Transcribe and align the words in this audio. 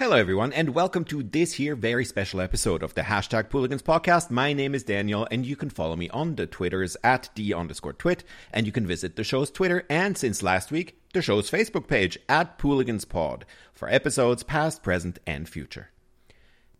Hello, 0.00 0.16
everyone, 0.16 0.50
and 0.54 0.70
welcome 0.70 1.04
to 1.04 1.22
this 1.22 1.52
here 1.52 1.76
very 1.76 2.06
special 2.06 2.40
episode 2.40 2.82
of 2.82 2.94
the 2.94 3.02
hashtag 3.02 3.50
Pooligans 3.50 3.82
podcast. 3.82 4.30
My 4.30 4.54
name 4.54 4.74
is 4.74 4.82
Daniel, 4.82 5.28
and 5.30 5.44
you 5.44 5.56
can 5.56 5.68
follow 5.68 5.94
me 5.94 6.08
on 6.08 6.36
the 6.36 6.46
Twitters 6.46 6.96
at 7.04 7.28
D 7.34 7.52
underscore 7.52 7.92
twit, 7.92 8.24
and 8.50 8.64
you 8.64 8.72
can 8.72 8.86
visit 8.86 9.16
the 9.16 9.24
show's 9.24 9.50
Twitter 9.50 9.84
and 9.90 10.16
since 10.16 10.42
last 10.42 10.72
week, 10.72 10.98
the 11.12 11.20
show's 11.20 11.50
Facebook 11.50 11.86
page 11.86 12.18
at 12.30 12.56
Pooligans 12.56 13.06
Pod 13.06 13.44
for 13.74 13.90
episodes 13.90 14.42
past, 14.42 14.82
present, 14.82 15.18
and 15.26 15.46
future. 15.46 15.90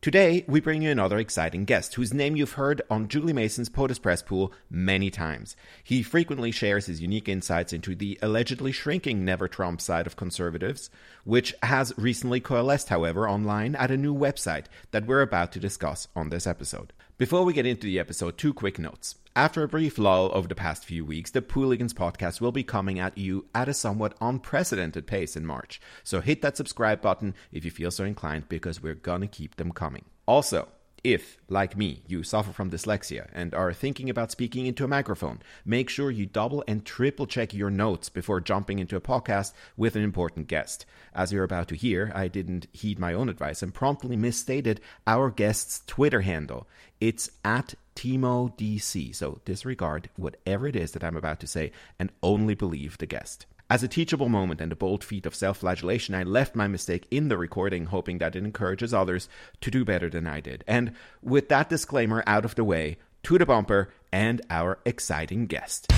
Today, 0.03 0.47
we 0.49 0.61
bring 0.61 0.81
you 0.81 0.91
another 0.91 1.19
exciting 1.19 1.67
guest 1.67 1.97
whose 1.97 2.15
name 2.15 2.35
you've 2.35 2.53
heard 2.53 2.81
on 2.89 3.07
Julie 3.07 3.35
Mason's 3.35 3.69
POTUS 3.69 4.01
Press 4.01 4.23
Pool 4.23 4.51
many 4.71 5.11
times. 5.11 5.57
He 5.85 6.03
frequently 6.03 6.51
shares 6.51 6.87
his 6.87 7.03
unique 7.03 7.29
insights 7.29 7.75
into 7.75 7.95
the 7.95 8.19
allegedly 8.23 8.73
shrinking 8.73 9.27
Never 9.27 9.47
Trump 9.47 9.79
side 9.79 10.07
of 10.07 10.17
conservatives, 10.17 10.89
which 11.25 11.55
has 11.63 11.93
recently 11.99 12.41
coalesced, 12.41 12.89
however, 12.89 13.29
online 13.29 13.75
at 13.75 13.91
a 13.91 13.99
new 13.99 14.17
website 14.17 14.69
that 14.91 15.05
we're 15.05 15.21
about 15.21 15.53
to 15.53 15.61
discuss 15.61 16.09
on 16.17 16.31
this 16.31 16.47
episode. 16.47 16.95
Before 17.19 17.45
we 17.45 17.53
get 17.53 17.67
into 17.67 17.87
the 17.87 17.99
episode, 17.99 18.39
two 18.39 18.55
quick 18.55 18.79
notes. 18.79 19.17
After 19.37 19.63
a 19.63 19.69
brief 19.69 19.97
lull 19.97 20.33
over 20.35 20.49
the 20.49 20.57
past 20.57 20.85
few 20.85 21.05
weeks, 21.05 21.31
the 21.31 21.41
Pooligans 21.41 21.95
podcast 21.95 22.41
will 22.41 22.51
be 22.51 22.65
coming 22.65 22.99
at 22.99 23.17
you 23.17 23.47
at 23.55 23.69
a 23.69 23.75
somewhat 23.75 24.17
unprecedented 24.21 25.07
pace 25.07 25.37
in 25.37 25.47
March. 25.47 25.81
So 26.03 26.21
hit 26.21 26.43
that 26.43 26.57
subscribe 26.57 27.01
button 27.01 27.37
if 27.53 27.65
you 27.65 27.71
feel 27.71 27.93
so 27.93 28.03
inclined 28.03 28.49
because 28.49 28.83
we're 28.83 28.97
gonna 28.97 29.29
keep 29.29 29.55
them 29.55 29.71
coming. 29.71 30.05
Also, 30.27 30.67
if, 31.05 31.39
like 31.49 31.77
me, 31.77 32.03
you 32.09 32.25
suffer 32.25 32.53
from 32.53 32.73
dyslexia 32.73 33.29
and 33.33 33.55
are 33.55 33.73
thinking 33.73 34.11
about 34.11 34.33
speaking 34.33 34.67
into 34.67 34.85
a 34.85 34.89
microphone, 34.89 35.41
make 35.65 35.89
sure 35.89 36.11
you 36.11 36.27
double 36.27 36.65
and 36.67 36.85
triple 36.85 37.27
check 37.27 37.55
your 37.55 37.71
notes 37.71 38.09
before 38.09 38.41
jumping 38.41 38.81
into 38.81 38.97
a 38.97 39.01
podcast 39.01 39.53
with 39.77 39.95
an 39.95 40.03
important 40.03 40.49
guest. 40.49 40.85
As 41.15 41.33
you're 41.33 41.45
about 41.45 41.69
to 41.69 41.77
hear, 41.77 42.11
I 42.17 42.27
didn't 42.27 42.67
heed 42.73 42.99
my 42.99 43.15
own 43.15 43.29
advice 43.29 43.63
and 43.63 43.73
promptly 43.73 44.17
misstated 44.17 44.81
our 45.07 45.31
guest's 45.31 45.85
Twitter 45.87 46.23
handle. 46.23 46.67
It's 47.01 47.31
at 47.45 47.75
TimoDC, 48.01 49.15
so 49.15 49.43
disregard 49.45 50.09
whatever 50.17 50.67
it 50.67 50.75
is 50.75 50.93
that 50.93 51.05
I'm 51.05 51.19
about 51.19 51.39
to 51.41 51.47
say 51.47 51.71
and 51.99 52.11
only 52.23 52.55
believe 52.55 52.97
the 52.97 53.05
guest. 53.05 53.45
As 53.69 53.83
a 53.83 53.89
teachable 53.89 54.31
moment 54.31 54.63
and 54.63 54.73
a 54.73 54.77
bold 54.77 55.05
feat 55.05 55.27
of 55.27 55.35
self 55.35 55.59
flagellation, 55.59 56.15
I 56.15 56.23
left 56.23 56.57
my 56.57 56.67
mistake 56.67 57.07
in 57.11 57.29
the 57.29 57.37
recording, 57.37 57.85
hoping 57.85 58.17
that 58.17 58.35
it 58.35 58.43
encourages 58.43 58.95
others 58.95 59.29
to 59.61 59.71
do 59.71 59.85
better 59.85 60.09
than 60.09 60.27
I 60.27 60.41
did. 60.41 60.65
And 60.67 60.95
with 61.21 61.51
that 61.51 61.69
disclaimer 61.69 62.25
out 62.27 62.47
of 62.47 62.55
the 62.55 62.65
way, 62.65 62.97
to 63.25 63.37
the 63.37 63.45
bumper 63.45 63.93
and 64.11 64.41
our 64.49 64.79
exciting 64.87 65.47
guest. 65.47 65.93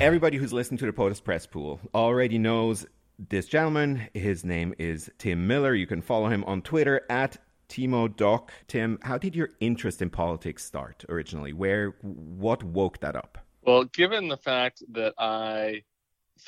Everybody 0.00 0.38
who's 0.38 0.54
listened 0.54 0.78
to 0.78 0.86
the 0.86 0.94
POTUS 0.94 1.22
Press 1.22 1.44
Pool 1.46 1.78
already 1.94 2.38
knows 2.38 2.86
this 3.28 3.46
gentleman. 3.46 4.08
His 4.14 4.46
name 4.46 4.74
is 4.78 5.10
Tim 5.18 5.46
Miller. 5.46 5.74
You 5.74 5.86
can 5.86 6.00
follow 6.00 6.30
him 6.30 6.42
on 6.44 6.62
Twitter 6.62 7.02
at 7.10 7.36
Timo 7.68 8.16
Doc. 8.16 8.50
Tim, 8.66 8.98
how 9.02 9.18
did 9.18 9.36
your 9.36 9.50
interest 9.60 10.00
in 10.00 10.08
politics 10.08 10.64
start 10.64 11.04
originally? 11.10 11.52
Where, 11.52 11.90
what 12.00 12.62
woke 12.62 13.00
that 13.00 13.14
up? 13.14 13.44
Well, 13.60 13.84
given 13.84 14.28
the 14.28 14.38
fact 14.38 14.82
that 14.92 15.12
I 15.18 15.82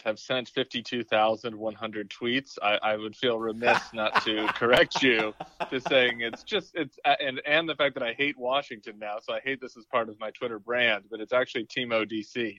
have 0.05 0.19
sent 0.19 0.49
52,100 0.49 2.11
tweets, 2.11 2.59
I, 2.63 2.79
I, 2.83 2.97
would 2.97 3.17
feel 3.17 3.39
remiss 3.39 3.81
not 3.95 4.25
to 4.25 4.47
correct 4.55 5.03
you 5.03 5.35
to 5.71 5.81
saying 5.81 6.21
it's 6.21 6.43
just 6.43 6.73
it's 6.75 6.99
and 7.05 7.41
and 7.47 7.69
the 7.69 7.75
fact 7.75 7.95
that 7.95 8.03
I 8.03 8.13
hate 8.13 8.39
Washington 8.39 8.99
now, 8.99 9.17
so 9.21 9.33
I 9.35 9.41
hate 9.41 9.61
this 9.61 9.77
as 9.77 9.85
part 9.87 10.09
of 10.09 10.19
my 10.21 10.31
Twitter 10.31 10.59
brand, 10.59 11.05
but 11.11 11.21
it's 11.21 11.33
actually 11.33 11.67
Timo 11.67 12.05
DC. 12.11 12.57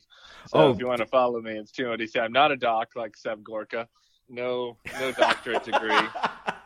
So 0.47 0.59
oh. 0.59 0.71
if 0.71 0.79
you 0.79 0.87
want 0.87 0.99
to 0.99 1.05
follow 1.05 1.41
me, 1.41 1.57
it's 1.57 1.71
Timo 1.71 1.99
DC. 1.99 2.19
I'm 2.19 2.33
not 2.33 2.51
a 2.51 2.57
doc 2.57 2.89
like 2.95 3.17
Seb 3.17 3.43
Gorka, 3.43 3.87
no 4.29 4.77
no 4.99 5.11
doctorate 5.11 5.63
degree. 5.63 6.07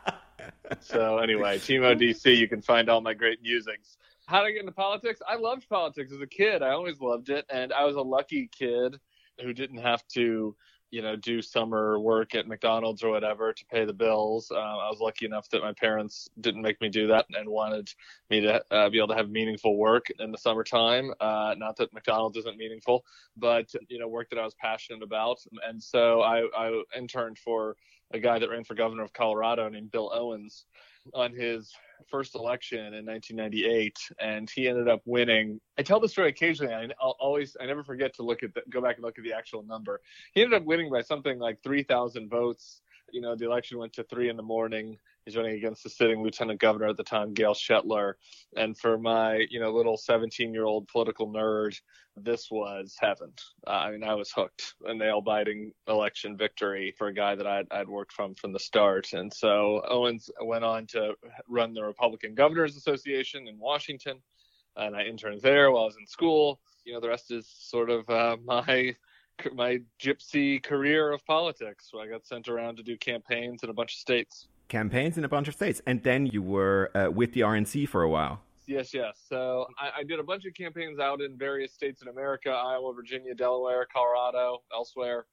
so 0.80 1.18
anyway, 1.18 1.58
Timo 1.58 1.98
DC, 1.98 2.36
you 2.36 2.48
can 2.48 2.62
find 2.62 2.88
all 2.88 3.00
my 3.00 3.14
great 3.14 3.42
musings. 3.42 3.96
How 4.26 4.42
did 4.42 4.48
I 4.48 4.52
get 4.52 4.60
into 4.60 4.72
politics? 4.72 5.22
I 5.26 5.36
loved 5.36 5.68
politics 5.68 6.12
as 6.12 6.20
a 6.20 6.26
kid. 6.26 6.62
I 6.62 6.70
always 6.70 7.00
loved 7.00 7.30
it, 7.30 7.46
and 7.48 7.72
I 7.72 7.84
was 7.84 7.96
a 7.96 8.02
lucky 8.02 8.50
kid 8.56 8.98
who 9.40 9.52
didn't 9.52 9.78
have 9.78 10.06
to 10.08 10.56
you 10.90 11.02
know 11.02 11.16
do 11.16 11.42
summer 11.42 11.98
work 12.00 12.34
at 12.34 12.48
McDonald's 12.48 13.02
or 13.02 13.10
whatever 13.10 13.52
to 13.52 13.64
pay 13.66 13.84
the 13.84 13.92
bills. 13.92 14.50
Uh, 14.50 14.56
I 14.56 14.88
was 14.88 15.00
lucky 15.00 15.26
enough 15.26 15.48
that 15.50 15.62
my 15.62 15.72
parents 15.72 16.28
didn't 16.40 16.62
make 16.62 16.80
me 16.80 16.88
do 16.88 17.06
that 17.08 17.26
and 17.34 17.48
wanted 17.48 17.92
me 18.30 18.40
to 18.40 18.62
uh, 18.70 18.88
be 18.88 18.98
able 18.98 19.08
to 19.08 19.14
have 19.14 19.28
meaningful 19.28 19.76
work 19.76 20.06
in 20.18 20.30
the 20.30 20.38
summertime. 20.38 21.12
Uh, 21.20 21.54
not 21.58 21.76
that 21.76 21.92
McDonald's 21.92 22.38
isn't 22.38 22.56
meaningful, 22.56 23.04
but 23.36 23.70
you 23.88 23.98
know 23.98 24.08
work 24.08 24.30
that 24.30 24.38
I 24.38 24.44
was 24.44 24.54
passionate 24.54 25.02
about. 25.02 25.38
And 25.66 25.82
so 25.82 26.22
I, 26.22 26.46
I 26.56 26.82
interned 26.96 27.38
for 27.38 27.76
a 28.12 28.18
guy 28.18 28.38
that 28.38 28.48
ran 28.48 28.64
for 28.64 28.74
governor 28.74 29.02
of 29.02 29.12
Colorado 29.12 29.68
named 29.68 29.90
Bill 29.90 30.10
Owens 30.14 30.64
on 31.14 31.34
his 31.34 31.72
first 32.08 32.34
election 32.34 32.94
in 32.94 33.04
1998, 33.04 33.98
and 34.20 34.48
he 34.48 34.68
ended 34.68 34.88
up 34.88 35.02
winning. 35.04 35.60
I 35.78 35.82
tell 35.82 36.00
the 36.00 36.08
story 36.08 36.28
occasionally. 36.28 36.74
I 36.74 36.88
I'll 37.00 37.16
always, 37.20 37.56
I 37.60 37.66
never 37.66 37.84
forget 37.84 38.14
to 38.14 38.22
look 38.22 38.42
at 38.42 38.54
the, 38.54 38.62
go 38.70 38.80
back 38.80 38.96
and 38.96 39.04
look 39.04 39.18
at 39.18 39.24
the 39.24 39.32
actual 39.32 39.62
number. 39.62 40.00
He 40.32 40.42
ended 40.42 40.60
up 40.60 40.66
winning 40.66 40.90
by 40.90 41.02
something 41.02 41.38
like 41.38 41.62
3,000 41.62 42.28
votes. 42.28 42.80
You 43.12 43.20
know, 43.20 43.34
the 43.34 43.46
election 43.46 43.78
went 43.78 43.92
to 43.94 44.04
three 44.04 44.28
in 44.28 44.36
the 44.36 44.42
morning. 44.42 44.98
He's 45.28 45.36
running 45.36 45.56
against 45.56 45.82
the 45.82 45.90
sitting 45.90 46.22
lieutenant 46.22 46.58
governor 46.58 46.88
at 46.88 46.96
the 46.96 47.04
time, 47.04 47.34
Gail 47.34 47.52
Schoettler. 47.52 48.14
And 48.56 48.74
for 48.78 48.96
my, 48.96 49.44
you 49.50 49.60
know, 49.60 49.70
little 49.70 49.98
17 49.98 50.54
year 50.54 50.64
old 50.64 50.88
political 50.88 51.28
nerd, 51.28 51.78
this 52.16 52.50
was 52.50 52.96
heaven. 52.98 53.34
Uh, 53.66 53.72
I 53.72 53.90
mean, 53.90 54.02
I 54.02 54.14
was 54.14 54.32
hooked. 54.32 54.72
A 54.86 54.94
nail 54.94 55.20
biting 55.20 55.72
election 55.86 56.38
victory 56.38 56.94
for 56.96 57.08
a 57.08 57.12
guy 57.12 57.34
that 57.34 57.46
I'd, 57.46 57.66
I'd 57.70 57.90
worked 57.90 58.12
from 58.12 58.36
from 58.36 58.54
the 58.54 58.58
start. 58.58 59.12
And 59.12 59.30
so 59.30 59.82
Owens 59.86 60.30
went 60.40 60.64
on 60.64 60.86
to 60.92 61.12
run 61.46 61.74
the 61.74 61.84
Republican 61.84 62.34
Governors 62.34 62.78
Association 62.78 63.48
in 63.48 63.58
Washington. 63.58 64.22
And 64.76 64.96
I 64.96 65.02
interned 65.02 65.42
there 65.42 65.70
while 65.70 65.82
I 65.82 65.86
was 65.88 65.98
in 66.00 66.06
school. 66.06 66.58
You 66.86 66.94
know, 66.94 67.00
the 67.00 67.08
rest 67.10 67.30
is 67.32 67.46
sort 67.46 67.90
of 67.90 68.08
uh, 68.08 68.38
my 68.46 68.96
my 69.52 69.80
gypsy 70.02 70.62
career 70.62 71.12
of 71.12 71.22
politics. 71.26 71.90
I 71.94 72.06
got 72.06 72.26
sent 72.26 72.48
around 72.48 72.78
to 72.78 72.82
do 72.82 72.96
campaigns 72.96 73.62
in 73.62 73.68
a 73.68 73.74
bunch 73.74 73.92
of 73.92 73.98
states 73.98 74.48
campaigns 74.68 75.18
in 75.18 75.24
a 75.24 75.28
bunch 75.28 75.48
of 75.48 75.54
states, 75.54 75.82
and 75.86 76.02
then 76.02 76.26
you 76.26 76.42
were 76.42 76.90
uh, 76.94 77.10
with 77.10 77.32
the 77.32 77.40
RNC 77.40 77.88
for 77.88 78.02
a 78.02 78.08
while. 78.08 78.40
Yes, 78.66 78.92
yes. 78.92 79.18
So 79.28 79.66
I, 79.78 80.00
I, 80.00 80.04
did 80.04 80.18
a 80.18 80.22
bunch 80.22 80.44
of 80.44 80.52
campaigns 80.54 80.98
out 80.98 81.22
in 81.22 81.38
various 81.38 81.72
states 81.72 82.02
in 82.02 82.08
America: 82.08 82.50
Iowa, 82.50 82.92
Virginia, 82.92 83.34
Delaware, 83.34 83.86
Colorado, 83.90 84.58
elsewhere, 84.72 85.24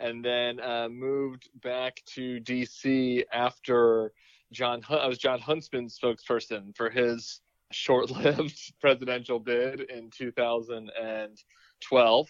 and 0.00 0.24
then 0.24 0.58
uh, 0.60 0.88
moved 0.88 1.48
back 1.62 2.02
to 2.14 2.40
DC 2.40 3.22
after 3.32 4.12
Jon. 4.52 4.82
I 4.88 5.06
was 5.06 5.18
Jon 5.18 5.38
Huntsman's 5.38 5.96
spokesperson 5.98 6.76
for 6.76 6.90
his 6.90 7.40
short-lived 7.70 8.72
presidential 8.80 9.38
bid 9.38 9.82
in 9.82 10.10
2012 10.10 12.28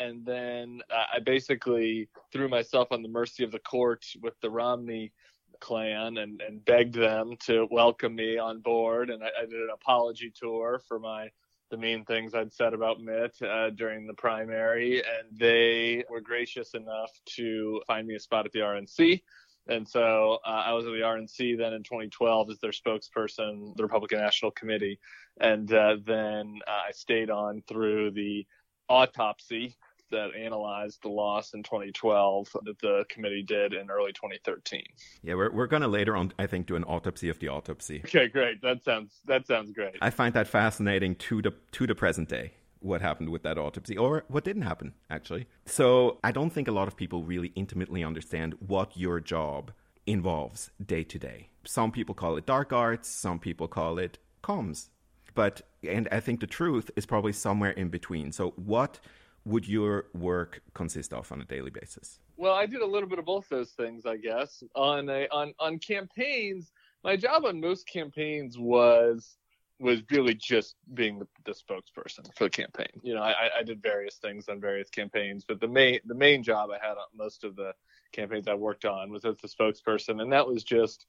and 0.00 0.24
then 0.24 0.80
uh, 0.90 1.16
I 1.16 1.18
basically 1.20 2.08
threw 2.32 2.48
myself 2.48 2.88
on 2.90 3.02
the 3.02 3.08
mercy 3.08 3.44
of 3.44 3.52
the 3.52 3.58
court 3.60 4.04
with 4.22 4.34
the 4.40 4.50
Romney 4.50 5.12
clan 5.60 6.18
and, 6.18 6.40
and 6.40 6.64
begged 6.64 6.94
them 6.94 7.34
to 7.46 7.68
welcome 7.70 8.14
me 8.14 8.38
on 8.38 8.60
board. 8.60 9.10
And 9.10 9.22
I, 9.22 9.28
I 9.42 9.44
did 9.46 9.60
an 9.60 9.70
apology 9.72 10.32
tour 10.34 10.80
for 10.88 10.98
my 10.98 11.28
the 11.70 11.76
mean 11.76 12.04
things 12.04 12.34
I'd 12.34 12.52
said 12.52 12.74
about 12.74 13.00
Mitt 13.00 13.40
uh, 13.42 13.70
during 13.70 14.06
the 14.06 14.14
primary, 14.14 14.98
and 14.98 15.38
they 15.38 16.04
were 16.10 16.20
gracious 16.20 16.74
enough 16.74 17.12
to 17.36 17.80
find 17.86 18.08
me 18.08 18.16
a 18.16 18.20
spot 18.20 18.44
at 18.44 18.52
the 18.52 18.58
RNC. 18.58 19.22
And 19.68 19.88
so 19.88 20.38
uh, 20.44 20.64
I 20.66 20.72
was 20.72 20.84
at 20.86 20.90
the 20.90 21.00
RNC 21.00 21.58
then 21.58 21.72
in 21.72 21.84
2012 21.84 22.50
as 22.50 22.58
their 22.58 22.72
spokesperson, 22.72 23.76
the 23.76 23.84
Republican 23.84 24.18
National 24.18 24.50
Committee. 24.50 24.98
And 25.40 25.72
uh, 25.72 25.96
then 26.04 26.58
uh, 26.66 26.88
I 26.88 26.92
stayed 26.92 27.30
on 27.30 27.62
through 27.68 28.10
the 28.12 28.46
autopsy 28.88 29.76
that 30.10 30.34
analyzed 30.34 31.02
the 31.02 31.08
loss 31.08 31.54
in 31.54 31.62
2012 31.62 32.48
that 32.64 32.78
the 32.80 33.04
committee 33.08 33.42
did 33.42 33.72
in 33.72 33.90
early 33.90 34.12
2013. 34.12 34.82
Yeah, 35.22 35.34
we're 35.34 35.50
we're 35.50 35.66
going 35.66 35.82
to 35.82 35.88
later 35.88 36.16
on, 36.16 36.32
I 36.38 36.46
think, 36.46 36.66
do 36.66 36.76
an 36.76 36.84
autopsy 36.84 37.28
of 37.28 37.38
the 37.38 37.48
autopsy. 37.48 38.02
Okay, 38.04 38.28
great. 38.28 38.60
That 38.62 38.82
sounds 38.84 39.20
that 39.26 39.46
sounds 39.46 39.72
great. 39.72 39.96
I 40.00 40.10
find 40.10 40.34
that 40.34 40.48
fascinating 40.48 41.14
to 41.16 41.42
the 41.42 41.54
to 41.72 41.86
the 41.86 41.94
present 41.94 42.28
day. 42.28 42.52
What 42.80 43.02
happened 43.02 43.28
with 43.28 43.42
that 43.42 43.58
autopsy, 43.58 43.98
or 43.98 44.24
what 44.28 44.42
didn't 44.42 44.62
happen, 44.62 44.94
actually. 45.10 45.46
So 45.66 46.18
I 46.24 46.32
don't 46.32 46.48
think 46.48 46.66
a 46.66 46.72
lot 46.72 46.88
of 46.88 46.96
people 46.96 47.22
really 47.22 47.52
intimately 47.54 48.02
understand 48.02 48.54
what 48.66 48.96
your 48.96 49.20
job 49.20 49.72
involves 50.06 50.70
day 50.84 51.04
to 51.04 51.18
day. 51.18 51.50
Some 51.64 51.92
people 51.92 52.14
call 52.14 52.38
it 52.38 52.46
dark 52.46 52.72
arts, 52.72 53.08
some 53.08 53.38
people 53.38 53.68
call 53.68 53.98
it 53.98 54.18
comms. 54.42 54.88
But 55.34 55.62
and 55.82 56.08
I 56.10 56.20
think 56.20 56.40
the 56.40 56.46
truth 56.46 56.90
is 56.96 57.06
probably 57.06 57.32
somewhere 57.32 57.70
in 57.70 57.88
between. 57.88 58.32
So 58.32 58.50
what 58.56 59.00
would 59.44 59.66
your 59.66 60.06
work 60.14 60.62
consist 60.74 61.12
of 61.12 61.30
on 61.32 61.40
a 61.40 61.44
daily 61.44 61.70
basis? 61.70 62.18
Well, 62.36 62.54
I 62.54 62.66
did 62.66 62.80
a 62.80 62.86
little 62.86 63.08
bit 63.08 63.18
of 63.18 63.24
both 63.24 63.48
those 63.48 63.70
things, 63.70 64.06
I 64.06 64.16
guess. 64.16 64.62
On 64.74 65.08
a, 65.08 65.26
on 65.28 65.54
on 65.58 65.78
campaigns, 65.78 66.72
my 67.04 67.16
job 67.16 67.44
on 67.44 67.60
most 67.60 67.88
campaigns 67.88 68.58
was 68.58 69.36
was 69.80 70.02
really 70.10 70.34
just 70.34 70.74
being 70.92 71.18
the, 71.18 71.26
the 71.44 71.52
spokesperson 71.52 72.26
for 72.36 72.44
the 72.44 72.50
campaign. 72.50 73.00
You 73.02 73.14
know, 73.14 73.22
I, 73.22 73.48
I 73.60 73.62
did 73.62 73.82
various 73.82 74.16
things 74.16 74.48
on 74.48 74.60
various 74.60 74.90
campaigns, 74.90 75.44
but 75.46 75.60
the 75.60 75.68
main 75.68 76.00
the 76.04 76.14
main 76.14 76.42
job 76.42 76.70
I 76.70 76.86
had 76.86 76.92
on 76.92 77.06
most 77.14 77.44
of 77.44 77.56
the 77.56 77.72
campaigns 78.12 78.46
I 78.46 78.54
worked 78.54 78.84
on 78.84 79.10
was 79.10 79.24
as 79.24 79.36
the 79.38 79.48
spokesperson, 79.48 80.20
and 80.20 80.32
that 80.32 80.46
was 80.46 80.64
just 80.64 81.06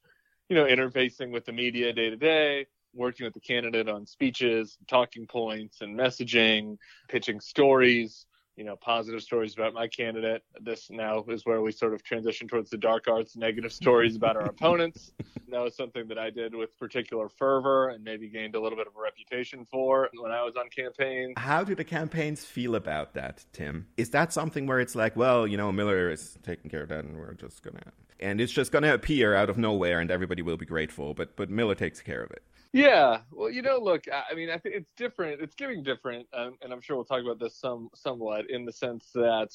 you 0.48 0.56
know 0.56 0.64
interfacing 0.64 1.30
with 1.30 1.44
the 1.44 1.52
media 1.52 1.92
day 1.92 2.10
to 2.10 2.16
day, 2.16 2.66
working 2.94 3.24
with 3.24 3.34
the 3.34 3.40
candidate 3.40 3.88
on 3.88 4.06
speeches, 4.06 4.78
talking 4.88 5.26
points, 5.26 5.80
and 5.80 5.98
messaging, 5.98 6.78
pitching 7.08 7.40
stories 7.40 8.26
you 8.56 8.64
know, 8.64 8.76
positive 8.76 9.22
stories 9.22 9.54
about 9.54 9.72
my 9.72 9.88
candidate. 9.88 10.42
This 10.60 10.90
now 10.90 11.24
is 11.28 11.46
where 11.46 11.62
we 11.62 11.72
sort 11.72 11.94
of 11.94 12.02
transition 12.02 12.46
towards 12.46 12.70
the 12.70 12.76
dark 12.76 13.08
arts, 13.08 13.36
negative 13.36 13.72
stories 13.72 14.14
about 14.16 14.36
our 14.36 14.44
opponents. 14.56 15.12
That 15.48 15.60
was 15.60 15.76
something 15.76 16.06
that 16.08 16.18
I 16.18 16.30
did 16.30 16.54
with 16.54 16.78
particular 16.78 17.28
fervor 17.28 17.90
and 17.90 18.04
maybe 18.04 18.28
gained 18.28 18.54
a 18.54 18.60
little 18.60 18.76
bit 18.76 18.86
of 18.86 18.94
a 18.96 19.00
reputation 19.00 19.64
for 19.64 20.08
when 20.14 20.32
I 20.32 20.42
was 20.42 20.54
on 20.56 20.68
campaign. 20.68 21.34
How 21.36 21.64
do 21.64 21.74
the 21.74 21.84
campaigns 21.84 22.44
feel 22.44 22.74
about 22.74 23.14
that, 23.14 23.44
Tim? 23.52 23.86
Is 23.96 24.10
that 24.10 24.32
something 24.32 24.66
where 24.66 24.80
it's 24.80 24.94
like, 24.94 25.16
well, 25.16 25.46
you 25.46 25.56
know, 25.56 25.72
Miller 25.72 26.10
is 26.10 26.38
taking 26.42 26.70
care 26.70 26.82
of 26.82 26.88
that 26.90 27.04
and 27.04 27.16
we're 27.16 27.34
just 27.34 27.62
going 27.62 27.76
to 27.76 27.92
and 28.20 28.40
it's 28.40 28.52
just 28.52 28.70
going 28.70 28.84
to 28.84 28.94
appear 28.94 29.34
out 29.34 29.50
of 29.50 29.58
nowhere 29.58 29.98
and 29.98 30.08
everybody 30.08 30.42
will 30.42 30.56
be 30.56 30.66
grateful, 30.66 31.12
but 31.12 31.34
but 31.36 31.50
Miller 31.50 31.74
takes 31.74 32.00
care 32.00 32.22
of 32.22 32.30
it. 32.30 32.42
Yeah, 32.72 33.20
well, 33.30 33.50
you 33.50 33.60
know, 33.60 33.78
look, 33.78 34.04
I 34.10 34.34
mean, 34.34 34.48
I 34.48 34.56
think 34.56 34.74
it's 34.76 34.90
different. 34.96 35.42
It's 35.42 35.54
getting 35.54 35.82
different, 35.82 36.26
um, 36.32 36.56
and 36.62 36.72
I'm 36.72 36.80
sure 36.80 36.96
we'll 36.96 37.04
talk 37.04 37.22
about 37.22 37.38
this 37.38 37.56
some 37.58 37.90
somewhat 37.94 38.48
in 38.50 38.64
the 38.64 38.72
sense 38.72 39.10
that, 39.14 39.48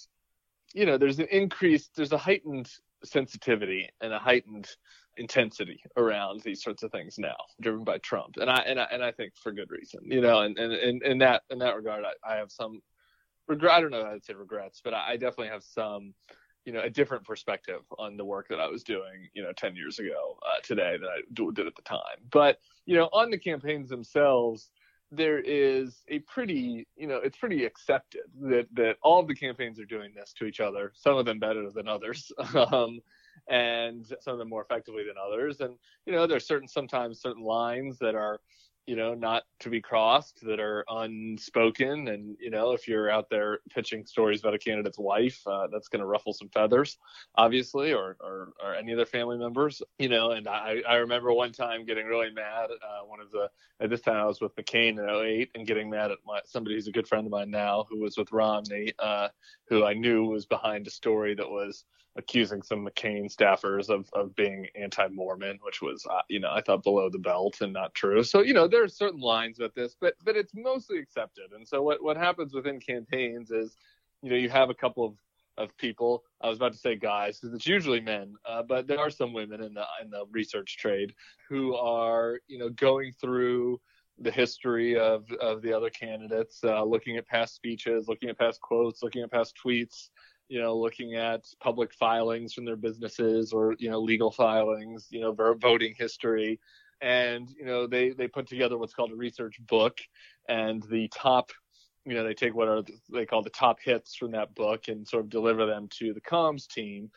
you 0.74 0.86
know, 0.86 0.98
there's 0.98 1.18
an 1.20 1.28
increased, 1.32 1.92
there's 1.96 2.12
a 2.12 2.18
heightened 2.18 2.70
sensitivity 3.04 3.90
and 4.02 4.14
a 4.14 4.20
heightened 4.20 4.70
intensity 5.18 5.82
around 5.96 6.42
these 6.42 6.62
sorts 6.62 6.84
of 6.84 6.92
things 6.92 7.16
now, 7.18 7.36
driven 7.60 7.84
by 7.84 7.98
Trump, 8.00 8.36
and 8.38 8.50
I 8.52 8.60
and 8.60 8.80
I 8.80 8.88
and 8.92 9.04
I 9.04 9.12
think 9.12 9.34
for 9.42 9.52
good 9.52 9.72
reason, 9.72 10.02
you 10.04 10.22
know, 10.22 10.42
and 10.42 10.58
and 10.60 11.02
in 11.02 11.18
that 11.20 11.42
in 11.50 11.58
that 11.60 11.76
regard, 11.76 12.04
I, 12.06 12.34
I 12.34 12.38
have 12.38 12.52
some 12.52 12.82
regret. 13.48 13.74
I 13.74 13.82
don't 13.82 13.92
know 13.92 14.06
how 14.06 14.14
to 14.14 14.22
say 14.22 14.34
regrets, 14.36 14.82
but 14.84 14.94
I, 14.94 15.14
I 15.14 15.18
definitely 15.18 15.50
have 15.50 15.64
some 15.64 16.14
you 16.68 16.74
know 16.74 16.82
a 16.82 16.90
different 16.90 17.24
perspective 17.24 17.80
on 17.98 18.18
the 18.18 18.26
work 18.26 18.50
that 18.50 18.60
I 18.60 18.68
was 18.68 18.84
doing 18.84 19.30
you 19.34 19.42
know 19.42 19.54
10 19.54 19.78
years 19.78 20.00
ago 20.00 20.38
uh, 20.46 20.60
today 20.62 20.98
that 21.00 21.08
I 21.08 21.22
did 21.34 21.66
at 21.66 21.76
the 21.78 21.82
time. 21.84 22.20
But 22.30 22.60
you 22.86 22.98
know 22.98 23.06
on 23.14 23.32
the 23.32 23.38
campaigns 23.38 23.90
themselves 23.90 24.70
there 25.10 25.40
is 25.40 26.04
a 26.10 26.20
pretty 26.20 26.86
you 26.98 27.08
know 27.08 27.22
it's 27.24 27.38
pretty 27.38 27.64
accepted 27.64 28.24
that 28.42 28.68
that 28.74 28.98
all 29.02 29.22
of 29.22 29.30
the 29.30 29.34
campaigns 29.34 29.80
are 29.80 29.86
doing 29.86 30.12
this 30.14 30.34
to 30.34 30.46
each 30.46 30.60
other 30.60 30.92
some 30.94 31.16
of 31.16 31.26
them 31.26 31.40
better 31.40 31.72
than 31.72 31.88
others 31.88 32.34
um, 32.56 33.00
and 33.48 34.06
some 34.20 34.34
of 34.34 34.40
them 34.40 34.50
more 34.50 34.62
effectively 34.62 35.04
than 35.08 35.16
others. 35.18 35.62
And 35.62 35.76
you 36.06 36.12
know 36.12 36.28
there's 36.28 36.46
certain 36.46 36.68
sometimes 36.68 37.22
certain 37.22 37.44
lines 37.44 37.98
that 38.00 38.14
are 38.14 38.42
you 38.88 38.96
know, 38.96 39.14
not 39.14 39.44
to 39.60 39.70
be 39.70 39.82
crossed 39.82 40.40
that 40.44 40.62
are 40.62 40.86
unspoken. 40.88 42.08
And, 42.08 42.38
you 42.40 42.50
know, 42.50 42.72
if 42.72 42.88
you're 42.88 43.12
out 43.12 43.30
there 43.30 43.60
pitching 43.70 44.06
stories 44.06 44.40
about 44.40 44.54
a 44.54 44.58
candidate's 44.58 44.98
wife, 44.98 45.42
uh, 45.46 45.68
that's 45.68 45.90
going 45.90 46.00
to 46.00 46.06
ruffle 46.06 46.34
some 46.34 46.48
feathers, 46.48 46.98
obviously, 47.36 47.94
or, 47.94 48.16
or, 48.22 48.54
or, 48.64 48.76
any 48.76 48.94
other 48.94 49.06
family 49.06 49.38
members, 49.38 49.82
you 50.00 50.08
know. 50.08 50.32
And 50.32 50.48
I, 50.48 50.82
I 50.88 50.96
remember 50.96 51.34
one 51.34 51.52
time 51.52 51.86
getting 51.86 52.06
really 52.06 52.32
mad. 52.32 52.70
Uh, 52.72 53.06
one 53.06 53.20
of 53.20 53.30
the, 53.32 53.50
at 53.82 53.90
this 53.90 54.02
time 54.02 54.16
I 54.16 54.26
was 54.26 54.40
with 54.40 54.56
McCain 54.56 55.00
in 55.00 55.10
08 55.10 55.52
and 55.56 55.68
getting 55.68 55.90
mad 55.90 56.12
at 56.12 56.20
my, 56.26 56.40
somebody 56.46 56.76
who's 56.76 56.88
a 56.88 56.92
good 56.92 57.10
friend 57.10 57.28
of 57.28 57.32
mine 57.32 57.52
now 57.52 57.86
who 57.90 58.00
was 58.00 58.18
with 58.18 58.32
Romney, 58.32 58.94
uh, 59.00 59.28
who 59.68 59.84
I 59.84 59.96
knew 59.96 60.24
was 60.26 60.46
behind 60.46 60.88
a 60.88 60.92
story 60.92 61.36
that 61.36 61.50
was 61.50 61.84
accusing 62.18 62.62
some 62.64 62.86
McCain 62.86 63.34
staffers 63.34 63.90
of, 63.90 64.10
of 64.14 64.36
being 64.36 64.68
anti-Mormon, 64.76 65.60
which 65.62 65.82
was, 65.82 66.06
uh, 66.10 66.22
you 66.30 66.40
know, 66.40 66.52
I 66.52 66.62
thought 66.62 66.84
below 66.84 67.10
the 67.10 67.20
belt 67.20 67.62
and 67.62 67.72
not 67.72 67.94
true. 67.94 68.24
So, 68.24 68.42
you 68.42 68.54
know, 68.54 68.68
there 68.68 68.84
are 68.84 68.90
certain 68.90 69.20
lines 69.20 69.60
with 69.60 69.74
this, 69.76 69.96
but 70.00 70.16
but 70.24 70.36
it's 70.36 70.54
mostly 70.56 71.00
accepted. 71.00 71.52
And 71.54 71.68
so 71.68 71.82
what 71.82 72.04
what 72.04 72.18
happens 72.18 72.54
within 72.54 72.80
campaigns 72.80 73.52
is, 73.52 73.78
you 74.22 74.30
know, 74.30 74.36
you 74.36 74.50
have 74.50 74.70
a 74.70 74.74
couple 74.74 75.06
of 75.06 75.14
of 75.58 75.76
people. 75.78 76.24
I 76.42 76.50
was 76.50 76.58
about 76.58 76.74
to 76.74 76.80
say 76.80 76.96
guys 76.96 77.40
because 77.40 77.56
it's 77.56 77.68
usually 77.68 78.00
men, 78.00 78.36
uh, 78.46 78.64
but 78.64 78.88
there 78.88 79.00
are 79.00 79.10
some 79.10 79.34
women 79.34 79.62
in 79.62 79.74
the 79.74 79.86
in 80.02 80.10
the 80.10 80.26
research 80.32 80.78
trade 80.78 81.14
who 81.50 81.76
are, 81.76 82.40
you 82.48 82.58
know, 82.60 82.70
going 82.70 83.12
through 83.20 83.80
the 84.20 84.32
history 84.32 84.98
of 84.98 85.32
of 85.40 85.62
the 85.62 85.74
other 85.74 85.90
candidates, 85.90 86.64
uh, 86.64 86.84
looking 86.84 87.18
at 87.18 87.28
past 87.28 87.56
speeches, 87.56 88.08
looking 88.08 88.30
at 88.30 88.38
past 88.38 88.60
quotes, 88.62 89.04
looking 89.04 89.24
at 89.24 89.32
past 89.32 89.56
tweets, 89.64 90.10
you 90.50 90.62
know, 90.62 90.78
looking 90.78 91.16
at 91.16 91.46
public 91.60 91.94
filings 91.94 92.54
from 92.54 92.66
their 92.66 92.76
businesses 92.76 93.52
or, 93.52 93.76
you 93.80 93.90
know, 93.90 94.00
legal 94.00 94.32
filings, 94.32 95.08
you 95.10 95.20
know, 95.20 95.34
voting 95.56 95.94
history. 95.98 96.60
And, 97.02 97.50
you 97.58 97.66
know, 97.66 97.86
they, 97.86 98.12
they 98.12 98.28
put 98.28 98.48
together 98.48 98.78
what's 98.78 98.94
called 98.94 99.12
a 99.12 99.16
research 99.16 99.60
book 99.68 100.00
and 100.48 100.82
the 100.90 101.10
top, 101.10 101.52
you 102.06 102.14
know, 102.14 102.24
they 102.24 102.34
take 102.34 102.56
what 102.56 102.70
are 102.70 102.84
they 103.12 103.26
call 103.26 103.44
the 103.44 103.50
top 103.50 103.80
hits 103.84 104.16
from 104.16 104.32
that 104.32 104.56
book 104.56 104.88
and 104.88 105.08
sort 105.08 105.26
of 105.26 105.30
deliver 105.30 105.66
them 105.66 105.90
to 106.00 106.14
the 106.14 106.22
comms 106.22 106.66
team, 106.66 107.12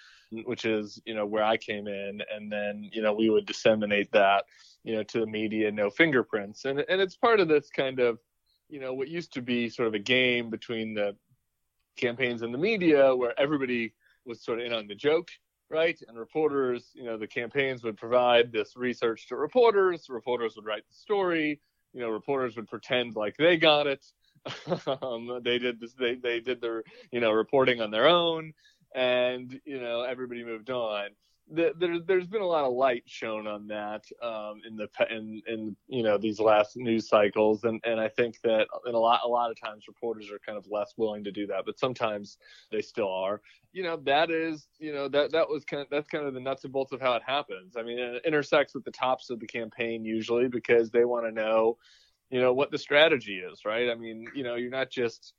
which 0.44 0.64
is, 0.64 1.00
you 1.06 1.14
know, 1.14 1.24
where 1.24 1.44
I 1.44 1.56
came 1.56 1.86
in. 1.86 2.20
And 2.34 2.50
then, 2.50 2.90
you 2.92 3.00
know, 3.00 3.14
we 3.14 3.30
would 3.30 3.46
disseminate 3.46 4.10
that, 4.12 4.44
you 4.82 4.96
know, 4.96 5.04
to 5.04 5.20
the 5.20 5.26
media, 5.26 5.70
no 5.70 5.90
fingerprints. 5.90 6.64
And, 6.64 6.80
and 6.88 7.00
it's 7.00 7.16
part 7.16 7.38
of 7.38 7.46
this 7.46 7.70
kind 7.70 8.00
of, 8.00 8.18
you 8.68 8.80
know, 8.80 8.92
what 8.92 9.08
used 9.08 9.32
to 9.34 9.42
be 9.42 9.68
sort 9.68 9.88
of 9.88 9.94
a 9.94 9.98
game 10.00 10.50
between 10.50 10.94
the 10.94 11.16
campaigns 12.00 12.42
in 12.42 12.52
the 12.52 12.58
media 12.58 13.14
where 13.14 13.38
everybody 13.38 13.92
was 14.24 14.42
sort 14.42 14.60
of 14.60 14.66
in 14.66 14.72
on 14.72 14.86
the 14.86 14.94
joke, 14.94 15.28
right? 15.68 15.98
And 16.08 16.18
reporters, 16.18 16.90
you 16.94 17.04
know, 17.04 17.16
the 17.16 17.26
campaigns 17.26 17.82
would 17.84 17.96
provide 17.96 18.52
this 18.52 18.76
research 18.76 19.28
to 19.28 19.36
reporters. 19.36 20.06
Reporters 20.08 20.56
would 20.56 20.64
write 20.64 20.86
the 20.88 20.94
story. 20.94 21.60
You 21.92 22.00
know, 22.00 22.10
reporters 22.10 22.56
would 22.56 22.68
pretend 22.68 23.16
like 23.16 23.36
they 23.36 23.56
got 23.56 23.86
it. 23.86 24.04
um, 25.02 25.40
they 25.44 25.58
did 25.58 25.80
this. 25.80 25.92
They 25.94 26.14
they 26.14 26.40
did 26.40 26.60
their 26.60 26.82
you 27.12 27.20
know 27.20 27.32
reporting 27.32 27.80
on 27.80 27.90
their 27.90 28.08
own, 28.08 28.52
and 28.94 29.60
you 29.64 29.80
know 29.80 30.02
everybody 30.02 30.44
moved 30.44 30.70
on 30.70 31.10
the, 31.52 31.72
there, 31.78 31.98
there's 32.00 32.26
been 32.26 32.42
a 32.42 32.46
lot 32.46 32.64
of 32.64 32.72
light 32.72 33.02
shown 33.06 33.46
on 33.46 33.66
that 33.68 34.04
um, 34.22 34.60
in 34.66 34.76
the 34.76 34.88
in, 35.10 35.42
in 35.46 35.76
you 35.88 36.02
know 36.02 36.16
these 36.16 36.38
last 36.38 36.76
news 36.76 37.08
cycles, 37.08 37.64
and, 37.64 37.80
and 37.84 38.00
I 38.00 38.08
think 38.08 38.40
that 38.42 38.66
in 38.86 38.94
a 38.94 38.98
lot 38.98 39.20
a 39.24 39.28
lot 39.28 39.50
of 39.50 39.60
times 39.60 39.88
reporters 39.88 40.30
are 40.30 40.38
kind 40.38 40.56
of 40.56 40.66
less 40.70 40.94
willing 40.96 41.24
to 41.24 41.32
do 41.32 41.46
that, 41.48 41.64
but 41.66 41.78
sometimes 41.78 42.38
they 42.70 42.82
still 42.82 43.12
are. 43.12 43.40
You 43.72 43.82
know 43.82 43.96
that 44.04 44.30
is 44.30 44.68
you 44.78 44.92
know 44.92 45.08
that 45.08 45.32
that 45.32 45.48
was 45.48 45.64
kind 45.64 45.82
of, 45.82 45.88
that's 45.90 46.08
kind 46.08 46.26
of 46.26 46.34
the 46.34 46.40
nuts 46.40 46.64
and 46.64 46.72
bolts 46.72 46.92
of 46.92 47.00
how 47.00 47.14
it 47.14 47.22
happens. 47.26 47.76
I 47.76 47.82
mean, 47.82 47.98
it 47.98 48.22
intersects 48.24 48.74
with 48.74 48.84
the 48.84 48.92
tops 48.92 49.30
of 49.30 49.40
the 49.40 49.46
campaign 49.46 50.04
usually 50.04 50.48
because 50.48 50.90
they 50.90 51.04
want 51.04 51.26
to 51.26 51.32
know 51.32 51.76
you 52.30 52.40
know 52.40 52.52
what 52.52 52.70
the 52.70 52.78
strategy 52.78 53.38
is, 53.38 53.64
right? 53.64 53.90
I 53.90 53.94
mean, 53.94 54.26
you 54.34 54.44
know, 54.44 54.54
you're 54.54 54.70
not 54.70 54.90
just 54.90 55.34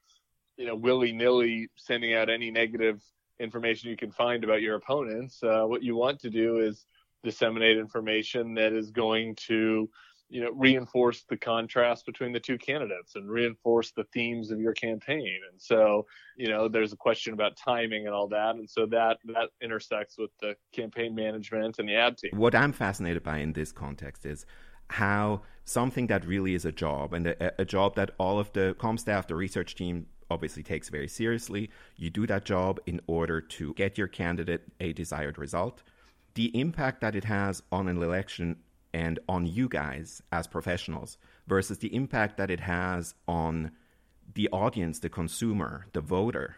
you 0.57 0.65
know 0.65 0.75
willy 0.75 1.13
nilly 1.13 1.69
sending 1.77 2.13
out 2.13 2.29
any 2.29 2.51
negative 2.51 3.01
information 3.41 3.89
you 3.89 3.97
can 3.97 4.11
find 4.11 4.43
about 4.43 4.61
your 4.61 4.75
opponents. 4.75 5.41
Uh, 5.43 5.63
what 5.63 5.83
you 5.83 5.95
want 5.95 6.19
to 6.21 6.29
do 6.29 6.59
is 6.59 6.85
disseminate 7.23 7.77
information 7.77 8.53
that 8.55 8.73
is 8.73 8.91
going 8.91 9.35
to 9.35 9.89
you 10.31 10.41
know 10.41 10.51
reinforce 10.55 11.23
the 11.29 11.37
contrast 11.37 12.05
between 12.05 12.31
the 12.31 12.39
two 12.39 12.57
candidates 12.57 13.15
and 13.15 13.29
reinforce 13.29 13.91
the 13.91 14.05
themes 14.13 14.49
of 14.49 14.59
your 14.59 14.73
campaign 14.73 15.37
and 15.51 15.61
so 15.61 16.05
you 16.37 16.47
know 16.47 16.69
there's 16.69 16.93
a 16.93 16.97
question 16.97 17.33
about 17.33 17.55
timing 17.57 18.05
and 18.05 18.15
all 18.15 18.27
that 18.27 18.55
and 18.55 18.67
so 18.67 18.85
that 18.85 19.17
that 19.25 19.49
intersects 19.61 20.17
with 20.17 20.31
the 20.39 20.55
campaign 20.71 21.13
management 21.13 21.77
and 21.79 21.87
the 21.87 21.95
ad 21.95 22.17
team 22.17 22.31
what 22.33 22.55
i'm 22.55 22.71
fascinated 22.71 23.21
by 23.21 23.37
in 23.37 23.53
this 23.53 23.71
context 23.73 24.25
is 24.25 24.45
how 24.89 25.41
something 25.65 26.07
that 26.07 26.25
really 26.25 26.55
is 26.55 26.65
a 26.65 26.71
job 26.71 27.13
and 27.13 27.27
a, 27.27 27.61
a 27.61 27.65
job 27.65 27.95
that 27.95 28.11
all 28.17 28.39
of 28.39 28.51
the 28.53 28.73
com 28.79 28.97
staff 28.97 29.27
the 29.27 29.35
research 29.35 29.75
team 29.75 30.05
obviously 30.31 30.63
takes 30.63 30.89
very 30.89 31.07
seriously. 31.07 31.69
You 31.97 32.09
do 32.09 32.25
that 32.27 32.45
job 32.45 32.79
in 32.85 33.01
order 33.07 33.41
to 33.41 33.73
get 33.75 33.97
your 33.97 34.07
candidate 34.07 34.63
a 34.79 34.93
desired 34.93 35.37
result. 35.37 35.83
The 36.33 36.57
impact 36.59 37.01
that 37.01 37.15
it 37.15 37.25
has 37.25 37.61
on 37.71 37.87
an 37.87 38.01
election 38.01 38.57
and 38.93 39.19
on 39.29 39.45
you 39.45 39.69
guys 39.69 40.21
as 40.31 40.47
professionals 40.47 41.17
versus 41.47 41.77
the 41.79 41.93
impact 41.93 42.37
that 42.37 42.49
it 42.49 42.61
has 42.61 43.13
on 43.27 43.71
the 44.33 44.49
audience, 44.49 44.99
the 44.99 45.09
consumer, 45.09 45.87
the 45.93 46.01
voter, 46.01 46.57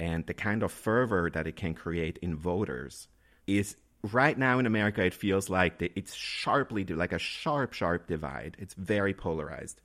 and 0.00 0.26
the 0.26 0.34
kind 0.34 0.62
of 0.62 0.72
fervor 0.72 1.30
that 1.32 1.46
it 1.46 1.56
can 1.56 1.74
create 1.74 2.18
in 2.20 2.36
voters 2.36 3.08
is 3.46 3.76
right 4.10 4.36
now 4.36 4.58
in 4.58 4.66
America, 4.66 5.04
it 5.04 5.14
feels 5.14 5.48
like 5.48 5.80
it's 5.80 6.14
sharply, 6.14 6.84
like 6.84 7.12
a 7.12 7.18
sharp, 7.18 7.72
sharp 7.72 8.06
divide. 8.08 8.56
It's 8.58 8.74
very 8.74 9.14
polarized. 9.14 9.80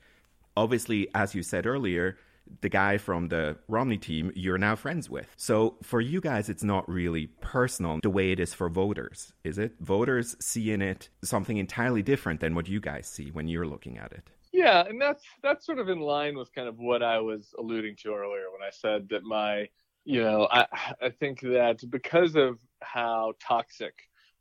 Obviously, 0.55 1.07
as 1.13 1.35
you 1.35 1.43
said 1.43 1.67
earlier, 1.67 2.17
the 2.61 2.69
guy 2.69 2.97
from 2.97 3.27
the 3.27 3.57
Romney 3.67 3.97
team 3.97 4.31
you're 4.35 4.57
now 4.57 4.75
friends 4.75 5.09
with. 5.09 5.27
So 5.37 5.77
for 5.83 6.01
you 6.01 6.21
guys, 6.21 6.49
it's 6.49 6.63
not 6.63 6.87
really 6.89 7.27
personal 7.41 7.99
the 8.01 8.09
way 8.09 8.31
it 8.31 8.39
is 8.39 8.53
for 8.53 8.69
voters, 8.69 9.33
is 9.43 9.57
it? 9.57 9.75
Voters 9.79 10.35
see 10.39 10.71
in 10.71 10.81
it 10.81 11.09
something 11.23 11.57
entirely 11.57 12.01
different 12.03 12.39
than 12.39 12.55
what 12.55 12.67
you 12.67 12.79
guys 12.79 13.07
see 13.07 13.31
when 13.31 13.47
you're 13.47 13.67
looking 13.67 13.97
at 13.97 14.11
it. 14.11 14.29
Yeah, 14.53 14.85
and 14.87 14.99
that's 14.99 15.23
that's 15.43 15.65
sort 15.65 15.79
of 15.79 15.89
in 15.89 15.99
line 15.99 16.37
with 16.37 16.53
kind 16.53 16.67
of 16.67 16.77
what 16.77 17.03
I 17.03 17.19
was 17.19 17.53
alluding 17.59 17.95
to 17.97 18.13
earlier 18.13 18.45
when 18.51 18.65
I 18.65 18.71
said 18.71 19.09
that 19.09 19.23
my, 19.23 19.67
you 20.05 20.23
know, 20.23 20.47
I 20.49 20.65
I 21.01 21.09
think 21.09 21.41
that 21.41 21.79
because 21.89 22.35
of 22.35 22.57
how 22.81 23.33
toxic 23.45 23.93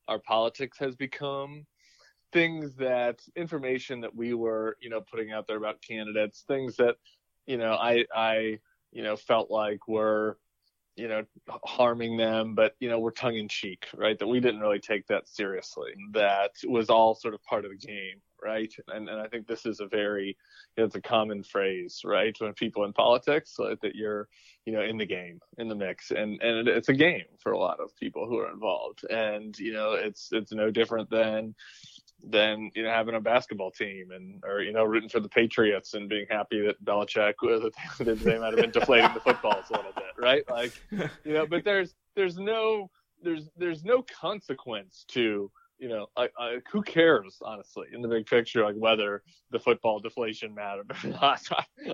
our 0.08 0.20
politics 0.20 0.78
has 0.78 0.94
become, 0.94 1.66
things 2.32 2.74
that 2.76 3.20
information 3.34 4.00
that 4.00 4.14
we 4.14 4.34
were, 4.34 4.76
you 4.80 4.90
know, 4.90 5.00
putting 5.00 5.32
out 5.32 5.46
there 5.46 5.56
about 5.56 5.82
candidates, 5.82 6.44
things 6.46 6.76
that, 6.76 6.96
you 7.46 7.56
know, 7.56 7.72
I 7.72 8.04
I 8.14 8.58
you 8.92 9.02
know 9.02 9.16
felt 9.16 9.50
like 9.50 9.86
we're 9.88 10.36
you 10.96 11.08
know 11.08 11.22
harming 11.64 12.16
them 12.16 12.54
but 12.54 12.74
you 12.80 12.88
know 12.88 12.98
we're 12.98 13.10
tongue 13.10 13.36
in 13.36 13.48
cheek 13.48 13.86
right? 13.94 14.18
That 14.18 14.26
we 14.26 14.40
didn't 14.40 14.60
really 14.60 14.80
take 14.80 15.06
that 15.08 15.28
seriously. 15.28 15.92
That 16.12 16.52
was 16.64 16.88
all 16.88 17.14
sort 17.14 17.34
of 17.34 17.42
part 17.44 17.64
of 17.64 17.70
the 17.70 17.86
game 17.86 18.20
right? 18.42 18.72
And 18.88 19.08
and 19.08 19.20
i 19.20 19.28
think 19.28 19.46
this 19.46 19.66
is 19.66 19.80
a 19.80 19.86
very 19.86 20.28
you 20.28 20.82
know, 20.82 20.84
it's 20.84 20.94
a 20.94 21.00
common 21.00 21.42
phrase 21.42 22.00
right 22.04 22.34
when 22.38 22.52
people 22.54 22.84
in 22.84 22.92
politics 22.92 23.56
like, 23.58 23.80
that 23.80 23.94
you're 23.94 24.28
you 24.64 24.72
know 24.72 24.82
in 24.82 24.96
the 24.96 25.06
game 25.06 25.40
in 25.58 25.68
the 25.68 25.74
mix. 25.74 26.10
And 26.10 26.40
and 26.42 26.68
it's 26.68 26.88
a 26.88 26.94
game 26.94 27.24
for 27.38 27.52
a 27.52 27.58
lot 27.58 27.80
of 27.80 27.96
people 27.96 28.26
who 28.26 28.38
are 28.38 28.50
involved. 28.50 29.04
And 29.10 29.56
you 29.58 29.72
know 29.72 29.92
it's 29.92 30.30
it's 30.32 30.52
no 30.52 30.70
different 30.70 31.10
than 31.10 31.54
than 32.22 32.70
you 32.74 32.82
know 32.82 32.90
having 32.90 33.14
a 33.14 33.20
basketball 33.20 33.70
team 33.70 34.10
and 34.10 34.42
or 34.44 34.60
you 34.60 34.72
know 34.72 34.84
rooting 34.84 35.08
for 35.08 35.20
the 35.20 35.28
Patriots 35.28 35.94
and 35.94 36.08
being 36.08 36.26
happy 36.28 36.64
that 36.66 36.82
Belichick 36.84 37.34
that 37.98 38.20
they 38.20 38.38
might 38.38 38.52
have 38.52 38.56
been 38.56 38.70
deflating 38.70 39.12
the 39.14 39.20
footballs 39.20 39.66
a 39.70 39.76
little 39.76 39.92
bit, 39.92 40.04
right? 40.18 40.42
Like 40.48 40.72
you 40.90 41.32
know, 41.32 41.46
but 41.46 41.64
there's 41.64 41.94
there's 42.14 42.36
no 42.38 42.90
there's 43.22 43.48
there's 43.56 43.84
no 43.84 44.02
consequence 44.02 45.04
to 45.08 45.50
you 45.78 45.88
know 45.88 46.06
I, 46.16 46.28
I, 46.38 46.58
who 46.70 46.82
cares 46.82 47.36
honestly 47.42 47.86
in 47.92 48.00
the 48.00 48.08
big 48.08 48.26
picture 48.26 48.64
like 48.64 48.76
whether 48.76 49.22
the 49.50 49.58
football 49.58 50.00
deflation 50.00 50.54
mattered 50.54 50.90
or 50.90 51.08
not. 51.22 51.42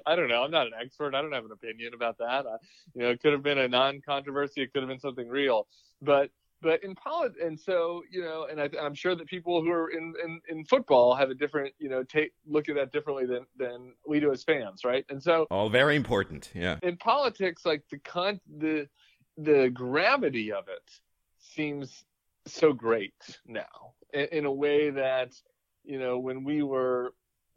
I, 0.07 0.15
don't 0.17 0.29
know. 0.29 0.45
I'm 0.45 0.51
not 0.51 0.67
an 0.67 0.73
expert. 0.81 1.15
I 1.15 1.23
don't 1.23 1.33
have 1.33 1.45
an 1.45 1.53
opinion 1.53 1.93
about 1.95 2.19
that. 2.19 2.47
I, 2.47 2.57
you 2.95 3.03
know, 3.03 3.11
it 3.11 3.21
could 3.21 3.33
have 3.33 3.43
been 3.43 3.59
a 3.59 3.69
non-controversy. 3.69 4.63
It 4.63 4.73
could 4.73 4.83
have 4.83 4.89
been 4.89 5.01
something 5.01 5.29
real, 5.29 5.67
but 6.01 6.31
but 6.63 6.83
in 6.85 6.95
politics, 6.95 7.41
and 7.45 7.59
so 7.59 8.03
you 8.11 8.23
know, 8.23 8.47
and 8.51 8.61
I, 8.61 8.71
am 8.81 8.95
sure 8.95 9.15
that 9.15 9.27
people 9.27 9.63
who 9.63 9.71
are 9.71 9.91
in, 9.91 10.15
in, 10.25 10.41
in 10.49 10.65
football 10.65 11.15
have 11.15 11.29
a 11.29 11.35
different, 11.35 11.75
you 11.79 11.89
know, 11.89 12.05
take 12.05 12.33
look 12.47 12.69
at 12.69 12.77
that 12.77 12.93
differently 12.93 13.27
than 13.27 13.47
than 13.59 13.95
we 14.07 14.21
do 14.21 14.33
as 14.33 14.45
fans, 14.45 14.85
right? 14.85 15.05
And 15.11 15.23
so 15.23 15.47
all 15.51 15.69
very 15.69 15.97
important, 15.97 16.51
yeah. 16.55 16.79
In 16.83 16.97
politics, 16.97 17.67
like 17.67 17.83
the 17.91 17.99
con 17.99 18.41
the 18.59 18.89
the 19.37 19.71
gravity 19.71 20.53
of 20.53 20.65
it 20.69 20.91
seems 21.39 22.05
so 22.47 22.73
great 22.73 23.39
now, 23.47 23.95
in, 24.15 24.29
in 24.33 24.45
a 24.47 24.53
way 24.53 24.91
that 24.91 25.33
you 25.85 25.99
know 25.99 26.19
when 26.19 26.45
we 26.45 26.63
were 26.63 27.13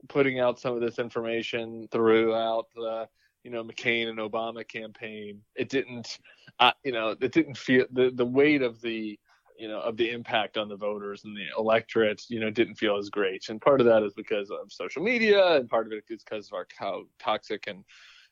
putting 0.09 0.39
out 0.39 0.59
some 0.59 0.73
of 0.73 0.81
this 0.81 0.99
information 0.99 1.87
throughout 1.91 2.65
the 2.75 3.07
you 3.45 3.51
know 3.51 3.63
McCain 3.63 4.07
and 4.09 4.17
Obama 4.17 4.67
campaign, 4.67 5.39
it 5.55 5.69
didn't, 5.69 6.17
uh, 6.59 6.71
you 6.83 6.91
know, 6.91 7.15
it 7.21 7.31
didn't 7.31 7.55
feel 7.55 7.85
the 7.91 8.09
the 8.09 8.25
weight 8.25 8.63
of 8.63 8.81
the 8.81 9.19
you 9.59 9.67
know 9.67 9.79
of 9.81 9.97
the 9.97 10.09
impact 10.09 10.57
on 10.57 10.67
the 10.67 10.75
voters 10.75 11.23
and 11.25 11.37
the 11.37 11.45
electorate, 11.55 12.23
you 12.27 12.39
know, 12.39 12.49
didn't 12.49 12.73
feel 12.73 12.97
as 12.97 13.09
great. 13.09 13.47
And 13.47 13.61
part 13.61 13.81
of 13.81 13.85
that 13.85 14.01
is 14.01 14.15
because 14.15 14.49
of 14.49 14.71
social 14.71 15.03
media, 15.03 15.57
and 15.57 15.69
part 15.69 15.85
of 15.85 15.93
it 15.93 16.03
is 16.09 16.23
because 16.23 16.47
of 16.47 16.53
our 16.55 16.67
how 16.75 17.03
toxic 17.19 17.67
and 17.67 17.83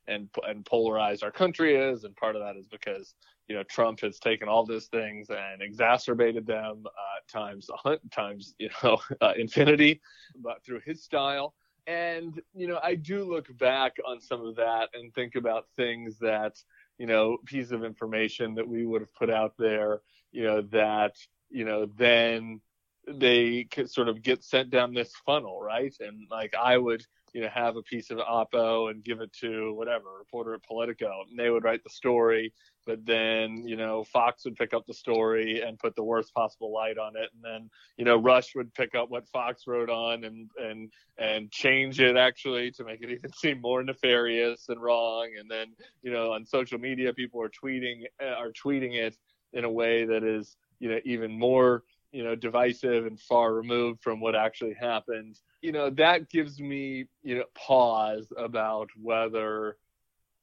and 0.07 0.29
and 0.47 0.65
polarized 0.65 1.23
our 1.23 1.31
country 1.31 1.75
is, 1.75 2.05
and 2.05 2.15
part 2.15 2.35
of 2.35 2.41
that 2.41 2.57
is 2.57 2.67
because 2.67 3.13
you 3.47 3.53
know 3.55 3.63
Trump 3.69 3.99
has 3.99 4.17
taken 4.17 4.49
all 4.49 4.65
those 4.65 4.87
things 4.87 5.29
and 5.29 5.61
exacerbated 5.61 6.47
them 6.47 6.85
uh, 6.87 7.39
times 7.39 7.69
times 8.09 8.55
you 8.57 8.69
know 8.81 8.97
uh, 9.21 9.33
infinity, 9.37 10.01
but 10.41 10.65
through 10.65 10.81
his 10.83 11.03
style 11.03 11.53
and 11.87 12.41
you 12.53 12.67
know 12.67 12.79
i 12.83 12.95
do 12.95 13.23
look 13.23 13.55
back 13.57 13.97
on 14.07 14.19
some 14.19 14.45
of 14.45 14.55
that 14.55 14.89
and 14.93 15.13
think 15.13 15.35
about 15.35 15.67
things 15.75 16.17
that 16.19 16.55
you 16.97 17.05
know 17.05 17.37
piece 17.45 17.71
of 17.71 17.83
information 17.83 18.55
that 18.55 18.67
we 18.67 18.85
would 18.85 19.01
have 19.01 19.13
put 19.15 19.29
out 19.29 19.53
there 19.57 20.01
you 20.31 20.43
know 20.43 20.61
that 20.61 21.15
you 21.49 21.65
know 21.65 21.85
then 21.97 22.61
they 23.07 23.65
could 23.65 23.89
sort 23.89 24.07
of 24.07 24.21
get 24.21 24.43
sent 24.43 24.69
down 24.69 24.93
this 24.93 25.11
funnel 25.25 25.61
right? 25.61 25.93
And 25.99 26.25
like 26.31 26.53
i 26.55 26.77
would 26.77 27.03
you 27.33 27.41
know 27.41 27.49
have 27.53 27.75
a 27.75 27.81
piece 27.83 28.09
of 28.11 28.17
oppo 28.19 28.89
and 28.89 29.03
give 29.03 29.19
it 29.21 29.33
to 29.33 29.73
whatever 29.73 30.05
reporter 30.17 30.53
at 30.53 30.63
politico 30.63 31.23
and 31.29 31.37
they 31.37 31.49
would 31.49 31.63
write 31.63 31.83
the 31.83 31.89
story 31.89 32.53
but 32.85 33.05
then 33.05 33.63
you 33.65 33.75
know 33.75 34.03
Fox 34.03 34.43
would 34.45 34.55
pick 34.55 34.73
up 34.73 34.85
the 34.85 34.93
story 34.93 35.61
and 35.61 35.79
put 35.79 35.95
the 35.95 36.03
worst 36.03 36.33
possible 36.33 36.71
light 36.71 36.97
on 36.97 37.15
it, 37.15 37.29
and 37.33 37.43
then 37.43 37.69
you 37.97 38.05
know 38.05 38.17
Rush 38.17 38.55
would 38.55 38.73
pick 38.73 38.95
up 38.95 39.09
what 39.09 39.27
Fox 39.29 39.63
wrote 39.67 39.89
on 39.89 40.23
and 40.23 40.49
and 40.57 40.91
and 41.17 41.51
change 41.51 41.99
it 41.99 42.17
actually 42.17 42.71
to 42.71 42.83
make 42.83 43.01
it 43.01 43.09
even 43.09 43.31
seem 43.35 43.61
more 43.61 43.83
nefarious 43.83 44.65
and 44.69 44.81
wrong, 44.81 45.29
and 45.39 45.49
then 45.49 45.67
you 46.01 46.11
know 46.11 46.33
on 46.33 46.45
social 46.45 46.79
media 46.79 47.13
people 47.13 47.41
are 47.41 47.51
tweeting 47.51 48.03
uh, 48.21 48.33
are 48.33 48.51
tweeting 48.51 48.95
it 48.95 49.15
in 49.53 49.63
a 49.63 49.71
way 49.71 50.05
that 50.05 50.23
is 50.23 50.57
you 50.79 50.89
know 50.89 50.99
even 51.05 51.31
more 51.31 51.83
you 52.11 52.23
know 52.23 52.35
divisive 52.35 53.05
and 53.05 53.19
far 53.19 53.53
removed 53.53 54.01
from 54.01 54.19
what 54.19 54.35
actually 54.35 54.73
happened. 54.73 55.39
You 55.63 55.71
know 55.71 55.89
that 55.91 56.29
gives 56.29 56.59
me 56.59 57.05
you 57.23 57.37
know 57.37 57.45
pause 57.55 58.31
about 58.37 58.89
whether 59.01 59.77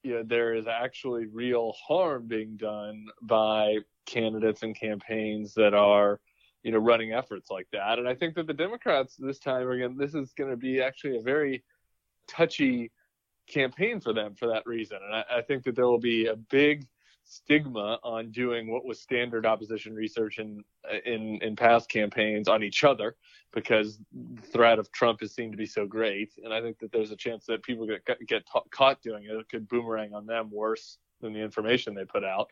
you 0.03 0.15
know, 0.15 0.23
there 0.23 0.55
is 0.55 0.67
actually 0.67 1.27
real 1.27 1.75
harm 1.87 2.27
being 2.27 2.57
done 2.57 3.07
by 3.23 3.79
candidates 4.07 4.63
and 4.63 4.75
campaigns 4.75 5.55
that 5.55 5.75
are, 5.75 6.21
you 6.63 6.73
know, 6.73 6.79
running 6.79 7.13
efforts 7.13 7.51
like 7.51 7.67
that. 7.73 7.99
And 7.99 8.09
I 8.09 8.15
think 8.15 8.35
that 8.37 8.47
the 8.47 8.55
Democrats 8.55 9.17
this 9.17 9.39
time, 9.39 9.71
again, 9.71 9.97
this 9.99 10.15
is 10.15 10.33
going 10.33 10.51
to 10.51 10.57
be 10.57 10.81
actually 10.81 11.19
a 11.19 11.23
very 11.23 11.63
touchy 12.27 12.91
campaign 13.47 14.01
for 14.01 14.13
them 14.13 14.35
for 14.35 14.49
that 14.49 14.67
reason. 14.67 14.99
And 15.05 15.15
I, 15.15 15.25
I 15.39 15.43
think 15.43 15.65
that 15.65 15.75
there 15.75 15.87
will 15.87 15.99
be 15.99 16.27
a 16.27 16.37
big 16.37 16.87
stigma 17.31 17.99
on 18.03 18.33
doing 18.33 18.71
what 18.71 18.85
was 18.85 19.01
standard 19.01 19.47
opposition 19.47 19.95
research 19.95 20.41
in 20.41 20.65
in 21.07 21.39
in 21.43 21.55
past 21.55 21.89
campaigns 21.89 22.49
on 22.49 22.65
each 22.65 22.83
other 22.83 23.15
because 23.53 23.99
the 24.13 24.43
threat 24.43 24.81
of 24.81 24.91
Trump 24.91 25.23
is 25.23 25.33
seen 25.33 25.53
to 25.53 25.57
be 25.57 25.67
so 25.67 25.87
great. 25.87 26.33
And 26.43 26.53
I 26.53 26.61
think 26.61 26.81
that 26.81 26.91
there's 26.91 27.13
a 27.13 27.17
chance 27.17 27.47
that 27.47 27.63
people 27.63 27.87
get 27.87 28.05
get 28.27 28.45
ta- 28.47 28.65
caught 28.73 29.01
doing 29.01 29.25
it. 29.25 29.31
It 29.31 29.49
could 29.49 29.69
boomerang 29.69 30.13
on 30.13 30.27
them 30.27 30.51
worse 30.51 30.99
than 31.21 31.33
the 31.33 31.39
information 31.41 31.95
they 31.95 32.05
put 32.05 32.25
out. 32.25 32.51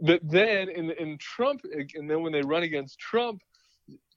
But 0.00 0.20
then 0.22 0.70
in 0.70 0.90
in 0.92 1.18
Trump 1.18 1.60
and 1.94 2.10
then 2.10 2.22
when 2.22 2.32
they 2.32 2.42
run 2.42 2.62
against 2.62 2.98
Trump 2.98 3.42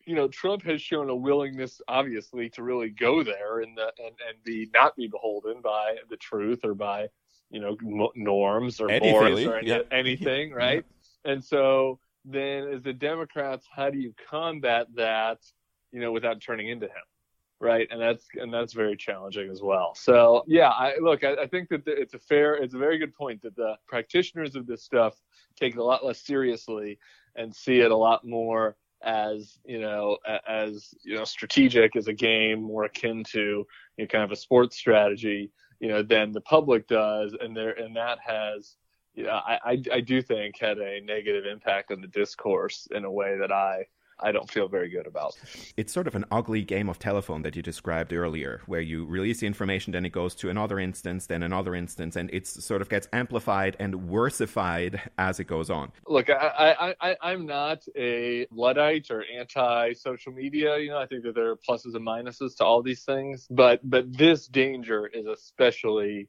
you 0.05 0.15
know 0.15 0.29
Trump 0.29 0.63
has 0.63 0.81
shown 0.81 1.09
a 1.09 1.15
willingness 1.15 1.81
obviously 1.89 2.49
to 2.51 2.63
really 2.63 2.89
go 2.89 3.23
there 3.23 3.59
and 3.59 3.77
the, 3.77 3.91
and 3.99 4.15
and 4.27 4.41
be 4.45 4.69
not 4.73 4.95
be 4.95 5.07
beholden 5.07 5.61
by 5.61 5.97
the 6.09 6.15
truth 6.15 6.61
or 6.63 6.73
by 6.73 7.09
you 7.49 7.59
know 7.59 7.77
norms 8.15 8.79
or 8.79 8.89
anything, 8.89 9.13
Boris 9.13 9.45
or 9.45 9.57
any, 9.57 9.67
yeah. 9.67 9.79
anything, 9.91 10.51
right? 10.51 10.85
Yeah. 11.25 11.31
And 11.33 11.43
so 11.43 11.99
then, 12.25 12.67
as 12.67 12.83
the 12.83 12.93
Democrats, 12.93 13.65
how 13.73 13.89
do 13.89 13.97
you 13.97 14.13
combat 14.29 14.87
that, 14.95 15.39
you 15.91 16.01
know, 16.01 16.11
without 16.11 16.41
turning 16.41 16.67
into 16.69 16.87
him, 16.87 17.03
right? 17.59 17.87
And 17.89 18.01
that's 18.01 18.25
and 18.35 18.53
that's 18.53 18.73
very 18.73 18.97
challenging 18.97 19.49
as 19.49 19.61
well. 19.61 19.95
So 19.95 20.43
yeah, 20.47 20.69
I 20.69 20.95
look, 21.01 21.23
I, 21.23 21.35
I 21.35 21.47
think 21.47 21.69
that 21.69 21.85
the, 21.85 21.91
it's 21.91 22.13
a 22.13 22.19
fair, 22.19 22.55
it's 22.55 22.73
a 22.73 22.79
very 22.79 22.97
good 22.97 23.15
point 23.15 23.41
that 23.43 23.55
the 23.55 23.75
practitioners 23.87 24.55
of 24.55 24.67
this 24.67 24.83
stuff 24.83 25.15
take 25.59 25.73
it 25.73 25.79
a 25.79 25.83
lot 25.83 26.05
less 26.05 26.21
seriously 26.21 26.99
and 27.35 27.55
see 27.55 27.79
it 27.79 27.91
a 27.91 27.97
lot 27.97 28.25
more 28.25 28.75
as 29.03 29.59
you 29.63 29.79
know 29.79 30.17
as 30.47 30.93
you 31.03 31.15
know 31.15 31.23
strategic 31.23 31.95
as 31.95 32.07
a 32.07 32.13
game 32.13 32.63
more 32.63 32.85
akin 32.85 33.23
to 33.23 33.39
you 33.39 33.65
know, 34.03 34.07
kind 34.07 34.23
of 34.23 34.31
a 34.31 34.35
sports 34.35 34.75
strategy 34.75 35.51
you 35.79 35.87
know 35.87 36.01
than 36.01 36.31
the 36.31 36.41
public 36.41 36.87
does, 36.87 37.35
and 37.39 37.55
there 37.55 37.71
and 37.71 37.95
that 37.95 38.19
has 38.19 38.75
you 39.17 39.23
know, 39.23 39.31
I, 39.31 39.59
I, 39.65 39.83
I 39.93 39.99
do 40.01 40.21
think 40.21 40.59
had 40.59 40.77
a 40.77 41.01
negative 41.01 41.45
impact 41.45 41.91
on 41.91 42.01
the 42.01 42.07
discourse 42.07 42.87
in 42.91 43.03
a 43.03 43.11
way 43.11 43.35
that 43.39 43.51
I 43.51 43.87
I 44.19 44.31
don't 44.31 44.49
feel 44.49 44.67
very 44.67 44.89
good 44.89 45.05
about. 45.05 45.37
It's 45.75 45.93
sort 45.93 46.07
of 46.07 46.15
an 46.15 46.25
ugly 46.31 46.63
game 46.63 46.89
of 46.89 46.99
telephone 46.99 47.43
that 47.43 47.55
you 47.55 47.61
described 47.61 48.13
earlier, 48.13 48.61
where 48.65 48.81
you 48.81 49.05
release 49.05 49.41
the 49.41 49.47
information, 49.47 49.93
then 49.93 50.05
it 50.05 50.11
goes 50.11 50.33
to 50.35 50.49
another 50.49 50.79
instance, 50.79 51.27
then 51.27 51.43
another 51.43 51.75
instance, 51.75 52.15
and 52.15 52.29
it 52.33 52.47
sort 52.47 52.81
of 52.81 52.89
gets 52.89 53.07
amplified 53.13 53.75
and 53.79 54.09
worsified 54.09 55.01
as 55.17 55.39
it 55.39 55.45
goes 55.45 55.69
on. 55.69 55.91
Look, 56.07 56.29
I, 56.29 56.95
I, 56.99 57.15
I, 57.21 57.31
am 57.33 57.45
not 57.45 57.83
a 57.95 58.47
Luddite 58.51 59.11
or 59.11 59.23
anti-social 59.23 60.31
media. 60.33 60.77
You 60.79 60.89
know, 60.89 60.97
I 60.97 61.05
think 61.05 61.23
that 61.23 61.35
there 61.35 61.51
are 61.51 61.57
pluses 61.57 61.95
and 61.95 62.05
minuses 62.05 62.57
to 62.57 62.65
all 62.65 62.81
these 62.81 63.03
things, 63.03 63.47
but 63.49 63.79
but 63.83 64.17
this 64.17 64.47
danger 64.47 65.07
is 65.07 65.25
especially 65.27 66.27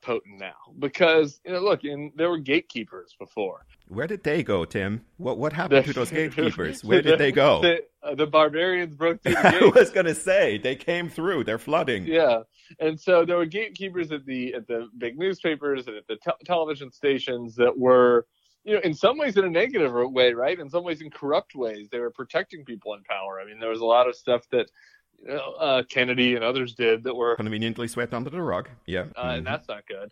potent 0.00 0.38
now. 0.38 0.54
Because 0.78 1.40
you 1.44 1.52
know 1.52 1.60
look 1.60 1.84
and 1.84 2.12
there 2.16 2.30
were 2.30 2.38
gatekeepers 2.38 3.14
before. 3.18 3.64
Where 3.88 4.06
did 4.06 4.22
they 4.22 4.42
go 4.42 4.64
tim? 4.64 5.04
What 5.16 5.38
what 5.38 5.52
happened 5.52 5.86
to 5.86 5.92
those 5.92 6.10
gatekeepers? 6.20 6.84
Where 6.84 7.02
did 7.02 7.18
they 7.18 7.32
go? 7.32 7.60
The, 7.70 7.84
uh, 8.02 8.14
the 8.14 8.26
barbarians 8.26 8.94
broke 8.94 9.22
through 9.22 9.34
i 9.36 9.70
was 9.74 9.90
going 9.90 10.06
to 10.06 10.14
say 10.14 10.56
they 10.56 10.74
came 10.74 11.10
through. 11.10 11.44
They're 11.44 11.58
flooding. 11.58 12.06
Yeah. 12.06 12.44
And 12.78 12.98
so 12.98 13.26
there 13.26 13.36
were 13.36 13.44
gatekeepers 13.44 14.10
at 14.10 14.24
the 14.24 14.54
at 14.54 14.66
the 14.66 14.88
big 14.96 15.18
newspapers 15.18 15.86
and 15.86 15.96
at 15.96 16.06
the 16.06 16.16
te- 16.16 16.44
television 16.46 16.90
stations 16.90 17.56
that 17.56 17.76
were 17.76 18.26
you 18.64 18.74
know, 18.74 18.80
in 18.80 18.94
some 18.94 19.18
ways 19.18 19.36
in 19.36 19.44
a 19.44 19.50
negative 19.50 19.92
way, 19.92 20.32
right? 20.32 20.58
In 20.58 20.68
some 20.68 20.84
ways 20.84 21.00
in 21.00 21.10
corrupt 21.10 21.54
ways, 21.54 21.88
they 21.90 21.98
were 21.98 22.10
protecting 22.10 22.64
people 22.64 22.94
in 22.94 23.02
power. 23.04 23.40
I 23.40 23.46
mean, 23.46 23.58
there 23.58 23.70
was 23.70 23.80
a 23.80 23.86
lot 23.86 24.08
of 24.08 24.14
stuff 24.14 24.42
that 24.52 24.70
you 25.22 25.34
know, 25.34 25.52
uh, 25.58 25.82
Kennedy 25.82 26.34
and 26.34 26.44
others 26.44 26.74
did 26.74 27.04
that 27.04 27.14
were 27.14 27.36
conveniently 27.36 27.88
swept 27.88 28.14
under 28.14 28.30
the 28.30 28.42
rug. 28.42 28.68
Yeah, 28.86 29.00
uh, 29.00 29.04
mm-hmm. 29.04 29.28
and 29.28 29.46
that's 29.46 29.68
not 29.68 29.86
good. 29.86 30.10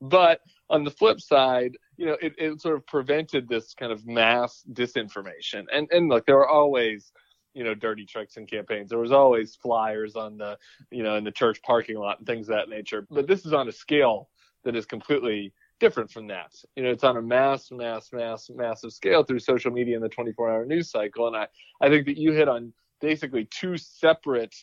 But 0.00 0.40
on 0.70 0.84
the 0.84 0.90
flip 0.90 1.20
side, 1.20 1.76
you 1.96 2.06
know, 2.06 2.16
it, 2.22 2.34
it 2.38 2.60
sort 2.60 2.76
of 2.76 2.86
prevented 2.86 3.48
this 3.48 3.74
kind 3.74 3.92
of 3.92 4.06
mass 4.06 4.64
disinformation. 4.72 5.66
And 5.72 5.88
and 5.90 6.08
look, 6.08 6.26
there 6.26 6.36
were 6.36 6.48
always 6.48 7.12
you 7.54 7.64
know 7.64 7.74
dirty 7.74 8.06
tricks 8.06 8.36
in 8.36 8.46
campaigns. 8.46 8.90
There 8.90 8.98
was 8.98 9.12
always 9.12 9.56
flyers 9.56 10.16
on 10.16 10.38
the 10.38 10.58
you 10.90 11.02
know 11.02 11.16
in 11.16 11.24
the 11.24 11.32
church 11.32 11.60
parking 11.62 11.96
lot 11.96 12.18
and 12.18 12.26
things 12.26 12.48
of 12.48 12.56
that 12.56 12.68
nature. 12.68 13.06
But 13.10 13.26
this 13.26 13.44
is 13.44 13.52
on 13.52 13.68
a 13.68 13.72
scale 13.72 14.30
that 14.64 14.76
is 14.76 14.86
completely 14.86 15.52
different 15.80 16.10
from 16.10 16.26
that. 16.28 16.52
You 16.76 16.84
know, 16.84 16.90
it's 16.90 17.04
on 17.04 17.16
a 17.16 17.22
mass, 17.22 17.70
mass, 17.70 18.10
mass, 18.12 18.50
massive 18.54 18.92
scale 18.92 19.24
through 19.24 19.38
social 19.40 19.70
media 19.70 19.96
and 19.96 20.04
the 20.04 20.10
24-hour 20.10 20.66
news 20.66 20.90
cycle. 20.90 21.26
And 21.26 21.34
I, 21.34 21.48
I 21.80 21.88
think 21.88 22.04
that 22.04 22.18
you 22.18 22.32
hit 22.32 22.48
on 22.48 22.74
basically 23.00 23.46
two 23.46 23.76
separate 23.76 24.54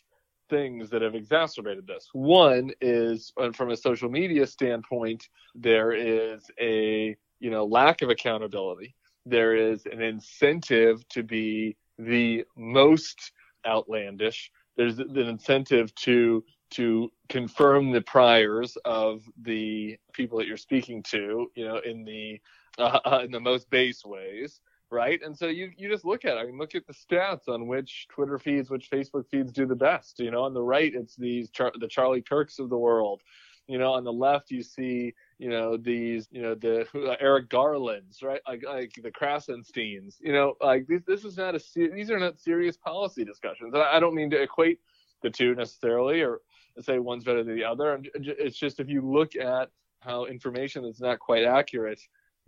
things 0.49 0.89
that 0.89 1.01
have 1.01 1.15
exacerbated 1.15 1.87
this. 1.87 2.09
One 2.13 2.71
is 2.81 3.31
from 3.53 3.71
a 3.71 3.77
social 3.77 4.09
media 4.09 4.47
standpoint, 4.47 5.27
there 5.55 5.91
is 5.91 6.49
a 6.59 7.15
you 7.39 7.49
know 7.51 7.65
lack 7.65 8.01
of 8.01 8.09
accountability. 8.09 8.95
There 9.25 9.55
is 9.55 9.85
an 9.85 10.01
incentive 10.01 11.07
to 11.09 11.23
be 11.23 11.75
the 11.99 12.45
most 12.55 13.33
outlandish. 13.65 14.51
There's 14.77 14.99
an 14.99 15.17
incentive 15.17 15.93
to 15.95 16.43
to 16.69 17.09
confirm 17.29 17.91
the 17.91 18.01
priors 18.01 18.77
of 18.83 19.23
the 19.41 19.97
people 20.13 20.37
that 20.37 20.47
you're 20.47 20.57
speaking 20.57 21.01
to, 21.01 21.49
you 21.55 21.65
know, 21.65 21.79
in 21.79 22.03
the 22.03 22.39
uh, 22.77 23.21
in 23.23 23.31
the 23.31 23.39
most 23.39 23.69
base 23.69 24.05
ways, 24.05 24.61
right? 24.89 25.19
And 25.23 25.37
so 25.37 25.47
you 25.47 25.71
you 25.77 25.89
just 25.89 26.05
look 26.05 26.25
at 26.25 26.37
it. 26.37 26.39
I 26.39 26.45
mean, 26.45 26.57
look 26.57 26.75
at 26.75 26.87
the 26.87 26.93
stats 26.93 27.47
on 27.47 27.67
which 27.67 28.07
Twitter 28.09 28.37
feeds, 28.37 28.69
which 28.69 28.89
Facebook 28.89 29.27
feeds 29.29 29.51
do 29.51 29.65
the 29.65 29.75
best. 29.75 30.19
You 30.19 30.31
know, 30.31 30.43
on 30.43 30.53
the 30.53 30.61
right, 30.61 30.93
it's 30.93 31.15
these 31.15 31.49
Char- 31.49 31.73
the 31.79 31.87
Charlie 31.87 32.21
Kirks 32.21 32.59
of 32.59 32.69
the 32.69 32.77
world. 32.77 33.21
You 33.67 33.77
know, 33.77 33.91
on 33.91 34.05
the 34.05 34.13
left, 34.13 34.49
you 34.49 34.63
see 34.63 35.13
you 35.39 35.49
know 35.49 35.77
these 35.77 36.27
you 36.31 36.41
know 36.41 36.55
the 36.55 36.87
uh, 36.95 37.15
Eric 37.19 37.49
Garlands, 37.49 38.21
right? 38.23 38.41
Like 38.47 38.63
like 38.65 38.93
the 39.01 39.11
Krassensteins. 39.11 40.15
You 40.19 40.33
know, 40.33 40.55
like 40.61 40.87
this 40.87 41.03
this 41.05 41.25
is 41.25 41.37
not 41.37 41.55
a 41.55 41.61
these 41.75 42.09
are 42.09 42.19
not 42.19 42.39
serious 42.39 42.77
policy 42.77 43.25
discussions. 43.25 43.73
And 43.73 43.83
I 43.83 43.99
don't 43.99 44.15
mean 44.15 44.29
to 44.31 44.41
equate 44.41 44.79
the 45.21 45.29
two 45.29 45.55
necessarily 45.55 46.21
or 46.21 46.41
say 46.79 46.99
one's 46.99 47.23
better 47.23 47.43
than 47.43 47.55
the 47.55 47.63
other. 47.63 47.99
It's 48.13 48.57
just 48.57 48.79
if 48.79 48.87
you 48.87 49.01
look 49.01 49.35
at 49.35 49.69
how 49.99 50.25
information 50.25 50.83
that's 50.83 51.01
not 51.01 51.19
quite 51.19 51.43
accurate 51.43 51.99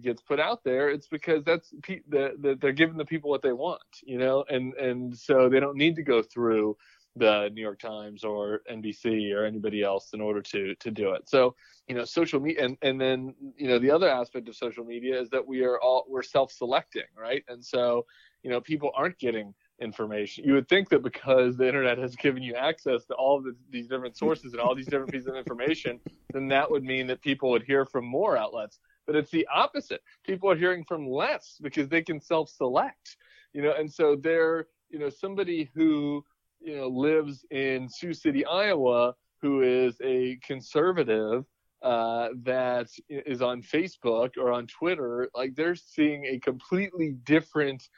gets 0.01 0.21
put 0.21 0.39
out 0.39 0.63
there, 0.63 0.89
it's 0.89 1.07
because 1.07 1.43
that's 1.43 1.69
the, 1.87 2.01
the, 2.39 2.57
they're 2.59 2.71
giving 2.71 2.97
the 2.97 3.05
people 3.05 3.29
what 3.29 3.41
they 3.41 3.53
want, 3.53 3.81
you 4.03 4.17
know, 4.17 4.45
and 4.49 4.73
and 4.75 5.17
so 5.17 5.49
they 5.49 5.59
don't 5.59 5.77
need 5.77 5.95
to 5.95 6.03
go 6.03 6.21
through 6.21 6.77
the 7.15 7.49
New 7.53 7.61
York 7.61 7.79
Times 7.79 8.23
or 8.23 8.61
NBC 8.71 9.33
or 9.33 9.45
anybody 9.45 9.83
else 9.83 10.09
in 10.13 10.21
order 10.21 10.41
to 10.41 10.75
to 10.75 10.91
do 10.91 11.11
it. 11.11 11.27
So 11.29 11.55
you 11.87 11.95
know, 11.95 12.05
social 12.05 12.39
media, 12.39 12.65
and 12.65 12.77
and 12.81 12.99
then 12.99 13.33
you 13.57 13.67
know 13.67 13.79
the 13.79 13.91
other 13.91 14.09
aspect 14.09 14.47
of 14.47 14.55
social 14.55 14.85
media 14.85 15.19
is 15.19 15.29
that 15.29 15.45
we 15.45 15.63
are 15.63 15.79
all 15.79 16.05
we're 16.07 16.23
self-selecting, 16.23 17.09
right? 17.17 17.43
And 17.47 17.63
so 17.63 18.05
you 18.43 18.49
know 18.49 18.61
people 18.61 18.91
aren't 18.95 19.19
getting 19.19 19.53
information. 19.81 20.43
You 20.43 20.53
would 20.53 20.67
think 20.67 20.89
that 20.89 21.03
because 21.03 21.57
the 21.57 21.65
internet 21.65 21.97
has 21.97 22.15
given 22.15 22.43
you 22.43 22.55
access 22.55 23.05
to 23.05 23.13
all 23.13 23.41
the, 23.41 23.55
these 23.69 23.87
different 23.87 24.17
sources 24.17 24.53
and 24.53 24.61
all 24.61 24.75
these 24.75 24.87
different 24.87 25.11
pieces 25.11 25.27
of 25.27 25.35
information, 25.35 25.99
then 26.33 26.47
that 26.49 26.69
would 26.69 26.83
mean 26.83 27.07
that 27.07 27.21
people 27.21 27.49
would 27.51 27.63
hear 27.63 27.85
from 27.85 28.05
more 28.05 28.37
outlets. 28.37 28.79
But 29.09 29.15
it's 29.15 29.31
the 29.31 29.47
opposite. 29.51 30.01
People 30.23 30.51
are 30.51 30.55
hearing 30.55 30.83
from 30.83 31.09
less 31.09 31.57
because 31.63 31.89
they 31.89 32.03
can 32.03 32.21
self-select, 32.21 33.17
you 33.53 33.63
know. 33.63 33.73
And 33.75 33.91
so 33.91 34.15
they're, 34.15 34.67
you 34.91 34.99
know, 34.99 35.09
somebody 35.09 35.71
who, 35.73 36.23
you 36.59 36.77
know, 36.77 36.87
lives 36.89 37.43
in 37.49 37.89
Sioux 37.89 38.13
City, 38.13 38.45
Iowa, 38.45 39.15
who 39.41 39.63
is 39.63 39.95
a 40.03 40.37
conservative 40.45 41.43
uh, 41.81 42.27
that 42.43 42.89
is 43.09 43.41
on 43.41 43.63
Facebook 43.63 44.37
or 44.37 44.51
on 44.51 44.67
Twitter, 44.67 45.27
like 45.33 45.55
they're 45.55 45.73
seeing 45.73 46.25
a 46.25 46.37
completely 46.37 47.13
different 47.23 47.89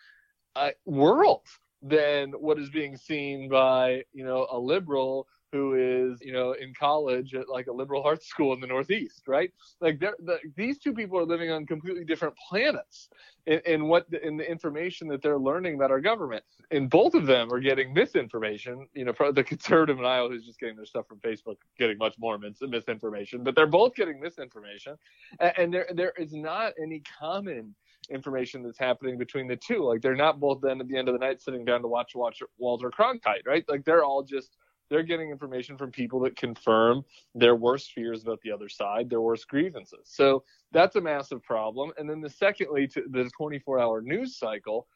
uh, 0.55 0.69
world 0.85 1.45
than 1.81 2.31
what 2.31 2.57
is 2.57 2.69
being 2.69 2.95
seen 2.95 3.49
by 3.49 4.01
you 4.13 4.23
know 4.23 4.47
a 4.49 4.57
liberal 4.57 5.27
who 5.51 5.73
is 5.73 6.21
you 6.21 6.31
know 6.31 6.53
in 6.53 6.73
college 6.73 7.33
at 7.33 7.49
like 7.49 7.67
a 7.67 7.71
liberal 7.71 8.03
arts 8.03 8.27
school 8.27 8.53
in 8.53 8.59
the 8.59 8.67
northeast 8.67 9.23
right 9.27 9.51
like 9.81 9.99
they're, 9.99 10.15
the, 10.23 10.37
these 10.55 10.79
two 10.79 10.93
people 10.93 11.17
are 11.17 11.25
living 11.25 11.51
on 11.51 11.65
completely 11.65 12.05
different 12.05 12.33
planets 12.49 13.09
in, 13.47 13.59
in 13.65 13.87
what 13.87 14.09
the, 14.09 14.25
in 14.25 14.37
the 14.37 14.49
information 14.49 15.07
that 15.07 15.21
they're 15.21 15.39
learning 15.39 15.75
about 15.75 15.91
our 15.91 16.01
government 16.01 16.43
and 16.71 16.89
both 16.89 17.13
of 17.13 17.25
them 17.25 17.51
are 17.51 17.59
getting 17.59 17.93
misinformation 17.93 18.87
you 18.93 19.05
know 19.05 19.13
the 19.31 19.43
conservative 19.43 19.99
in 19.99 20.05
iowa 20.05 20.29
who's 20.29 20.45
just 20.45 20.59
getting 20.59 20.75
their 20.75 20.85
stuff 20.85 21.07
from 21.07 21.19
facebook 21.19 21.57
getting 21.77 21.97
much 21.97 22.15
more 22.17 22.37
mis- 22.37 22.61
misinformation 22.61 23.43
but 23.43 23.55
they're 23.55 23.67
both 23.67 23.93
getting 23.95 24.19
misinformation 24.19 24.95
and, 25.39 25.53
and 25.57 25.73
there 25.73 25.87
there 25.93 26.13
is 26.17 26.33
not 26.33 26.73
any 26.81 27.01
common 27.19 27.75
information 28.09 28.63
that's 28.63 28.79
happening 28.79 29.17
between 29.17 29.47
the 29.47 29.55
two. 29.55 29.83
Like 29.83 30.01
they're 30.01 30.15
not 30.15 30.39
both 30.39 30.59
then 30.61 30.81
at 30.81 30.87
the 30.87 30.97
end 30.97 31.07
of 31.07 31.13
the 31.13 31.19
night 31.19 31.41
sitting 31.41 31.65
down 31.65 31.81
to 31.81 31.87
watch 31.87 32.15
watch 32.15 32.41
Walter 32.57 32.89
Cronkite, 32.89 33.45
right? 33.45 33.63
Like 33.67 33.85
they're 33.85 34.03
all 34.03 34.23
just 34.23 34.57
they're 34.91 35.03
getting 35.03 35.31
information 35.31 35.77
from 35.77 35.89
people 35.89 36.19
that 36.19 36.35
confirm 36.35 37.03
their 37.33 37.55
worst 37.55 37.93
fears 37.93 38.21
about 38.21 38.41
the 38.41 38.51
other 38.51 38.67
side, 38.67 39.09
their 39.09 39.21
worst 39.21 39.47
grievances. 39.47 40.01
So 40.03 40.43
that's 40.73 40.97
a 40.97 41.01
massive 41.01 41.41
problem. 41.41 41.93
And 41.97 42.09
then 42.09 42.19
the 42.19 42.29
secondly 42.29 42.87
to 42.89 43.03
the 43.09 43.31
24-hour 43.39 44.01
news 44.01 44.37
cycle, 44.37 44.87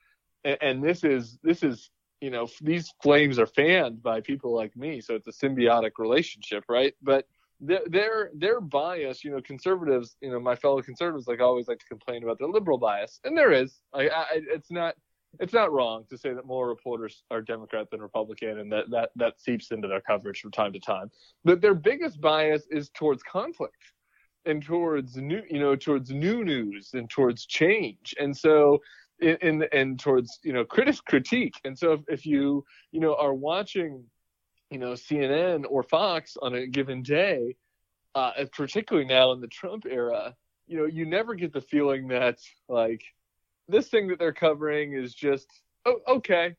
and, 0.43 0.58
and 0.62 0.84
this 0.84 1.05
is 1.05 1.39
this 1.43 1.63
is 1.63 1.89
you 2.19 2.29
know 2.29 2.47
these 2.62 2.93
flames 3.01 3.39
are 3.39 3.47
fanned 3.47 4.03
by 4.03 4.19
people 4.19 4.53
like 4.53 4.75
me, 4.75 4.99
so 4.99 5.15
it's 5.15 5.27
a 5.27 5.45
symbiotic 5.47 5.91
relationship, 5.97 6.65
right? 6.67 6.93
But 7.01 7.25
their 7.62 8.31
their 8.36 8.60
bias, 8.60 9.23
you 9.23 9.31
know, 9.31 9.41
conservatives, 9.41 10.17
you 10.21 10.29
know, 10.29 10.41
my 10.41 10.58
fellow 10.58 10.81
conservatives 10.81 11.27
like 11.27 11.39
always 11.39 11.69
like 11.69 11.79
to 11.79 11.86
complain 11.86 12.23
about 12.23 12.38
their 12.38 12.49
liberal 12.49 12.77
bias, 12.77 13.21
and 13.23 13.38
there 13.38 13.53
is. 13.53 13.79
I, 13.93 14.10
I, 14.10 14.25
it's 14.34 14.69
not 14.69 14.95
it's 15.39 15.54
not 15.54 15.71
wrong 15.71 16.06
to 16.10 16.17
say 16.17 16.34
that 16.34 16.45
more 16.45 16.67
reporters 16.67 17.24
are 17.32 17.41
Democrat 17.41 17.89
than 17.91 18.02
Republican, 18.02 18.60
and 18.60 18.71
that 18.71 18.89
that 18.91 19.10
that 19.15 19.39
seeps 19.39 19.71
into 19.71 19.88
their 19.88 20.02
coverage 20.02 20.41
from 20.41 20.52
time 20.52 20.74
to 20.74 20.80
time. 20.80 21.12
But 21.43 21.62
their 21.62 21.76
biggest 21.76 22.21
bias 22.21 22.63
is 22.69 22.89
towards 22.89 23.24
conflict 23.24 23.78
and 24.45 24.63
towards 24.63 25.17
new, 25.17 25.41
you 25.50 25.60
know, 25.60 25.76
towards 25.76 26.12
new 26.12 26.43
news 26.43 26.91
and 26.93 27.10
towards 27.10 27.45
change, 27.45 28.15
and 28.19 28.36
so. 28.36 28.82
In, 29.21 29.38
in 29.41 29.63
and 29.71 29.98
towards 29.98 30.39
you 30.43 30.52
know 30.52 30.65
critic 30.65 30.98
critique 31.08 31.54
and 31.63 31.80
so 31.80 31.93
if, 31.93 32.02
if 32.10 32.26
you 32.26 32.65
you 32.91 33.00
know 33.00 33.15
are 33.15 33.34
watching 33.34 34.04
you 34.69 34.78
know 34.78 34.91
CNN 34.91 35.63
or 35.69 35.84
Fox 35.84 36.36
on 36.41 36.54
a 36.54 36.67
given 36.67 37.02
day, 37.02 37.56
uh, 38.13 38.32
particularly 38.52 39.08
now 39.08 39.32
in 39.32 39.39
the 39.39 39.48
Trump 39.48 39.86
era, 39.89 40.36
you 40.67 40.78
know, 40.78 40.86
you 40.86 41.06
never 41.06 41.36
get 41.36 41.54
the 41.54 41.62
feeling 41.62 42.08
that 42.08 42.39
like 42.67 43.04
this 43.67 43.89
thing 43.89 44.08
that 44.08 44.19
they're 44.19 44.34
covering 44.34 44.93
is 44.93 45.13
just 45.13 45.47
oh, 45.86 45.99
okay, 46.08 46.56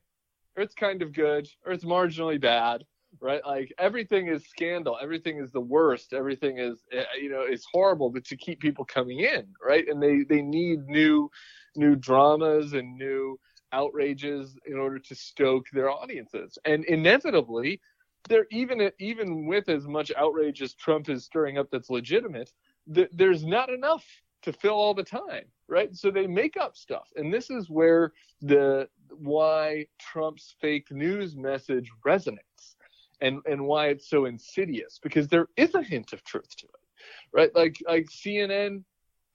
or 0.55 0.63
it's 0.63 0.75
kind 0.75 1.01
of 1.01 1.13
good, 1.13 1.47
or 1.65 1.71
it's 1.71 1.85
marginally 1.85 2.39
bad, 2.39 2.83
right? 3.19 3.41
Like 3.45 3.73
everything 3.77 4.27
is 4.27 4.45
scandal, 4.45 4.97
everything 5.01 5.39
is 5.39 5.51
the 5.51 5.61
worst, 5.61 6.13
everything 6.13 6.57
is 6.57 6.83
eh, 6.91 7.03
you 7.21 7.29
know 7.29 7.43
is 7.43 7.65
horrible, 7.71 8.09
but 8.09 8.25
to 8.25 8.37
keep 8.37 8.59
people 8.59 8.85
coming 8.85 9.19
in, 9.19 9.47
right? 9.65 9.87
And 9.87 10.01
they 10.01 10.23
they 10.23 10.41
need 10.41 10.87
new 10.87 11.29
new 11.75 11.95
dramas 11.95 12.73
and 12.73 12.97
new 12.97 13.39
outrages 13.73 14.57
in 14.65 14.77
order 14.77 14.99
to 14.99 15.15
stoke 15.15 15.65
their 15.71 15.89
audiences, 15.89 16.57
and 16.65 16.85
inevitably 16.85 17.81
there 18.27 18.45
even 18.51 18.91
even 18.99 19.45
with 19.45 19.69
as 19.69 19.87
much 19.87 20.11
outrage 20.17 20.61
as 20.61 20.73
Trump 20.73 21.09
is 21.09 21.25
stirring 21.25 21.57
up 21.57 21.69
that's 21.71 21.89
legitimate, 21.89 22.51
th- 22.93 23.09
there's 23.13 23.45
not 23.45 23.69
enough 23.69 24.05
to 24.43 24.53
fill 24.53 24.73
all 24.73 24.93
the 24.93 25.03
time, 25.03 25.45
right? 25.67 25.95
So 25.95 26.11
they 26.11 26.27
make 26.27 26.57
up 26.57 26.75
stuff, 26.75 27.07
and 27.15 27.33
this 27.33 27.49
is 27.49 27.69
where 27.69 28.13
the 28.41 28.87
why 29.09 29.87
Trump's 29.99 30.55
fake 30.61 30.91
news 30.91 31.35
message 31.35 31.89
resonates, 32.05 32.75
and 33.21 33.41
and 33.45 33.65
why 33.65 33.87
it's 33.87 34.09
so 34.09 34.25
insidious 34.25 34.99
because 35.01 35.27
there 35.27 35.47
is 35.57 35.75
a 35.75 35.83
hint 35.83 36.13
of 36.13 36.23
truth 36.23 36.55
to 36.57 36.65
it, 36.67 37.03
right? 37.33 37.55
Like 37.55 37.77
like 37.87 38.07
CNN 38.07 38.83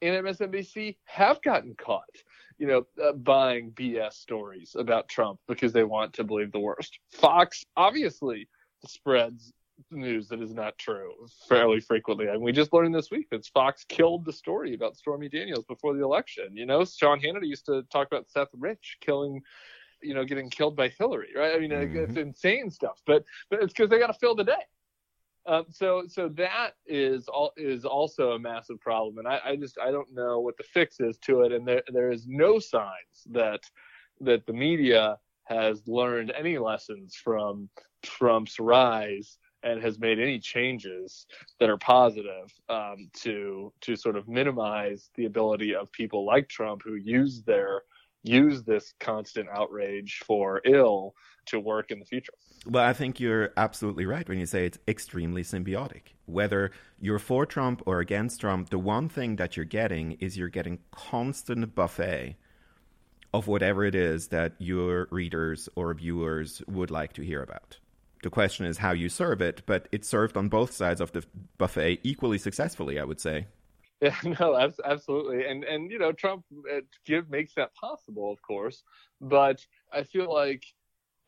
and 0.03 0.27
MSNBC 0.27 0.97
have 1.05 1.41
gotten 1.43 1.75
caught, 1.77 2.03
you 2.59 2.67
know, 2.67 2.87
uh, 3.03 3.13
buying 3.13 3.71
BS 3.73 4.15
stories 4.15 4.75
about 4.77 5.09
Trump 5.09 5.39
because 5.47 5.73
they 5.73 5.85
want 5.85 6.13
to 6.15 6.25
believe 6.25 6.53
the 6.53 6.59
worst. 6.59 6.99
Fox 7.13 7.65
obviously 7.77 8.49
spreads 8.87 9.53
news 9.91 10.29
that 10.29 10.41
is 10.41 10.55
not 10.55 10.79
true 10.79 11.13
fairly 11.49 11.81
frequently. 11.81 12.27
And 12.29 12.41
we 12.41 12.53
just 12.53 12.73
learned 12.73 12.95
this 12.95 13.11
week 13.11 13.29
that 13.31 13.47
Fox 13.47 13.85
killed 13.89 14.25
the 14.25 14.33
story 14.33 14.75
about 14.75 14.97
Stormy 14.97 15.29
Daniels 15.29 15.65
before 15.65 15.95
the 15.95 16.03
election. 16.03 16.57
You 16.57 16.67
know, 16.67 16.85
Sean 16.85 17.21
Hannity 17.21 17.49
used 17.49 17.67
to 17.67 17.83
talk 17.91 18.07
about 18.07 18.31
Seth 18.31 18.49
Rich 18.59 18.99
killing, 19.01 19.43
you 20.03 20.15
know, 20.15 20.25
getting 20.25 20.51
killed 20.51 20.77
by 20.77 20.89
Hillary, 20.89 21.31
right? 21.37 21.55
I 21.55 21.59
mean, 21.59 21.71
mm-hmm. 21.71 21.97
it's 21.97 22.17
insane 22.17 22.71
stuff, 22.71 23.01
but 23.07 23.25
but 23.51 23.63
it's 23.63 23.73
because 23.73 23.91
they 23.91 23.99
got 23.99 24.09
to 24.09 24.15
fill 24.15 24.35
the 24.35 24.45
day. 24.45 24.65
Um, 25.45 25.65
so 25.71 26.05
so 26.07 26.29
that 26.37 26.73
is 26.87 27.27
all 27.29 27.53
is 27.57 27.85
also 27.85 28.33
a 28.33 28.39
massive 28.39 28.81
problem, 28.81 29.19
and 29.19 29.27
I, 29.27 29.41
I 29.45 29.57
just 29.57 29.79
I 29.79 29.91
don't 29.91 30.13
know 30.15 30.39
what 30.39 30.57
the 30.57 30.63
fix 30.63 31.01
is 31.01 31.19
to 31.19 31.43
it, 31.43 31.53
and 31.53 31.67
there 31.67 31.83
there 31.89 32.13
is 32.13 32.27
no 32.29 32.61
signs 32.61 33.27
that 33.31 33.63
that 34.21 34.47
the 34.47 34.53
media 34.53 35.19
has 35.45 35.83
learned 35.89 36.31
any 36.31 36.59
lessons 36.59 37.17
from 37.17 37.69
Trump's 38.03 38.61
rise 38.61 39.39
and 39.63 39.83
has 39.83 39.99
made 39.99 40.19
any 40.19 40.39
changes 40.39 41.27
that 41.61 41.71
are 41.71 41.79
positive 41.79 42.53
um, 42.69 43.11
to 43.15 43.73
to 43.81 43.97
sort 43.97 44.17
of 44.17 44.29
minimize 44.29 45.11
the 45.15 45.25
ability 45.27 45.75
of 45.75 45.91
people 45.93 46.25
like 46.25 46.49
Trump 46.49 46.83
who 46.85 46.95
use 46.95 47.43
their 47.43 47.83
use 48.23 48.63
this 48.63 48.95
constant 49.01 49.49
outrage 49.53 50.21
for 50.25 50.61
ill 50.65 51.15
to 51.47 51.59
work 51.59 51.91
in 51.91 51.99
the 51.99 52.05
future. 52.05 52.33
Well, 52.67 52.85
I 52.85 52.93
think 52.93 53.19
you're 53.19 53.53
absolutely 53.57 54.07
right 54.07 54.29
when 54.29 54.39
you 54.39 54.47
say 54.47 54.67
it's 54.67 54.79
extremely 54.87 55.43
symbiotic. 55.43 56.15
Whether 56.27 56.71
you're 57.01 57.19
for 57.19 57.45
Trump 57.47 57.83
or 57.85 57.99
against 57.99 58.41
Trump, 58.41 58.71
the 58.71 58.79
one 58.79 59.09
thing 59.09 59.37
that 59.37 59.57
you're 59.57 59.65
getting 59.65 60.13
is 60.13 60.39
you're 60.39 60.49
getting 60.49 60.79
constant 60.93 61.75
buffet 61.75 62.37
of 63.35 63.49
whatever 63.49 63.85
it 63.85 63.95
is 63.95 64.29
that 64.29 64.53
your 64.59 65.09
readers 65.11 65.69
or 65.75 65.93
viewers 65.95 66.63
would 66.69 66.91
like 66.91 67.15
to 67.15 67.23
hear 67.23 67.43
about. 67.43 67.79
The 68.23 68.31
question 68.31 68.67
is 68.67 68.79
how 68.79 68.93
you 68.93 69.09
serve 69.09 69.43
it, 69.43 69.63
but 69.67 69.89
it's 69.93 70.09
served 70.09 70.37
on 70.37 70.49
both 70.49 70.73
sides 70.73 71.01
of 71.01 71.13
the 71.13 71.25
buffet 71.59 72.01
equally 72.03 72.39
successfully, 72.39 72.99
I 72.99 73.05
would 73.05 73.21
say. 73.21 73.47
Yeah, 74.03 74.17
no, 74.41 74.59
absolutely, 74.85 75.47
and 75.47 75.63
and 75.63 75.89
you 75.89 75.97
know 75.97 76.11
Trump 76.11 76.45
uh, 76.69 76.81
give 77.07 77.31
makes 77.31 77.55
that 77.55 77.73
possible, 77.77 78.33
of 78.33 78.43
course, 78.43 78.83
but 79.21 79.65
I 79.93 80.03
feel 80.03 80.35
like 80.35 80.65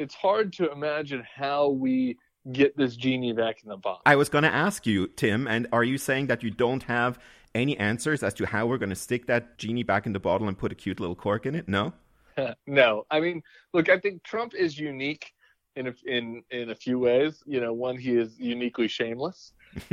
it's 0.00 0.16
hard 0.16 0.52
to 0.54 0.72
imagine 0.72 1.22
how 1.36 1.68
we 1.68 2.18
get 2.50 2.76
this 2.76 2.96
genie 2.96 3.32
back 3.32 3.62
in 3.62 3.68
the 3.68 3.76
bottle. 3.76 4.02
I 4.04 4.16
was 4.16 4.28
going 4.28 4.42
to 4.42 4.52
ask 4.52 4.86
you, 4.86 5.06
Tim, 5.06 5.46
and 5.46 5.68
are 5.72 5.84
you 5.84 5.98
saying 5.98 6.26
that 6.26 6.42
you 6.42 6.50
don't 6.50 6.82
have 6.82 7.18
any 7.54 7.78
answers 7.78 8.24
as 8.24 8.34
to 8.34 8.46
how 8.46 8.66
we're 8.66 8.78
going 8.78 8.90
to 8.90 8.96
stick 8.96 9.26
that 9.26 9.56
genie 9.56 9.84
back 9.84 10.06
in 10.06 10.12
the 10.12 10.18
bottle 10.18 10.48
and 10.48 10.58
put 10.58 10.72
a 10.72 10.74
cute 10.74 10.98
little 10.98 11.14
cork 11.14 11.46
in 11.46 11.54
it? 11.54 11.68
No. 11.68 11.92
no, 12.66 13.06
I 13.10 13.20
mean, 13.20 13.42
look, 13.72 13.88
I 13.88 13.98
think 13.98 14.22
Trump 14.24 14.54
is 14.54 14.78
unique 14.78 15.32
in 15.76 15.88
a, 15.88 15.94
in 16.06 16.42
in 16.50 16.70
a 16.70 16.74
few 16.74 16.98
ways. 16.98 17.42
You 17.46 17.60
know, 17.60 17.72
one, 17.72 17.96
he 17.96 18.16
is 18.16 18.32
mm-hmm. 18.34 18.44
uniquely 18.44 18.88
shameless. 18.88 19.52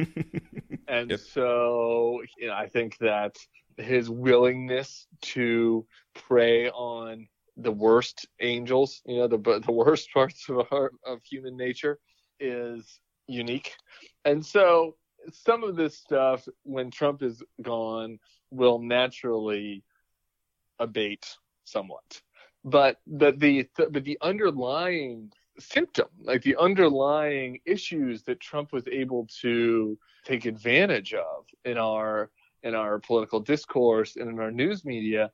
and 0.87 1.11
yep. 1.11 1.19
so 1.19 2.21
you 2.37 2.47
know, 2.47 2.53
I 2.53 2.67
think 2.67 2.97
that 2.99 3.35
his 3.77 4.09
willingness 4.09 5.07
to 5.21 5.85
prey 6.13 6.69
on 6.69 7.27
the 7.57 7.71
worst 7.71 8.27
angels, 8.39 9.01
you 9.05 9.17
know, 9.17 9.27
the 9.27 9.61
the 9.65 9.71
worst 9.71 10.09
parts 10.13 10.47
of 10.49 10.67
our, 10.71 10.91
of 11.05 11.21
human 11.23 11.57
nature, 11.57 11.99
is 12.39 12.99
unique. 13.27 13.73
And 14.25 14.45
so 14.45 14.95
some 15.31 15.63
of 15.63 15.75
this 15.75 15.97
stuff, 15.97 16.47
when 16.63 16.89
Trump 16.91 17.21
is 17.21 17.43
gone, 17.61 18.19
will 18.49 18.79
naturally 18.79 19.83
abate 20.79 21.37
somewhat. 21.63 22.21
But 22.63 22.97
but 23.07 23.39
the 23.39 23.67
but 23.75 24.03
the 24.03 24.17
underlying 24.21 25.31
symptom, 25.59 26.07
like 26.21 26.41
the 26.43 26.55
underlying 26.57 27.59
issues 27.65 28.23
that 28.23 28.39
Trump 28.39 28.73
was 28.73 28.87
able 28.87 29.27
to 29.41 29.97
take 30.25 30.45
advantage 30.45 31.13
of 31.13 31.45
in 31.65 31.77
our 31.77 32.29
in 32.63 32.75
our 32.75 32.99
political 32.99 33.39
discourse 33.39 34.15
and 34.15 34.29
in 34.29 34.39
our 34.39 34.51
news 34.51 34.85
media 34.85 35.31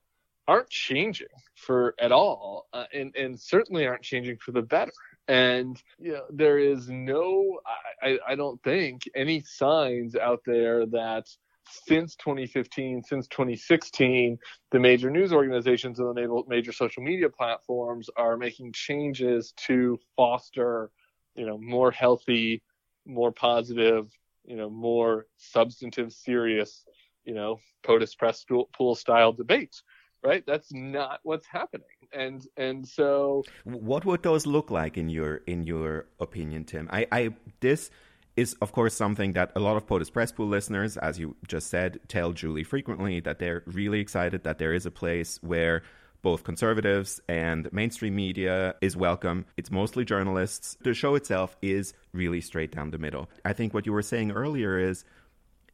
aren't 0.48 0.70
changing 0.70 1.28
for 1.56 1.94
at 2.00 2.12
all 2.12 2.68
uh, 2.74 2.86
and 2.94 3.16
and 3.16 3.40
certainly 3.40 3.86
aren't 3.86 4.02
changing 4.04 4.38
for 4.38 4.52
the 4.52 4.62
better. 4.62 4.92
And 5.28 5.82
you 6.00 6.14
know 6.14 6.24
there 6.30 6.58
is 6.58 6.90
no 6.90 7.60
I, 8.02 8.18
I 8.28 8.36
don't 8.36 8.62
think 8.64 9.10
any 9.16 9.42
signs 9.42 10.16
out 10.16 10.42
there 10.46 10.86
that 10.88 11.28
since 11.70 12.16
2015, 12.16 13.04
since 13.04 13.28
2016, 13.28 14.38
the 14.72 14.80
major 14.80 15.10
news 15.10 15.34
organizations 15.34 16.00
and 16.00 16.16
the 16.16 16.44
major 16.48 16.72
social 16.72 17.04
media 17.04 17.30
platforms 17.30 18.10
are 18.18 18.38
making 18.38 18.74
changes 18.74 19.54
to 19.66 19.98
foster, 20.16 20.90
you 21.36 21.46
know, 21.46 21.58
more 21.58 21.92
healthy, 21.92 22.62
more 23.06 23.32
positive, 23.32 24.12
you 24.46 24.56
know, 24.56 24.70
more 24.70 25.28
substantive, 25.38 26.12
serious, 26.12 26.86
you 27.26 27.34
know, 27.34 27.60
POTUS 27.84 28.18
press 28.18 28.46
pool 28.76 28.96
style 28.96 29.34
debate. 29.34 29.82
Right? 30.24 30.44
That's 30.48 30.74
not 30.74 31.20
what's 31.24 31.46
happening. 31.46 31.86
And 32.12 32.46
and 32.58 32.88
so, 32.88 33.44
what 33.64 34.04
would 34.04 34.24
those 34.24 34.46
look 34.46 34.72
like 34.72 34.98
in 34.98 35.10
your 35.10 35.38
in 35.46 35.64
your 35.64 36.08
opinion, 36.20 36.66
Tim? 36.66 36.90
I 36.92 37.08
I 37.12 37.30
this 37.60 37.92
is, 38.38 38.56
of 38.62 38.72
course, 38.72 38.94
something 38.94 39.34
that 39.34 39.52
a 39.56 39.60
lot 39.60 39.76
of 39.76 39.88
POTUS 39.88 40.14
Press 40.14 40.32
Pool 40.32 40.48
listeners, 40.48 40.96
as 40.96 41.20
you 41.20 41.36
just 41.48 41.70
said, 41.70 42.00
tell 42.08 42.32
Julie 42.32 42.64
frequently 42.64 43.20
that 43.22 43.40
they're 43.40 43.64
really 43.66 44.00
excited 44.00 44.44
that 44.44 44.60
there 44.60 44.74
is 44.74 44.86
a 44.86 44.92
place 44.92 45.40
where 45.42 45.82
both 46.22 46.44
conservatives 46.44 47.20
and 47.28 47.72
mainstream 47.74 48.16
media 48.16 48.76
is 48.80 48.96
welcome. 48.96 49.46
It's 49.58 49.72
mostly 49.72 50.06
journalists. 50.06 50.78
The 50.82 50.94
show 50.94 51.16
itself 51.16 51.58
is 51.62 51.94
really 52.14 52.42
straight 52.42 52.72
down 52.72 52.92
the 52.92 52.98
middle. 52.98 53.30
I 53.44 53.54
think 53.54 53.74
what 53.74 53.86
you 53.86 53.94
were 53.94 54.02
saying 54.02 54.32
earlier 54.32 54.78
is 54.78 55.04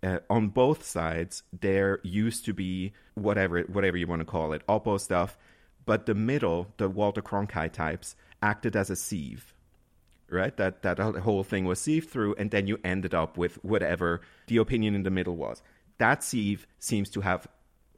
uh, 0.01 0.19
on 0.29 0.49
both 0.49 0.85
sides 0.85 1.43
there 1.59 1.99
used 2.03 2.45
to 2.45 2.53
be 2.53 2.93
whatever 3.15 3.61
whatever 3.61 3.97
you 3.97 4.07
want 4.07 4.19
to 4.19 4.25
call 4.25 4.53
it, 4.53 4.65
Oppo 4.67 4.99
stuff, 4.99 5.37
but 5.85 6.05
the 6.05 6.15
middle, 6.15 6.67
the 6.77 6.89
Walter 6.89 7.21
Cronkite 7.21 7.73
types, 7.73 8.15
acted 8.41 8.75
as 8.75 8.89
a 8.89 8.95
sieve 8.95 9.52
right? 10.29 10.55
That 10.57 10.81
that 10.83 10.99
whole 10.99 11.43
thing 11.43 11.65
was 11.65 11.79
sieved 11.79 12.09
through, 12.09 12.35
and 12.35 12.51
then 12.51 12.67
you 12.67 12.79
ended 12.83 13.13
up 13.13 13.37
with 13.37 13.63
whatever 13.63 14.21
the 14.47 14.57
opinion 14.57 14.95
in 14.95 15.03
the 15.03 15.11
middle 15.11 15.35
was. 15.35 15.61
That 15.97 16.23
sieve 16.23 16.67
seems 16.79 17.09
to 17.11 17.21
have 17.21 17.47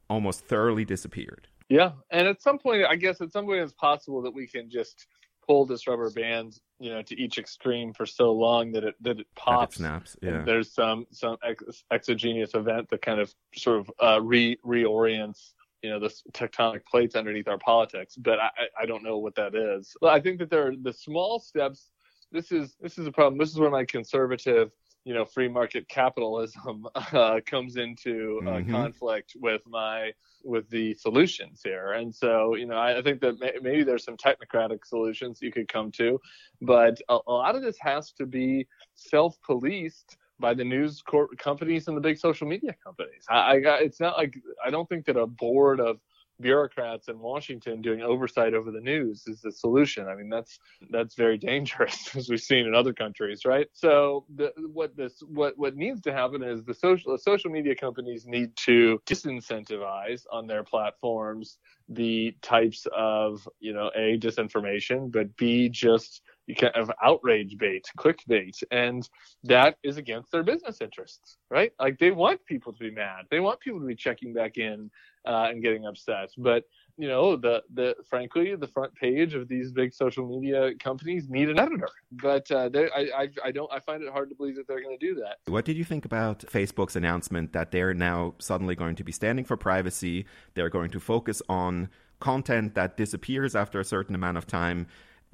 almost 0.10 0.46
thoroughly 0.46 0.86
disappeared. 0.86 1.48
Yeah, 1.70 1.94
and 2.12 2.28
at 2.28 2.42
some 2.42 2.60
point, 2.60 2.86
I 2.86 2.96
guess 2.96 3.22
at 3.22 3.32
some 3.32 3.46
point 3.46 3.62
it's 3.62 3.74
possible 3.74 4.22
that 4.24 4.34
we 4.34 4.48
can 4.48 4.70
just 4.70 5.08
pull 5.48 5.66
this 5.66 5.88
rubber 5.88 6.10
band, 6.10 6.60
you 6.80 6.90
know, 6.90 7.02
to 7.04 7.20
each 7.20 7.38
extreme 7.38 7.94
for 7.94 8.06
so 8.06 8.32
long 8.32 8.72
that 8.74 8.84
it 8.84 8.96
that 9.02 9.20
it 9.20 9.28
pops, 9.36 9.78
that 9.78 9.84
it 9.84 9.88
snaps. 9.88 10.18
Yeah, 10.22 10.44
there's 10.46 10.74
some 10.74 11.08
some 11.12 11.38
ex- 11.44 11.84
exogenous 11.92 12.54
event 12.54 12.90
that 12.90 13.02
kind 13.02 13.20
of 13.20 13.34
sort 13.56 13.80
of 13.80 13.92
uh, 14.02 14.22
re 14.22 14.58
reorients 14.66 15.54
you 15.82 15.92
know 15.92 16.00
the 16.00 16.12
tectonic 16.32 16.84
plates 16.86 17.16
underneath 17.16 17.48
our 17.48 17.60
politics 17.60 18.16
but 18.16 18.40
I, 18.40 18.50
I 18.82 18.86
don't 18.88 19.04
know 19.04 19.20
what 19.20 19.36
that 19.36 19.54
is 19.54 19.96
i 20.04 20.20
think 20.20 20.40
that 20.40 20.50
there 20.50 20.68
are 20.68 20.74
the 20.76 20.92
small 20.92 21.40
steps 21.40 21.92
this 22.36 22.52
is 22.52 22.76
this 22.82 22.98
is 22.98 23.08
a 23.08 23.12
problem. 23.12 23.40
This 23.40 23.50
is 23.50 23.60
where 23.60 23.72
my 23.72 23.86
conservative, 23.86 24.72
you 25.06 25.14
know, 25.14 25.26
free 25.26 25.48
market 25.48 25.88
capitalism 25.88 26.88
uh, 26.96 27.40
comes 27.46 27.78
into 27.78 28.42
uh, 28.44 28.50
mm-hmm. 28.50 28.72
conflict 28.72 29.36
with 29.40 29.62
my 29.66 30.12
with 30.44 30.70
the 30.70 30.94
solutions 30.94 31.62
here. 31.64 31.94
And 31.94 32.14
so, 32.14 32.56
you 32.56 32.68
know, 32.68 32.76
I, 32.76 33.00
I 33.00 33.02
think 33.02 33.20
that 33.22 33.40
may, 33.40 33.54
maybe 33.62 33.84
there's 33.84 34.04
some 34.04 34.18
technocratic 34.18 34.86
solutions 34.86 35.40
you 35.42 35.52
could 35.52 35.68
come 35.68 35.92
to, 35.94 36.20
but 36.62 37.02
a, 37.10 37.18
a 37.28 37.32
lot 37.32 37.56
of 37.56 37.64
this 37.64 37.78
has 37.80 38.12
to 38.14 38.28
be 38.28 38.68
self-policed 38.94 40.18
by 40.40 40.54
the 40.54 40.64
news 40.64 41.02
companies 41.40 41.88
and 41.88 41.98
the 41.98 42.02
big 42.02 42.18
social 42.18 42.46
media 42.48 42.76
companies. 42.84 43.24
I, 43.30 43.54
I 43.54 43.60
got, 43.60 43.82
it's 43.82 44.00
not 44.00 44.18
like 44.18 44.38
I 44.64 44.70
don't 44.70 44.88
think 44.88 45.06
that 45.06 45.18
a 45.18 45.26
board 45.26 45.80
of 45.80 46.00
bureaucrats 46.42 47.08
in 47.08 47.20
Washington 47.20 47.82
doing 47.82 48.02
oversight 48.02 48.54
over 48.54 48.72
the 48.72 48.82
news 48.82 49.24
is 49.28 49.42
the 49.42 49.52
solution. 49.52 50.08
I 50.08 50.16
mean, 50.16 50.30
that's 50.30 50.60
that's 50.90 51.16
very 51.16 51.38
dangerous, 51.38 52.16
as 52.16 52.30
we've 52.30 52.42
seen 52.42 52.66
in 52.66 52.76
other 52.76 52.94
countries, 52.94 53.46
right? 53.46 53.68
So, 53.74 54.26
the, 54.36 54.52
what 54.72 54.96
this 54.96 55.22
what 55.26 55.58
what 55.58 55.76
needs 55.76 56.02
to 56.02 56.14
happen 56.14 56.44
is 56.44 56.64
the 56.64 56.74
social 56.74 57.12
the 57.14 57.20
social 57.20 57.52
media 57.52 57.76
companies 57.76 58.26
need 58.26 58.56
to 58.58 59.02
disincentivize 59.06 60.24
on 60.32 60.48
their 60.48 60.64
platforms 60.64 61.58
the 61.90 62.36
types 62.42 62.88
of 62.96 63.48
you 63.60 63.74
know 63.74 63.92
a 63.96 64.18
disinformation, 64.18 65.12
but 65.12 65.36
b 65.38 65.70
just 65.70 66.22
you 66.48 66.56
kind 66.56 66.76
of 66.76 66.92
outrage 67.04 67.58
bait, 67.58 67.90
clickbait, 67.98 68.62
and 68.72 69.10
that 69.44 69.78
is 69.84 69.98
against 69.98 70.32
their 70.32 70.44
business 70.44 70.80
interests, 70.82 71.38
right? 71.50 71.72
Like 71.80 71.98
they 71.98 72.12
want 72.12 72.46
people 72.46 72.74
to 72.74 72.80
be 72.80 72.92
mad, 72.92 73.26
they 73.32 73.40
want 73.40 73.60
people 73.60 73.80
to 73.80 73.86
be 73.86 73.96
checking 73.96 74.34
back 74.34 74.58
in 74.58 74.90
uh, 75.26 75.48
and 75.50 75.62
getting 75.62 75.86
upset. 75.86 76.30
But 76.38 76.64
you 76.98 77.08
know, 77.08 77.36
the 77.36 77.64
the 77.74 77.96
frankly, 78.10 78.56
the 78.56 78.68
front 78.68 78.94
page 78.96 79.34
of 79.34 79.48
these 79.48 79.72
big 79.72 79.94
social 79.94 80.28
media 80.28 80.74
companies 80.76 81.28
need 81.30 81.50
an 81.50 81.60
editor. 81.60 81.90
But 82.12 82.50
uh, 82.52 82.70
I, 82.74 83.10
I 83.18 83.30
I 83.46 83.52
don't 83.52 83.72
I 83.72 83.80
find 83.80 84.02
it 84.02 84.12
hard 84.12 84.30
to 84.30 84.36
believe 84.36 84.56
that 84.56 84.68
they're 84.68 84.82
going 84.82 84.98
to 84.98 85.06
do 85.06 85.16
that. 85.16 85.38
What 85.48 85.66
did 85.66 85.76
you 85.76 85.84
think 85.84 86.06
about 86.06 86.40
Facebook's 86.40 86.96
announcement 86.96 87.54
that 87.54 87.72
they're 87.72 87.94
now 87.94 88.36
suddenly 88.40 88.76
going 88.76 88.96
to 88.96 89.04
be 89.04 89.12
standing 89.12 89.46
for 89.46 89.58
privacy? 89.58 90.26
They're 90.54 90.70
going 90.70 90.92
to 90.92 91.00
focus 91.00 91.42
on 91.50 91.90
content 92.20 92.76
that 92.76 92.96
disappears 92.96 93.56
after 93.56 93.80
a 93.80 93.84
certain 93.84 94.16
amount 94.16 94.38
of 94.38 94.48
time 94.48 94.88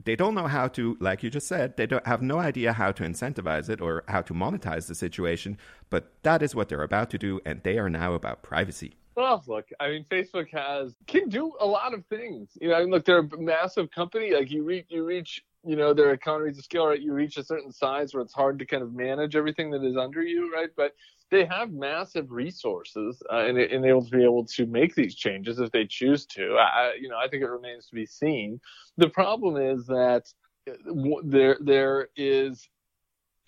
they 0.05 0.15
don't 0.15 0.35
know 0.35 0.47
how 0.47 0.67
to, 0.69 0.97
like 0.99 1.23
you 1.23 1.29
just 1.29 1.47
said, 1.47 1.77
they 1.77 1.85
don't 1.85 2.05
have 2.05 2.21
no 2.21 2.39
idea 2.39 2.73
how 2.73 2.91
to 2.91 3.03
incentivize 3.03 3.69
it 3.69 3.81
or 3.81 4.03
how 4.07 4.21
to 4.21 4.33
monetize 4.33 4.87
the 4.87 4.95
situation. 4.95 5.57
But 5.89 6.11
that 6.23 6.41
is 6.41 6.55
what 6.55 6.69
they're 6.69 6.83
about 6.83 7.09
to 7.11 7.17
do, 7.17 7.39
and 7.45 7.61
they 7.63 7.77
are 7.77 7.89
now 7.89 8.13
about 8.13 8.43
privacy. 8.43 8.95
Well, 9.15 9.43
look, 9.47 9.67
I 9.79 9.89
mean, 9.89 10.05
Facebook 10.09 10.49
has 10.53 10.95
can 11.07 11.27
do 11.27 11.53
a 11.59 11.65
lot 11.65 11.93
of 11.93 12.05
things. 12.05 12.49
You 12.61 12.69
know, 12.69 12.75
I 12.75 12.81
mean, 12.81 12.91
look, 12.91 13.05
they're 13.05 13.19
a 13.19 13.37
massive 13.37 13.91
company. 13.91 14.33
Like 14.33 14.49
you 14.49 14.63
reach, 14.63 14.85
you 14.89 15.03
reach, 15.03 15.43
you 15.65 15.75
know, 15.75 15.93
their 15.93 16.13
economies 16.13 16.57
of 16.57 16.63
scale, 16.63 16.87
right? 16.87 17.01
You 17.01 17.13
reach 17.13 17.37
a 17.37 17.43
certain 17.43 17.71
size 17.71 18.13
where 18.13 18.23
it's 18.23 18.33
hard 18.33 18.57
to 18.59 18.65
kind 18.65 18.81
of 18.81 18.93
manage 18.93 19.35
everything 19.35 19.69
that 19.71 19.83
is 19.83 19.97
under 19.97 20.21
you, 20.23 20.51
right? 20.53 20.69
But 20.77 20.93
they 21.29 21.45
have 21.45 21.71
massive 21.71 22.31
resources 22.31 23.21
uh, 23.31 23.45
and, 23.45 23.57
and 23.57 23.85
able 23.85 24.03
to 24.03 24.11
be 24.11 24.23
able 24.23 24.45
to 24.45 24.65
make 24.65 24.95
these 24.95 25.15
changes 25.15 25.59
if 25.59 25.71
they 25.71 25.85
choose 25.85 26.25
to. 26.27 26.55
I, 26.55 26.93
you 26.99 27.09
know, 27.09 27.17
I 27.17 27.27
think 27.27 27.43
it 27.43 27.49
remains 27.49 27.87
to 27.87 27.95
be 27.95 28.05
seen. 28.05 28.61
The 28.97 29.09
problem 29.09 29.57
is 29.57 29.85
that 29.87 30.31
uh, 30.69 30.73
there 31.23 31.57
there 31.59 32.09
is 32.15 32.67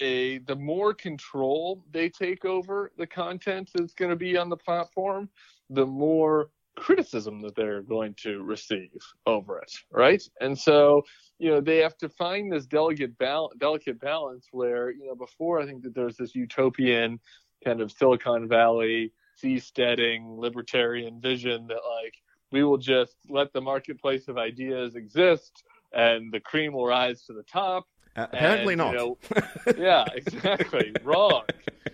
a 0.04 0.40
the 0.40 0.56
more 0.56 0.94
control 0.94 1.84
they 1.92 2.10
take 2.10 2.46
over 2.46 2.92
the 2.98 3.08
content 3.08 3.70
that's 3.74 3.94
going 3.94 4.12
to 4.12 4.16
be 4.16 4.38
on 4.38 4.50
the 4.50 4.58
platform, 4.58 5.30
the 5.70 5.86
more 5.86 6.50
criticism 6.76 7.40
that 7.42 7.56
they're 7.56 7.82
going 7.82 8.16
to 8.16 8.44
receive 8.44 8.90
over 9.26 9.60
it, 9.60 9.72
right? 9.92 10.24
And 10.42 10.58
so, 10.58 11.04
you 11.40 11.50
know, 11.50 11.62
they 11.62 11.78
have 11.78 11.98
to 11.98 12.10
find 12.10 12.52
this 12.52 12.66
delicate, 12.66 13.12
delicate 13.60 14.00
balance 14.00 14.48
where, 14.52 14.92
you 14.92 15.06
know, 15.06 15.16
before 15.16 15.62
I 15.62 15.66
think 15.66 15.84
that 15.84 15.96
there's 15.96 16.18
this 16.18 16.36
utopian 16.36 17.20
kind 17.64 17.82
of 17.82 17.92
Silicon 17.92 18.48
Valley, 18.48 19.14
seasteading, 19.42 20.38
libertarian 20.38 21.22
vision 21.22 21.68
that 21.68 21.82
like 22.02 22.16
we 22.52 22.64
will 22.64 22.78
just 22.78 23.16
let 23.30 23.54
the 23.54 23.62
marketplace 23.62 24.28
of 24.28 24.38
ideas 24.38 24.96
exist 24.96 25.64
and 25.94 26.32
the 26.32 26.40
cream 26.40 26.74
will 26.74 26.86
rise 26.86 27.24
to 27.24 27.34
the 27.34 27.44
top. 27.44 27.86
Uh, 28.16 28.28
apparently 28.32 28.74
and, 28.74 28.80
not. 28.80 28.94
You 28.94 28.98
know, 28.98 29.18
yeah, 29.78 30.06
exactly. 30.14 30.94
Wrong. 31.04 31.44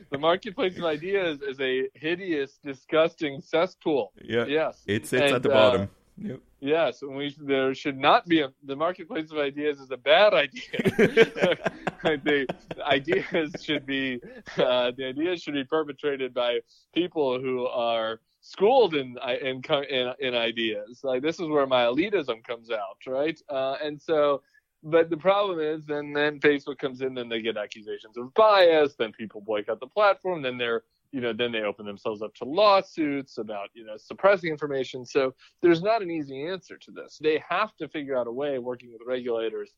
The 0.10 0.18
marketplace 0.18 0.78
of 0.78 0.86
ideas 0.86 1.42
is 1.42 1.60
a 1.62 1.88
hideous, 1.94 2.60
disgusting 2.64 3.42
cesspool. 3.42 4.12
Yeah. 4.22 4.46
Yes. 4.46 4.82
It 4.86 5.08
sits 5.08 5.24
And, 5.24 5.36
at 5.36 5.44
the 5.44 5.52
uh, 5.52 5.54
bottom. 5.54 5.90
Yep. 6.22 6.40
Yes, 6.62 7.02
and 7.02 7.16
we 7.16 7.34
there 7.40 7.74
should 7.74 7.98
not 7.98 8.28
be 8.28 8.42
a 8.42 8.52
the 8.64 8.76
marketplace 8.76 9.32
of 9.32 9.38
ideas 9.38 9.80
is 9.80 9.92
a 9.92 9.98
bad 9.98 10.34
idea. 10.34 10.62
the 12.04 12.46
ideas 12.82 13.54
should 13.62 13.86
be 13.86 14.20
uh, 14.58 14.92
the 14.98 15.06
ideas 15.06 15.42
should 15.42 15.54
be 15.54 15.64
perpetrated 15.64 16.34
by 16.34 16.60
people 16.94 17.40
who 17.40 17.66
are 17.68 18.20
schooled 18.42 18.96
in 18.96 19.18
in 19.42 19.62
in, 19.90 20.14
in 20.20 20.36
ideas. 20.36 21.00
Like 21.04 21.22
this 21.22 21.40
is 21.40 21.48
where 21.48 21.66
my 21.66 21.84
elitism 21.84 22.44
comes 22.44 22.70
out, 22.70 22.98
right? 23.08 23.40
Uh, 23.50 23.78
and 23.82 24.02
so. 24.02 24.42
But 24.82 25.10
the 25.10 25.18
problem 25.18 25.60
is, 25.60 25.86
then 25.86 26.14
then 26.14 26.40
Facebook 26.40 26.78
comes 26.78 27.02
in, 27.02 27.14
then 27.14 27.28
they 27.28 27.42
get 27.42 27.58
accusations 27.58 28.18
of 28.18 28.34
bias, 28.34 28.96
then 28.98 29.12
people 29.12 29.42
boycott 29.42 29.80
the 29.80 29.88
platform, 29.88 30.42
then 30.42 30.58
they're 30.58 30.84
you 31.12 31.22
know 31.22 31.34
then 31.34 31.52
they 31.52 31.62
open 31.62 31.86
themselves 31.86 32.22
up 32.22 32.34
to 32.36 32.46
lawsuits 32.46 33.38
about 33.40 33.70
you 33.74 33.86
know 33.86 33.98
suppressing 33.98 34.50
information. 34.50 35.06
So 35.06 35.34
there's 35.62 35.82
not 35.82 36.02
an 36.02 36.10
easy 36.10 36.48
answer 36.48 36.78
to 36.78 36.92
this. 36.92 37.18
They 37.22 37.44
have 37.50 37.76
to 37.78 37.90
figure 37.90 38.18
out 38.18 38.28
a 38.28 38.32
way 38.32 38.58
working 38.60 38.92
with 38.94 39.02
regulators 39.06 39.72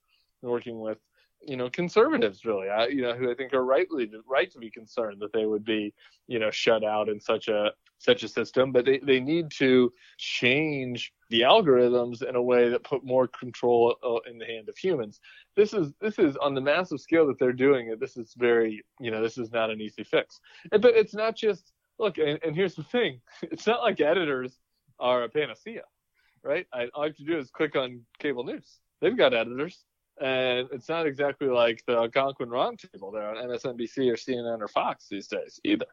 and 0.44 0.52
working 0.52 0.80
with 0.80 1.00
you 1.44 1.58
know 1.58 1.70
conservatives 1.70 2.46
really. 2.46 2.70
I, 2.70 2.88
you 2.88 3.02
know 3.02 3.14
who 3.14 3.32
i 3.32 3.36
think 3.36 3.54
are 3.54 3.66
rightly 3.66 4.10
right 4.28 4.52
to 4.52 4.60
be 4.60 4.70
concerned 4.70 5.22
that 5.22 5.34
they 5.34 5.46
would 5.46 5.64
be 5.64 5.94
you 6.28 6.40
know 6.40 6.52
shut 6.52 6.84
out 6.84 7.10
in 7.10 7.20
such 7.20 7.48
a 7.48 7.72
such 8.02 8.24
a 8.24 8.28
system. 8.28 8.72
But 8.72 8.86
they, 8.86 9.00
they 9.00 9.20
need 9.20 9.52
to 9.58 9.94
change 10.18 11.14
the 11.30 11.42
algorithms 11.42 12.24
in 12.24 12.36
a 12.36 12.42
way 12.42 12.70
that 12.70 12.84
put 12.84 13.06
more 13.06 13.28
control 13.28 13.96
uh, 14.04 14.30
in 14.30 14.38
the 14.38 14.46
hand 14.46 14.70
of 14.70 14.78
humans. 14.78 15.20
This 15.56 15.74
is 15.74 15.94
this 16.02 16.18
is 16.18 16.36
on 16.38 16.56
the 16.56 16.62
massive 16.62 17.00
scale 17.00 17.28
that 17.28 17.40
they're 17.40 17.54
doing 17.54 17.88
it 17.88 18.00
this 18.00 18.18
is 18.18 18.34
very 18.38 18.84
you 19.00 19.12
know 19.12 19.22
this 19.22 19.38
is 19.38 19.52
not 19.52 19.70
an 19.70 19.82
easy 19.82 20.04
fix. 20.04 20.40
But 20.72 20.86
it's 20.86 21.14
not 21.14 21.36
just 21.36 21.72
look 22.00 22.18
and, 22.18 22.40
and 22.44 22.56
here's 22.56 22.76
the 22.76 22.84
thing. 22.84 23.22
It's 23.44 23.68
not 23.68 23.82
like 23.82 24.02
editors 24.02 24.58
are 25.00 25.24
a 25.24 25.30
panacea 25.30 25.84
right? 26.44 26.66
I, 26.74 26.88
all 26.94 27.04
i 27.04 27.08
have 27.08 27.16
to 27.18 27.24
do 27.24 27.38
is 27.38 27.52
click 27.52 27.76
on 27.76 28.02
cable 28.20 28.44
news. 28.44 28.80
They've 29.00 29.18
got 29.18 29.34
editors 29.34 29.84
and 30.20 30.68
it's 30.72 30.90
not 30.90 31.06
exactly 31.06 31.48
like 31.48 31.84
the 31.88 31.96
Algonquin 31.96 32.50
Roundtable 32.50 33.14
there 33.14 33.30
on 33.30 33.38
MSNBC 33.38 34.12
or 34.12 34.16
CNN 34.16 34.62
or 34.62 34.68
Fox 34.68 35.08
these 35.10 35.28
days 35.28 35.60
either. 35.64 35.86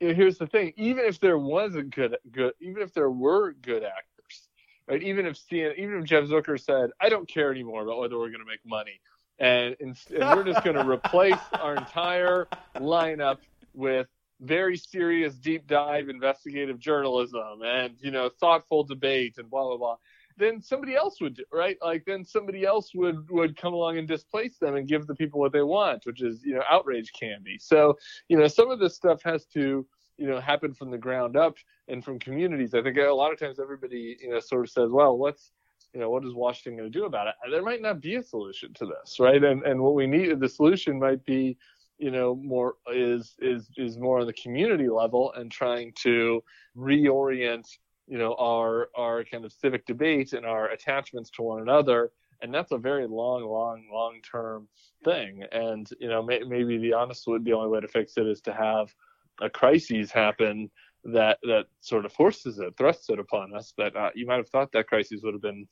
You 0.00 0.08
know, 0.08 0.14
here's 0.14 0.38
the 0.38 0.46
thing: 0.46 0.72
even 0.76 1.04
if 1.04 1.20
there 1.20 1.38
was 1.38 1.74
a 1.74 1.82
good, 1.82 2.16
good, 2.30 2.52
even 2.60 2.82
if 2.82 2.92
there 2.94 3.10
were 3.10 3.52
good 3.52 3.82
actors, 3.82 4.48
right? 4.88 5.02
Even 5.02 5.26
if 5.26 5.36
CNN, 5.36 5.76
even 5.76 5.98
if 5.98 6.04
Jeff 6.04 6.24
Zucker 6.24 6.60
said, 6.60 6.90
"I 7.00 7.08
don't 7.08 7.28
care 7.28 7.50
anymore 7.50 7.82
about 7.82 7.98
whether 7.98 8.18
we're 8.18 8.30
going 8.30 8.40
to 8.40 8.46
make 8.46 8.64
money," 8.64 9.00
and, 9.38 9.76
and, 9.80 9.96
and 10.10 10.36
we're 10.36 10.44
just 10.44 10.64
going 10.64 10.76
to 10.82 10.88
replace 10.88 11.40
our 11.54 11.74
entire 11.76 12.48
lineup 12.76 13.38
with 13.74 14.06
very 14.40 14.76
serious 14.76 15.34
deep 15.34 15.66
dive 15.66 16.08
investigative 16.08 16.78
journalism 16.78 17.62
and 17.64 17.94
you 18.00 18.10
know 18.10 18.28
thoughtful 18.38 18.84
debate 18.84 19.38
and 19.38 19.48
blah 19.48 19.64
blah 19.64 19.76
blah 19.78 19.96
then 20.36 20.60
somebody 20.60 20.94
else 20.94 21.20
would 21.20 21.34
do 21.34 21.44
right? 21.52 21.76
Like 21.82 22.04
then 22.06 22.24
somebody 22.24 22.64
else 22.64 22.94
would 22.94 23.30
would 23.30 23.56
come 23.56 23.74
along 23.74 23.98
and 23.98 24.08
displace 24.08 24.58
them 24.58 24.76
and 24.76 24.88
give 24.88 25.06
the 25.06 25.14
people 25.14 25.40
what 25.40 25.52
they 25.52 25.62
want 25.62 26.06
which 26.06 26.22
is 26.22 26.44
you 26.44 26.54
know 26.54 26.62
outrage 26.70 27.12
candy. 27.18 27.58
So 27.58 27.96
you 28.28 28.38
know 28.38 28.48
some 28.48 28.70
of 28.70 28.78
this 28.78 28.94
stuff 28.94 29.22
has 29.22 29.46
to 29.54 29.86
you 30.18 30.26
know 30.26 30.40
happen 30.40 30.74
from 30.74 30.90
the 30.90 30.98
ground 30.98 31.36
up 31.36 31.56
and 31.88 32.04
from 32.04 32.18
communities. 32.18 32.74
I 32.74 32.82
think 32.82 32.96
a 32.98 33.02
lot 33.10 33.32
of 33.32 33.38
times 33.38 33.58
everybody 33.60 34.16
you 34.20 34.30
know 34.30 34.40
sort 34.40 34.64
of 34.64 34.70
says 34.70 34.90
well 34.90 35.16
what's 35.16 35.52
you 35.92 36.00
know 36.00 36.10
what 36.10 36.24
is 36.24 36.34
washington 36.34 36.76
going 36.78 36.92
to 36.92 36.98
do 36.98 37.06
about 37.06 37.28
it? 37.28 37.34
There 37.50 37.62
might 37.62 37.82
not 37.82 38.00
be 38.00 38.16
a 38.16 38.22
solution 38.22 38.72
to 38.74 38.86
this 38.86 39.18
right? 39.20 39.42
And 39.42 39.62
and 39.62 39.80
what 39.80 39.94
we 39.94 40.06
need 40.06 40.38
the 40.40 40.48
solution 40.48 40.98
might 40.98 41.24
be 41.24 41.56
you 41.98 42.10
know 42.10 42.34
more 42.36 42.74
is 42.92 43.34
is 43.38 43.70
is 43.76 43.98
more 43.98 44.20
on 44.20 44.26
the 44.26 44.32
community 44.34 44.88
level 44.88 45.32
and 45.34 45.50
trying 45.50 45.92
to 46.02 46.42
reorient 46.76 47.66
you 48.06 48.18
know 48.18 48.34
our 48.38 48.88
our 48.96 49.24
kind 49.24 49.44
of 49.44 49.52
civic 49.52 49.86
debate 49.86 50.32
and 50.32 50.46
our 50.46 50.70
attachments 50.70 51.30
to 51.30 51.42
one 51.42 51.62
another 51.62 52.10
and 52.42 52.52
that's 52.52 52.72
a 52.72 52.78
very 52.78 53.06
long 53.06 53.44
long 53.44 53.84
long 53.92 54.20
term 54.22 54.68
thing 55.04 55.42
and 55.52 55.90
you 56.00 56.08
know 56.08 56.22
may, 56.22 56.40
maybe 56.40 56.78
the 56.78 56.92
honest 56.92 57.26
would 57.26 57.44
the 57.44 57.52
only 57.52 57.68
way 57.68 57.80
to 57.80 57.88
fix 57.88 58.16
it 58.16 58.26
is 58.26 58.40
to 58.40 58.52
have 58.52 58.92
a 59.40 59.50
crisis 59.50 60.10
happen 60.10 60.70
that 61.04 61.38
that 61.42 61.66
sort 61.80 62.04
of 62.04 62.12
forces 62.12 62.58
it 62.58 62.76
thrusts 62.76 63.10
it 63.10 63.18
upon 63.18 63.54
us 63.54 63.72
but 63.76 63.94
uh, 63.96 64.10
you 64.14 64.26
might 64.26 64.36
have 64.36 64.48
thought 64.48 64.72
that 64.72 64.86
crisis 64.86 65.20
would 65.22 65.34
have 65.34 65.42
been 65.42 65.66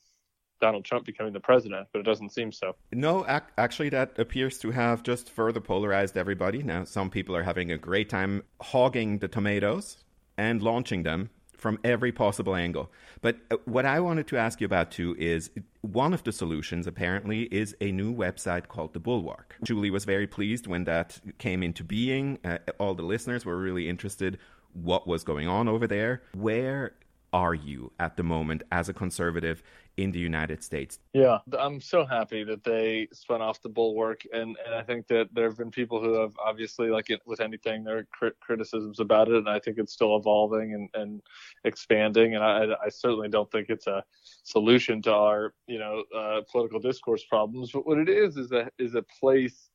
Donald 0.61 0.85
Trump 0.85 1.05
becoming 1.05 1.33
the 1.33 1.39
president, 1.39 1.85
but 1.91 1.99
it 1.99 2.03
doesn't 2.03 2.31
seem 2.31 2.49
so. 2.49 2.75
No, 2.93 3.25
ac- 3.27 3.51
actually, 3.57 3.89
that 3.89 4.17
appears 4.17 4.57
to 4.59 4.71
have 4.71 5.03
just 5.03 5.29
further 5.29 5.59
polarized 5.59 6.17
everybody. 6.17 6.63
Now, 6.63 6.85
some 6.85 7.09
people 7.09 7.35
are 7.35 7.43
having 7.43 7.71
a 7.71 7.77
great 7.77 8.09
time 8.09 8.41
hogging 8.61 9.19
the 9.19 9.27
tomatoes 9.27 9.97
and 10.37 10.61
launching 10.61 11.03
them 11.03 11.29
from 11.57 11.79
every 11.83 12.11
possible 12.11 12.55
angle. 12.55 12.91
But 13.21 13.37
uh, 13.51 13.57
what 13.65 13.85
I 13.85 13.99
wanted 13.99 14.27
to 14.27 14.37
ask 14.37 14.61
you 14.61 14.65
about 14.65 14.91
too 14.91 15.15
is 15.17 15.49
one 15.81 16.13
of 16.13 16.23
the 16.23 16.31
solutions 16.31 16.87
apparently 16.87 17.43
is 17.43 17.75
a 17.81 17.91
new 17.91 18.13
website 18.13 18.67
called 18.67 18.93
The 18.93 18.99
Bulwark. 18.99 19.55
Julie 19.63 19.91
was 19.91 20.05
very 20.05 20.27
pleased 20.27 20.67
when 20.67 20.83
that 20.85 21.19
came 21.37 21.63
into 21.63 21.83
being. 21.83 22.39
Uh, 22.43 22.57
all 22.79 22.95
the 22.95 23.03
listeners 23.03 23.45
were 23.45 23.57
really 23.57 23.89
interested 23.89 24.37
what 24.73 25.07
was 25.07 25.23
going 25.23 25.47
on 25.47 25.67
over 25.67 25.87
there. 25.87 26.21
Where 26.33 26.93
are 27.33 27.53
you 27.53 27.91
at 27.99 28.15
the 28.15 28.23
moment 28.23 28.63
as 28.71 28.87
a 28.87 28.93
conservative 28.93 29.61
in 29.97 30.11
the 30.11 30.19
United 30.19 30.63
States? 30.63 30.99
Yeah, 31.13 31.39
I'm 31.57 31.79
so 31.79 32.05
happy 32.05 32.43
that 32.43 32.63
they 32.63 33.07
spun 33.13 33.41
off 33.41 33.61
the 33.61 33.69
bulwark, 33.69 34.21
and, 34.33 34.57
and 34.65 34.75
I 34.75 34.83
think 34.83 35.07
that 35.07 35.29
there 35.33 35.45
have 35.45 35.57
been 35.57 35.71
people 35.71 36.01
who 36.01 36.13
have 36.19 36.33
obviously, 36.37 36.89
like 36.89 37.09
it, 37.09 37.21
with 37.25 37.39
anything, 37.39 37.83
there 37.83 37.99
are 37.99 38.07
crit- 38.11 38.39
criticisms 38.39 38.99
about 38.99 39.29
it, 39.29 39.35
and 39.35 39.49
I 39.49 39.59
think 39.59 39.77
it's 39.77 39.93
still 39.93 40.17
evolving 40.17 40.73
and, 40.73 40.89
and 40.93 41.21
expanding, 41.63 42.35
and 42.35 42.43
I, 42.43 42.67
I 42.85 42.89
certainly 42.89 43.29
don't 43.29 43.49
think 43.51 43.69
it's 43.69 43.87
a 43.87 44.03
solution 44.43 45.01
to 45.03 45.13
our, 45.13 45.53
you 45.67 45.79
know, 45.79 46.03
uh, 46.15 46.41
political 46.51 46.79
discourse 46.79 47.23
problems. 47.23 47.71
But 47.71 47.87
what 47.87 47.97
it 47.97 48.09
is 48.09 48.37
is 48.37 48.51
a 48.51 48.69
is 48.77 48.95
a 48.95 49.03
place 49.19 49.69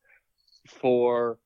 for 0.67 1.39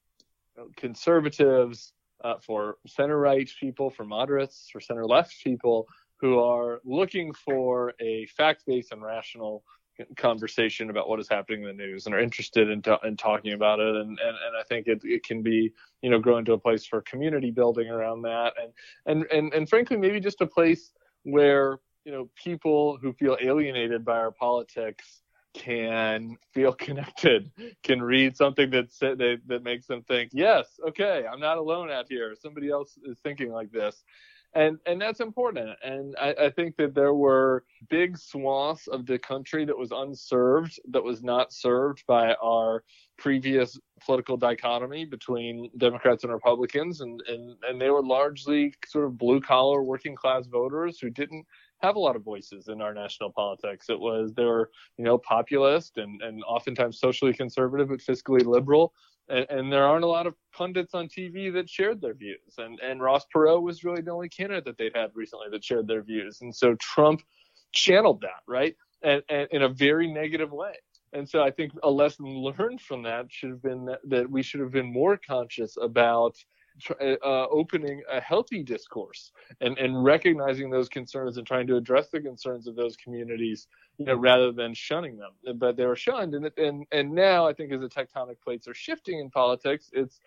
conservatives, 0.76 1.94
uh, 2.24 2.36
for 2.42 2.78
center 2.88 3.18
right 3.18 3.50
people, 3.60 3.90
for 3.90 4.04
moderates, 4.04 4.70
for 4.72 4.80
center 4.82 5.06
left 5.06 5.36
people 5.44 5.88
who 6.26 6.40
are 6.40 6.82
looking 6.84 7.32
for 7.34 7.94
a 8.00 8.26
fact-based 8.26 8.92
and 8.92 9.04
rational 9.04 9.64
conversation 10.18 10.90
about 10.90 11.08
what 11.08 11.20
is 11.20 11.30
happening 11.30 11.62
in 11.62 11.68
the 11.68 11.74
news 11.74 12.08
and 12.08 12.16
are 12.16 12.20
interested 12.20 12.68
in, 12.68 12.82
t- 12.82 12.96
in 13.04 13.16
talking 13.16 13.54
about 13.54 13.80
it. 13.80 13.96
And, 13.96 14.10
and, 14.10 14.20
and 14.20 14.58
I 14.60 14.64
think 14.68 14.88
it, 14.88 15.02
it 15.04 15.24
can 15.24 15.44
be 15.44 15.72
you 16.02 16.10
know 16.10 16.18
grow 16.18 16.40
into 16.40 16.54
a 16.54 16.58
place 16.58 16.84
for 16.84 17.02
community 17.04 17.52
building 17.52 17.90
around 17.90 18.24
that. 18.24 18.54
And, 18.60 18.74
and 19.06 19.32
and 19.32 19.54
and 19.54 19.70
frankly 19.70 19.98
maybe 19.98 20.20
just 20.20 20.42
a 20.42 20.48
place 20.48 20.94
where 21.22 21.78
you 22.06 22.12
know 22.12 22.28
people 22.36 22.98
who 23.00 23.14
feel 23.14 23.38
alienated 23.40 24.04
by 24.04 24.18
our 24.18 24.32
politics 24.32 25.22
can 25.54 26.36
feel 26.56 26.74
connected 26.88 27.52
can 27.84 28.02
read 28.02 28.36
something 28.36 28.72
that 28.72 28.88
that, 29.00 29.42
that 29.46 29.64
makes 29.64 29.86
them 29.86 30.02
think 30.08 30.32
yes 30.34 30.80
okay 30.88 31.26
I'm 31.32 31.40
not 31.40 31.60
alone 31.60 31.92
out 31.92 32.08
here. 32.10 32.36
Somebody 32.36 32.72
else 32.72 32.98
is 33.06 33.20
thinking 33.20 33.52
like 33.52 33.72
this 33.72 34.04
and 34.56 34.80
and 34.86 35.00
that's 35.00 35.20
important. 35.20 35.78
And 35.84 36.16
I, 36.20 36.34
I, 36.46 36.50
think 36.50 36.78
that 36.78 36.96
there 36.96 37.14
were 37.14 37.66
big 37.90 38.18
swaths 38.18 38.88
of 38.88 39.06
the 39.06 39.20
country 39.20 39.66
that 39.66 39.78
was 39.78 39.92
unserved, 39.92 40.80
that 40.92 41.04
was 41.04 41.22
not 41.22 41.52
served 41.52 42.04
by 42.08 42.34
our 42.36 42.84
previous 43.18 43.78
political 44.04 44.38
dichotomy 44.38 45.06
between 45.06 45.70
Democrats 45.78 46.24
and 46.24 46.32
Republicans, 46.32 47.02
and 47.02 47.22
and 47.28 47.58
and 47.68 47.82
they 47.82 47.90
were 47.90 48.04
largely 48.04 48.74
sort 48.88 49.06
of 49.06 49.18
blue 49.18 49.42
collar 49.42 49.84
working 49.84 50.16
class 50.16 50.48
voters 50.48 51.00
who 51.00 51.10
didn't 51.10 51.46
have 51.82 51.98
a 51.98 52.00
lot 52.00 52.16
of 52.16 52.24
voices 52.24 52.70
in 52.70 52.82
our 52.82 52.94
national 52.94 53.34
politics. 53.34 53.90
It 53.90 54.00
was 54.00 54.34
they 54.34 54.46
were 54.46 54.72
you 54.98 55.04
know 55.04 55.18
populist 55.18 55.98
and 55.98 56.22
and 56.22 56.42
oftentimes 56.46 57.00
socially 57.00 57.34
conservative 57.34 57.90
but 57.90 58.00
fiscally 58.00 58.46
liberal 58.46 58.94
and, 59.30 59.46
and, 59.50 59.72
there 59.72 59.86
aren't 59.86 60.04
a 60.04 60.08
lot 60.08 60.28
of 60.28 60.36
pundits 60.54 60.94
on 60.94 61.08
TV 61.08 61.52
that 61.54 61.70
shared 61.70 62.02
their 62.02 62.14
views. 62.14 62.56
And 62.58 62.80
and 62.80 63.02
Ross 63.02 63.26
Perot 63.34 63.62
was 63.62 63.84
really 63.84 64.02
the 64.02 64.12
only 64.12 64.30
candidate 64.30 64.66
that 64.66 64.78
they'd 64.78 64.96
had 64.96 65.12
recently 65.14 65.48
that 65.52 65.64
shared 65.64 65.88
their 65.88 66.04
views. 66.04 66.42
And 66.42 66.56
so 66.56 66.76
Trump 66.76 67.22
channeled 67.74 68.22
that 68.22 68.42
right, 68.48 68.76
and, 69.04 69.24
and 69.30 69.48
in 69.52 69.64
a 69.64 69.70
very 69.70 70.08
negative 70.12 70.52
way. 70.52 70.74
And 71.14 71.28
so 71.28 71.42
I 71.42 71.52
think 71.52 71.72
a 71.84 71.90
lesson 71.90 72.26
learned 72.26 72.82
from 72.82 73.04
that 73.04 73.28
should 73.30 73.50
have 73.50 73.62
been 73.62 73.86
that, 73.86 74.00
that 74.10 74.30
we 74.30 74.44
should 74.44 74.60
have 74.60 74.72
been 74.72 74.92
more 74.92 75.18
conscious 75.18 75.78
about 75.82 76.36
uh, 77.00 77.48
opening 77.50 78.02
a 78.12 78.20
healthy 78.20 78.64
discourse 78.64 79.32
and, 79.62 79.78
and 79.78 80.04
recognizing 80.04 80.70
those 80.70 80.90
concerns 80.90 81.38
and 81.38 81.48
trying 81.48 81.68
to 81.68 81.76
address 81.76 82.10
the 82.10 82.20
concerns 82.20 82.68
of 82.68 82.76
those 82.76 82.96
communities, 82.98 83.68
you 83.98 84.06
know, 84.06 84.16
rather 84.16 84.52
than 84.52 84.74
shunning 84.74 85.18
them. 85.18 85.32
But 85.58 85.78
they 85.78 85.86
were 85.86 85.96
shunned, 85.96 86.36
and 86.36 86.52
and 86.58 86.86
and 86.92 87.12
now 87.12 87.48
I 87.48 87.54
think 87.54 87.72
as 87.72 87.82
the 87.82 87.90
tectonic 87.90 88.42
plates 88.44 88.68
are 88.68 88.74
shifting 88.74 89.20
in 89.20 89.30
politics, 89.30 89.90
it's 89.94 90.20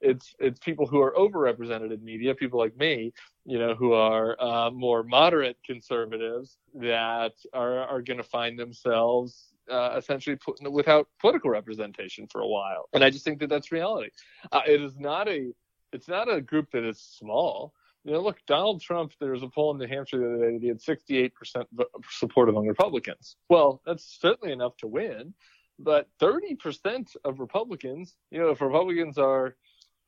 it's 0.00 0.34
it's 0.38 0.60
people 0.60 0.86
who 0.86 1.00
are 1.00 1.12
overrepresented 1.12 1.92
in 1.92 2.04
media, 2.04 2.34
people 2.34 2.58
like 2.58 2.76
me, 2.76 3.12
you 3.44 3.58
know, 3.58 3.74
who 3.74 3.92
are 3.92 4.36
uh, 4.40 4.70
more 4.70 5.02
moderate 5.02 5.56
conservatives 5.64 6.58
that 6.74 7.32
are 7.52 7.80
are 7.80 8.02
going 8.02 8.18
to 8.18 8.24
find 8.24 8.58
themselves 8.58 9.52
uh, 9.70 9.94
essentially 9.96 10.36
put, 10.36 10.56
without 10.70 11.08
political 11.20 11.50
representation 11.50 12.26
for 12.26 12.40
a 12.40 12.46
while. 12.46 12.88
And 12.92 13.02
I 13.02 13.10
just 13.10 13.24
think 13.24 13.40
that 13.40 13.48
that's 13.48 13.72
reality. 13.72 14.10
Uh, 14.52 14.62
it 14.66 14.80
is 14.80 14.98
not 14.98 15.28
a 15.28 15.52
it's 15.92 16.08
not 16.08 16.32
a 16.32 16.40
group 16.40 16.70
that 16.72 16.84
is 16.84 17.00
small. 17.00 17.72
You 18.04 18.12
know, 18.12 18.20
look, 18.20 18.38
Donald 18.46 18.80
Trump. 18.80 19.12
There 19.18 19.32
was 19.32 19.42
a 19.42 19.48
poll 19.48 19.72
in 19.72 19.78
New 19.78 19.88
Hampshire 19.88 20.18
the 20.18 20.26
other 20.26 20.46
day 20.46 20.52
that 20.52 20.62
he 20.62 20.68
had 20.68 20.80
68% 20.80 21.64
support 22.10 22.48
among 22.48 22.66
Republicans. 22.66 23.36
Well, 23.48 23.82
that's 23.84 24.18
certainly 24.20 24.52
enough 24.52 24.76
to 24.78 24.86
win, 24.86 25.34
but 25.78 26.08
30% 26.20 27.16
of 27.24 27.40
Republicans, 27.40 28.14
you 28.30 28.38
know, 28.38 28.50
if 28.50 28.60
Republicans 28.60 29.18
are 29.18 29.56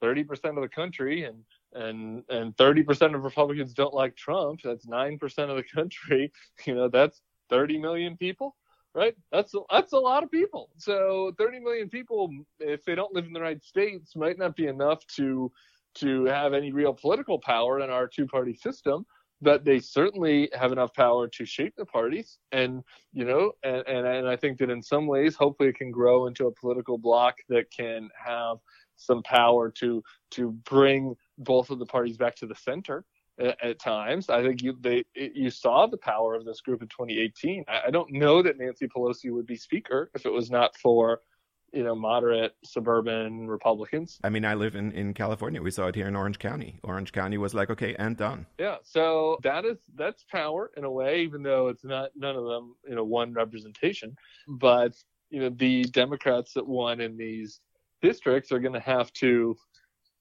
30% 0.02 0.56
of 0.56 0.62
the 0.62 0.68
country 0.68 1.24
and 1.24 1.42
and 1.74 2.22
and 2.30 2.56
30% 2.56 3.14
of 3.14 3.24
Republicans 3.24 3.74
don't 3.74 3.92
like 3.92 4.16
Trump, 4.16 4.60
that's 4.62 4.86
9% 4.86 5.20
of 5.50 5.56
the 5.56 5.64
country. 5.64 6.32
You 6.66 6.74
know, 6.74 6.88
that's 6.88 7.20
30 7.50 7.78
million 7.78 8.16
people 8.16 8.54
right? 8.94 9.14
That's 9.33 9.55
that's 9.70 9.92
a 9.92 9.98
lot 9.98 10.22
of 10.22 10.31
people. 10.31 10.70
So 10.77 11.33
30 11.38 11.61
million 11.61 11.88
people, 11.88 12.31
if 12.59 12.85
they 12.85 12.94
don't 12.94 13.14
live 13.14 13.27
in 13.27 13.33
the 13.33 13.38
United 13.38 13.62
States, 13.64 14.16
might 14.16 14.38
not 14.38 14.57
be 14.57 14.66
enough 14.66 15.07
to 15.16 15.51
to 15.96 16.24
have 16.27 16.55
any 16.55 16.72
real 16.72 16.94
political 16.94 17.38
power 17.38 17.81
in 17.81 17.90
our 17.90 18.07
two-party 18.07 18.55
system. 18.55 19.05
But 19.40 19.64
they 19.64 19.79
certainly 19.79 20.51
have 20.53 20.72
enough 20.72 20.92
power 20.94 21.29
to 21.29 21.44
shape 21.44 21.74
the 21.77 21.87
parties, 21.87 22.38
and 22.51 22.83
you 23.12 23.24
know, 23.24 23.53
and, 23.62 23.87
and 23.87 24.05
and 24.05 24.29
I 24.29 24.35
think 24.35 24.59
that 24.59 24.68
in 24.68 24.83
some 24.83 25.07
ways, 25.07 25.37
hopefully, 25.37 25.68
it 25.68 25.77
can 25.77 25.92
grow 25.92 26.27
into 26.27 26.48
a 26.48 26.53
political 26.53 26.98
bloc 26.98 27.37
that 27.48 27.70
can 27.70 28.09
have 28.16 28.57
some 28.96 29.22
power 29.22 29.70
to 29.79 30.03
to 30.33 30.51
bring 30.64 31.14
both 31.38 31.70
of 31.70 31.79
the 31.79 31.87
parties 31.87 32.16
back 32.16 32.35
to 32.37 32.46
the 32.46 32.57
center 32.57 33.05
at, 33.38 33.79
times. 33.79 34.29
I 34.29 34.42
think 34.42 34.62
you 34.62 34.77
they 34.81 35.05
you 35.14 35.51
saw 35.51 35.87
the 35.87 35.96
power 35.96 36.35
of 36.35 36.44
this 36.44 36.61
group 36.61 36.83
in 36.83 36.88
2018. 36.88 37.64
I, 37.68 37.83
I 37.87 37.90
don't 37.90 38.12
know 38.12 38.42
that 38.42 38.59
Nancy 38.59 38.88
Pelosi 38.88 39.33
would 39.33 39.46
be 39.46 39.57
speaker 39.57 40.11
if 40.14 40.27
it 40.27 40.33
was 40.33 40.51
not 40.51 40.77
for 40.77 41.20
you 41.72 41.85
know, 41.85 41.94
moderate 41.94 42.55
suburban 42.64 43.46
Republicans. 43.46 44.18
I 44.24 44.31
mean, 44.31 44.44
I 44.44 44.55
live 44.55 44.74
in, 44.74 44.92
in 44.92 45.12
California. 45.12 45.61
We 45.61 45.70
saw 45.70 45.88
it 45.88 45.94
here 45.94 46.09
in 46.09 46.16
Orange 46.16 46.38
County. 46.38 46.81
Orange 46.83 47.12
County 47.12 47.37
was 47.37 47.55
like, 47.55 47.70
okay, 47.70 47.94
and 47.98 48.16
done. 48.16 48.46
Yeah. 48.59 48.77
So 48.85 49.38
that 49.42 49.64
is 49.64 49.79
that's 49.94 50.24
power 50.24 50.70
in 50.77 50.85
a 50.85 50.90
way, 50.90 51.22
even 51.22 51.42
though 51.42 51.68
it's 51.68 51.85
not 51.85 52.11
none 52.16 52.37
of 52.37 52.44
them, 52.44 52.74
you 52.88 52.94
know, 52.94 53.05
one 53.05 53.35
representation. 53.35 54.16
But 54.46 54.94
you 55.31 55.40
know, 55.40 55.51
the 55.51 55.85
Democrats 55.85 56.55
that 56.55 56.66
won 56.66 57.01
in 57.01 57.16
these 57.16 57.61
districts 58.01 58.51
are 58.51 58.61
going 58.61 58.74
to 58.74 58.81
have 58.81 59.12
to 59.14 59.57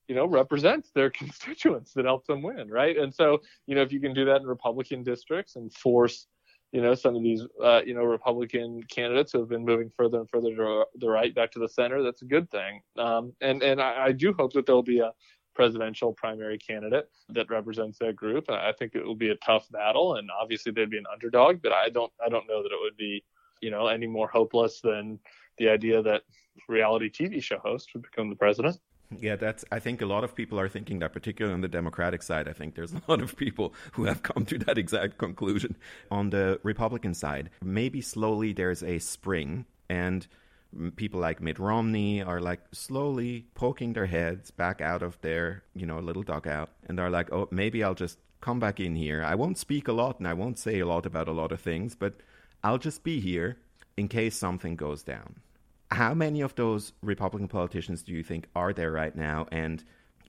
you 0.07 0.15
know, 0.15 0.25
represents 0.25 0.91
their 0.91 1.09
constituents 1.21 1.93
that 1.93 2.05
help 2.05 2.25
them 2.25 2.41
win, 2.41 2.69
right? 2.69 2.97
And 2.97 3.13
so, 3.13 3.41
you 3.65 3.75
know, 3.75 3.81
if 3.81 3.91
you 3.91 3.99
can 3.99 4.13
do 4.13 4.25
that 4.25 4.41
in 4.41 4.47
Republican 4.47 5.03
districts 5.03 5.55
and 5.55 5.73
force, 5.73 6.27
you 6.71 6.81
know, 6.81 6.95
some 6.95 7.15
of 7.15 7.23
these, 7.23 7.43
uh, 7.63 7.81
you 7.85 7.93
know, 7.93 8.03
Republican 8.03 8.83
candidates 8.83 9.31
who 9.31 9.39
have 9.39 9.49
been 9.49 9.65
moving 9.65 9.89
further 9.95 10.19
and 10.19 10.29
further 10.29 10.53
to 10.55 10.85
the 10.95 11.09
right 11.09 11.33
back 11.33 11.51
to 11.51 11.59
the 11.59 11.69
center, 11.69 12.03
that's 12.03 12.21
a 12.21 12.25
good 12.25 12.49
thing. 12.51 12.81
Um, 12.97 13.33
and 13.39 13.63
and 13.63 13.81
I, 13.81 14.07
I 14.07 14.11
do 14.11 14.33
hope 14.37 14.53
that 14.53 14.65
there'll 14.65 14.83
be 14.83 14.99
a 14.99 15.13
presidential 15.55 16.13
primary 16.13 16.57
candidate 16.57 17.09
that 17.29 17.49
represents 17.49 17.97
that 17.99 18.15
group. 18.15 18.49
I 18.49 18.73
think 18.77 18.93
it 18.95 19.05
will 19.05 19.15
be 19.15 19.29
a 19.29 19.35
tough 19.37 19.65
battle, 19.71 20.15
and 20.15 20.29
obviously 20.29 20.71
they'd 20.71 20.89
be 20.89 20.97
an 20.97 21.05
underdog, 21.11 21.61
but 21.61 21.71
I 21.71 21.89
don't 21.89 22.11
I 22.23 22.29
don't 22.29 22.47
know 22.47 22.61
that 22.61 22.71
it 22.71 22.79
would 22.81 22.97
be, 22.97 23.23
you 23.61 23.71
know, 23.71 23.87
any 23.87 24.07
more 24.07 24.27
hopeless 24.27 24.81
than 24.81 25.19
the 25.57 25.69
idea 25.69 26.01
that 26.03 26.23
reality 26.67 27.09
TV 27.09 27.41
show 27.41 27.59
host 27.59 27.89
would 27.93 28.03
become 28.03 28.29
the 28.29 28.35
president. 28.35 28.77
Yeah, 29.15 29.37
that's. 29.37 29.63
I 29.71 29.79
think 29.79 30.01
a 30.01 30.05
lot 30.05 30.23
of 30.23 30.35
people 30.35 30.59
are 30.59 30.67
thinking 30.67 30.99
that, 30.99 31.13
particularly 31.13 31.53
on 31.53 31.61
the 31.61 31.67
Democratic 31.67 32.21
side. 32.21 32.47
I 32.47 32.53
think 32.53 32.75
there's 32.75 32.93
a 32.93 33.01
lot 33.07 33.21
of 33.21 33.37
people 33.37 33.73
who 33.93 34.03
have 34.05 34.21
come 34.21 34.45
to 34.45 34.57
that 34.59 34.77
exact 34.77 35.17
conclusion. 35.17 35.77
On 36.11 36.29
the 36.29 36.59
Republican 36.63 37.13
side, 37.13 37.49
maybe 37.63 38.01
slowly 38.01 38.51
there's 38.51 38.83
a 38.83 38.99
spring, 38.99 39.65
and 39.89 40.27
people 40.97 41.21
like 41.21 41.41
Mitt 41.41 41.57
Romney 41.57 42.21
are 42.21 42.41
like 42.41 42.59
slowly 42.73 43.45
poking 43.55 43.93
their 43.93 44.05
heads 44.05 44.51
back 44.51 44.81
out 44.81 45.01
of 45.01 45.19
their, 45.21 45.63
you 45.73 45.85
know, 45.85 45.99
little 45.99 46.23
dugout, 46.23 46.69
and 46.87 46.97
they're 46.97 47.09
like, 47.09 47.31
oh, 47.31 47.47
maybe 47.49 47.83
I'll 47.83 47.95
just 47.95 48.19
come 48.41 48.59
back 48.59 48.79
in 48.79 48.95
here. 48.95 49.23
I 49.23 49.35
won't 49.35 49.57
speak 49.57 49.87
a 49.87 49.93
lot, 49.93 50.19
and 50.19 50.27
I 50.27 50.33
won't 50.33 50.59
say 50.59 50.79
a 50.79 50.85
lot 50.85 51.05
about 51.05 51.29
a 51.29 51.31
lot 51.31 51.53
of 51.53 51.61
things, 51.61 51.95
but 51.95 52.15
I'll 52.63 52.77
just 52.77 53.03
be 53.03 53.21
here 53.21 53.57
in 53.95 54.07
case 54.09 54.35
something 54.35 54.75
goes 54.75 55.01
down. 55.01 55.37
How 55.91 56.13
many 56.13 56.41
of 56.41 56.55
those 56.55 56.93
Republican 57.01 57.47
politicians 57.47 58.03
do 58.03 58.11
you 58.11 58.23
think 58.23 58.47
are 58.55 58.73
there 58.73 58.91
right 58.91 59.15
now? 59.15 59.47
And 59.51 59.83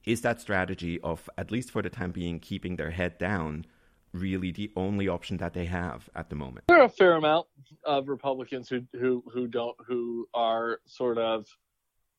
is 0.05 0.21
that 0.21 0.39
strategy 0.39 0.99
of, 1.01 1.29
at 1.37 1.51
least 1.51 1.71
for 1.71 1.81
the 1.81 1.89
time 1.89 2.11
being, 2.11 2.39
keeping 2.39 2.75
their 2.75 2.91
head 2.91 3.17
down 3.17 3.65
really 4.13 4.51
the 4.51 4.71
only 4.75 5.07
option 5.07 5.37
that 5.37 5.53
they 5.53 5.65
have 5.65 6.09
at 6.15 6.29
the 6.29 6.35
moment? 6.35 6.65
There 6.67 6.79
are 6.79 6.85
a 6.85 6.89
fair 6.89 7.13
amount 7.13 7.47
of 7.83 8.07
Republicans 8.07 8.69
who 8.69 8.81
who 8.93 9.23
who 9.31 9.47
don't 9.47 9.75
who 9.85 10.27
are 10.33 10.79
sort 10.85 11.17
of 11.17 11.45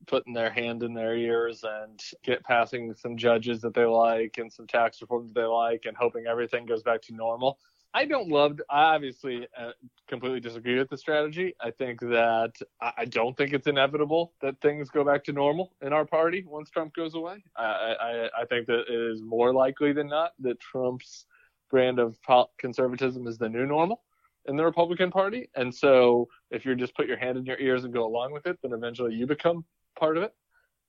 putting 0.07 0.33
their 0.33 0.51
hand 0.51 0.83
in 0.83 0.95
their 0.95 1.17
ears 1.17 1.65
and 1.65 2.01
get 2.23 2.43
passing 2.45 2.95
some 2.95 3.17
judges 3.17 3.61
that 3.61 3.75
they 3.75 3.85
like 3.85 4.39
and 4.39 4.53
some 4.53 4.67
tax 4.67 5.01
reforms 5.01 5.33
that 5.33 5.41
they 5.41 5.47
like 5.47 5.85
and 5.87 5.97
hoping 5.97 6.27
everything 6.27 6.65
goes 6.65 6.83
back 6.83 7.03
to 7.03 7.15
normal. 7.15 7.59
I 7.93 8.05
don't 8.05 8.29
love. 8.29 8.61
I 8.71 8.95
obviously 8.95 9.49
uh, 9.59 9.73
completely 10.09 10.39
disagree 10.39 10.79
with 10.79 10.89
the 10.91 10.97
strategy. 10.97 11.55
I 11.61 11.73
think 11.73 12.01
that 12.01 12.53
I 12.81 13.05
don't 13.05 13.37
think 13.37 13.53
it's 13.53 13.67
inevitable 13.67 14.33
that 14.43 14.61
things 14.61 14.91
go 14.91 15.03
back 15.05 15.25
to 15.25 15.33
normal 15.33 15.75
in 15.83 15.93
our 15.93 16.05
party 16.05 16.45
once 16.47 16.71
Trump 16.71 16.95
goes 16.95 17.15
away. 17.15 17.43
I, 17.57 17.65
I, 17.65 18.29
I 18.43 18.45
think 18.45 18.69
that 18.69 18.85
it 18.89 19.13
is 19.13 19.23
more 19.23 19.53
likely 19.53 19.93
than 19.93 20.09
not 20.09 20.33
that 20.41 20.61
Trump's 20.61 21.27
brand 21.69 21.99
of 21.99 22.17
conservatism 22.59 23.27
is 23.27 23.39
the 23.39 23.49
new 23.49 23.67
normal 23.67 24.03
in 24.47 24.57
the 24.57 24.65
Republican 24.65 25.11
Party. 25.11 25.51
And 25.57 25.75
so, 25.75 26.29
if 26.51 26.65
you 26.65 26.77
just 26.77 26.95
put 26.95 27.09
your 27.09 27.19
hand 27.19 27.39
in 27.39 27.45
your 27.45 27.59
ears 27.59 27.85
and 27.85 27.93
go 27.93 28.07
along 28.07 28.33
with 28.33 28.47
it, 28.47 28.59
then 28.63 28.73
eventually 28.73 29.15
you 29.15 29.27
become 29.27 29.65
part 29.99 30.17
of 30.17 30.23
it. 30.23 30.33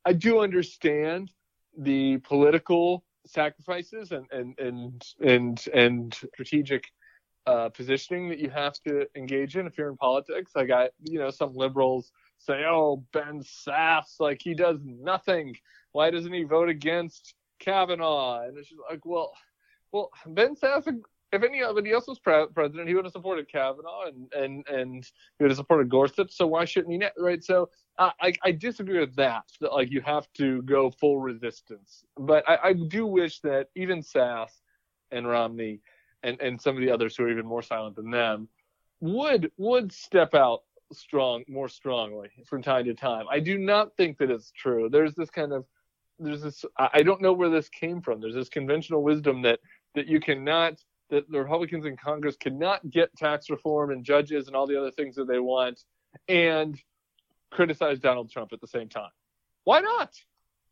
I 0.05 0.13
do 0.13 0.39
understand 0.39 1.31
the 1.77 2.17
political 2.17 3.03
sacrifices 3.25 4.11
and 4.11 4.25
and 4.31 4.57
and 4.59 5.05
and, 5.21 5.65
and 5.73 6.13
strategic 6.33 6.85
uh, 7.47 7.69
positioning 7.69 8.29
that 8.29 8.39
you 8.39 8.49
have 8.49 8.73
to 8.87 9.07
engage 9.15 9.55
in 9.57 9.65
if 9.65 9.77
you're 9.77 9.89
in 9.89 9.97
politics. 9.97 10.51
I 10.55 10.65
got 10.65 10.91
you 11.03 11.19
know 11.19 11.31
some 11.31 11.53
liberals 11.53 12.11
say, 12.37 12.63
"Oh, 12.67 13.03
Ben 13.13 13.41
Sasse, 13.41 14.19
like 14.19 14.41
he 14.41 14.53
does 14.53 14.79
nothing. 14.83 15.55
Why 15.91 16.09
doesn't 16.09 16.33
he 16.33 16.43
vote 16.43 16.69
against 16.69 17.33
Kavanaugh?" 17.59 18.43
And 18.43 18.57
it's 18.57 18.69
just 18.69 18.81
like, 18.89 19.05
well, 19.05 19.33
well, 19.91 20.11
Ben 20.27 20.55
Sasse 20.55 20.99
if 21.31 21.43
anybody 21.43 21.91
else 21.91 22.07
was 22.07 22.19
pre- 22.19 22.47
president, 22.53 22.87
he 22.87 22.95
would 22.95 23.05
have 23.05 23.13
supported 23.13 23.51
Kavanaugh 23.51 24.05
and 24.07 24.31
and 24.33 24.67
and 24.67 25.03
he 25.37 25.43
would 25.43 25.51
have 25.51 25.57
supported 25.57 25.89
Gorsuch. 25.89 26.31
So 26.31 26.47
why 26.47 26.65
shouldn't 26.65 27.01
he? 27.01 27.07
Right. 27.17 27.43
So 27.43 27.69
uh, 27.97 28.11
I 28.21 28.33
I 28.43 28.51
disagree 28.51 28.99
with 28.99 29.15
that. 29.15 29.43
That 29.61 29.73
like 29.73 29.91
you 29.91 30.01
have 30.01 30.27
to 30.35 30.61
go 30.63 30.91
full 30.91 31.19
resistance. 31.19 32.03
But 32.17 32.47
I, 32.49 32.57
I 32.63 32.73
do 32.73 33.05
wish 33.05 33.39
that 33.41 33.67
even 33.75 34.01
Sasse 34.01 34.61
and 35.11 35.27
Romney 35.27 35.81
and 36.23 36.39
and 36.41 36.61
some 36.61 36.75
of 36.75 36.81
the 36.81 36.91
others 36.91 37.15
who 37.15 37.23
are 37.23 37.31
even 37.31 37.45
more 37.45 37.63
silent 37.63 37.95
than 37.95 38.11
them 38.11 38.47
would 38.99 39.51
would 39.57 39.91
step 39.91 40.33
out 40.33 40.61
strong 40.93 41.43
more 41.47 41.69
strongly 41.69 42.29
from 42.45 42.61
time 42.61 42.85
to 42.85 42.93
time. 42.93 43.25
I 43.29 43.39
do 43.39 43.57
not 43.57 43.95
think 43.95 44.17
that 44.17 44.29
it's 44.29 44.51
true. 44.51 44.89
There's 44.89 45.15
this 45.15 45.29
kind 45.29 45.53
of 45.53 45.65
there's 46.19 46.41
this 46.41 46.65
I 46.77 47.03
don't 47.03 47.21
know 47.21 47.33
where 47.33 47.49
this 47.49 47.69
came 47.69 48.01
from. 48.01 48.21
There's 48.21 48.35
this 48.35 48.49
conventional 48.49 49.01
wisdom 49.01 49.41
that 49.43 49.59
that 49.95 50.07
you 50.07 50.19
cannot 50.19 50.75
that 51.11 51.29
the 51.29 51.39
Republicans 51.39 51.85
in 51.85 51.95
Congress 51.95 52.35
cannot 52.35 52.89
get 52.89 53.15
tax 53.15 53.49
reform 53.49 53.91
and 53.91 54.03
judges 54.03 54.47
and 54.47 54.55
all 54.55 54.65
the 54.65 54.79
other 54.79 54.91
things 54.91 55.15
that 55.15 55.27
they 55.27 55.39
want 55.39 55.83
and 56.27 56.81
criticize 57.51 57.99
Donald 57.99 58.31
Trump 58.31 58.53
at 58.53 58.61
the 58.61 58.67
same 58.67 58.89
time. 58.89 59.11
Why 59.65 59.81
not? 59.81 60.13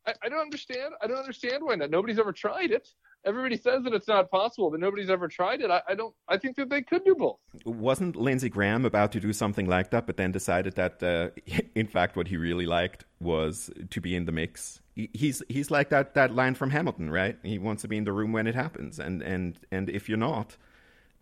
I, 0.06 0.14
I 0.24 0.28
don't 0.28 0.40
understand. 0.40 0.94
I 1.00 1.06
don't 1.06 1.18
understand 1.18 1.62
why 1.62 1.76
not. 1.76 1.90
Nobody's 1.90 2.18
ever 2.18 2.32
tried 2.32 2.72
it 2.72 2.88
everybody 3.24 3.56
says 3.56 3.84
that 3.84 3.94
it's 3.94 4.08
not 4.08 4.30
possible, 4.30 4.70
but 4.70 4.80
nobody's 4.80 5.10
ever 5.10 5.28
tried 5.28 5.60
it. 5.60 5.70
I, 5.70 5.82
I, 5.88 5.94
don't. 5.94 6.14
I 6.28 6.36
think 6.36 6.56
that 6.56 6.68
they 6.68 6.82
could 6.82 7.04
do 7.04 7.14
both. 7.14 7.38
Wasn't 7.64 8.16
Lindsey 8.16 8.48
Graham 8.48 8.84
about 8.84 9.12
to 9.12 9.20
do 9.20 9.32
something 9.32 9.66
like 9.66 9.90
that, 9.90 10.06
but 10.06 10.16
then 10.16 10.32
decided 10.32 10.74
that, 10.76 11.02
uh, 11.02 11.30
in 11.74 11.86
fact, 11.86 12.16
what 12.16 12.28
he 12.28 12.36
really 12.36 12.66
liked 12.66 13.04
was 13.20 13.70
to 13.90 14.00
be 14.00 14.16
in 14.16 14.24
the 14.24 14.32
mix. 14.32 14.80
He's 14.94 15.42
he's 15.48 15.70
like 15.70 15.88
that 15.90 16.14
that 16.14 16.34
line 16.34 16.54
from 16.54 16.70
Hamilton, 16.70 17.10
right? 17.10 17.38
He 17.42 17.58
wants 17.58 17.82
to 17.82 17.88
be 17.88 17.96
in 17.96 18.04
the 18.04 18.12
room 18.12 18.32
when 18.32 18.46
it 18.46 18.54
happens, 18.54 18.98
and 18.98 19.22
and 19.22 19.58
and 19.70 19.88
if 19.88 20.08
you're 20.08 20.18
not, 20.18 20.56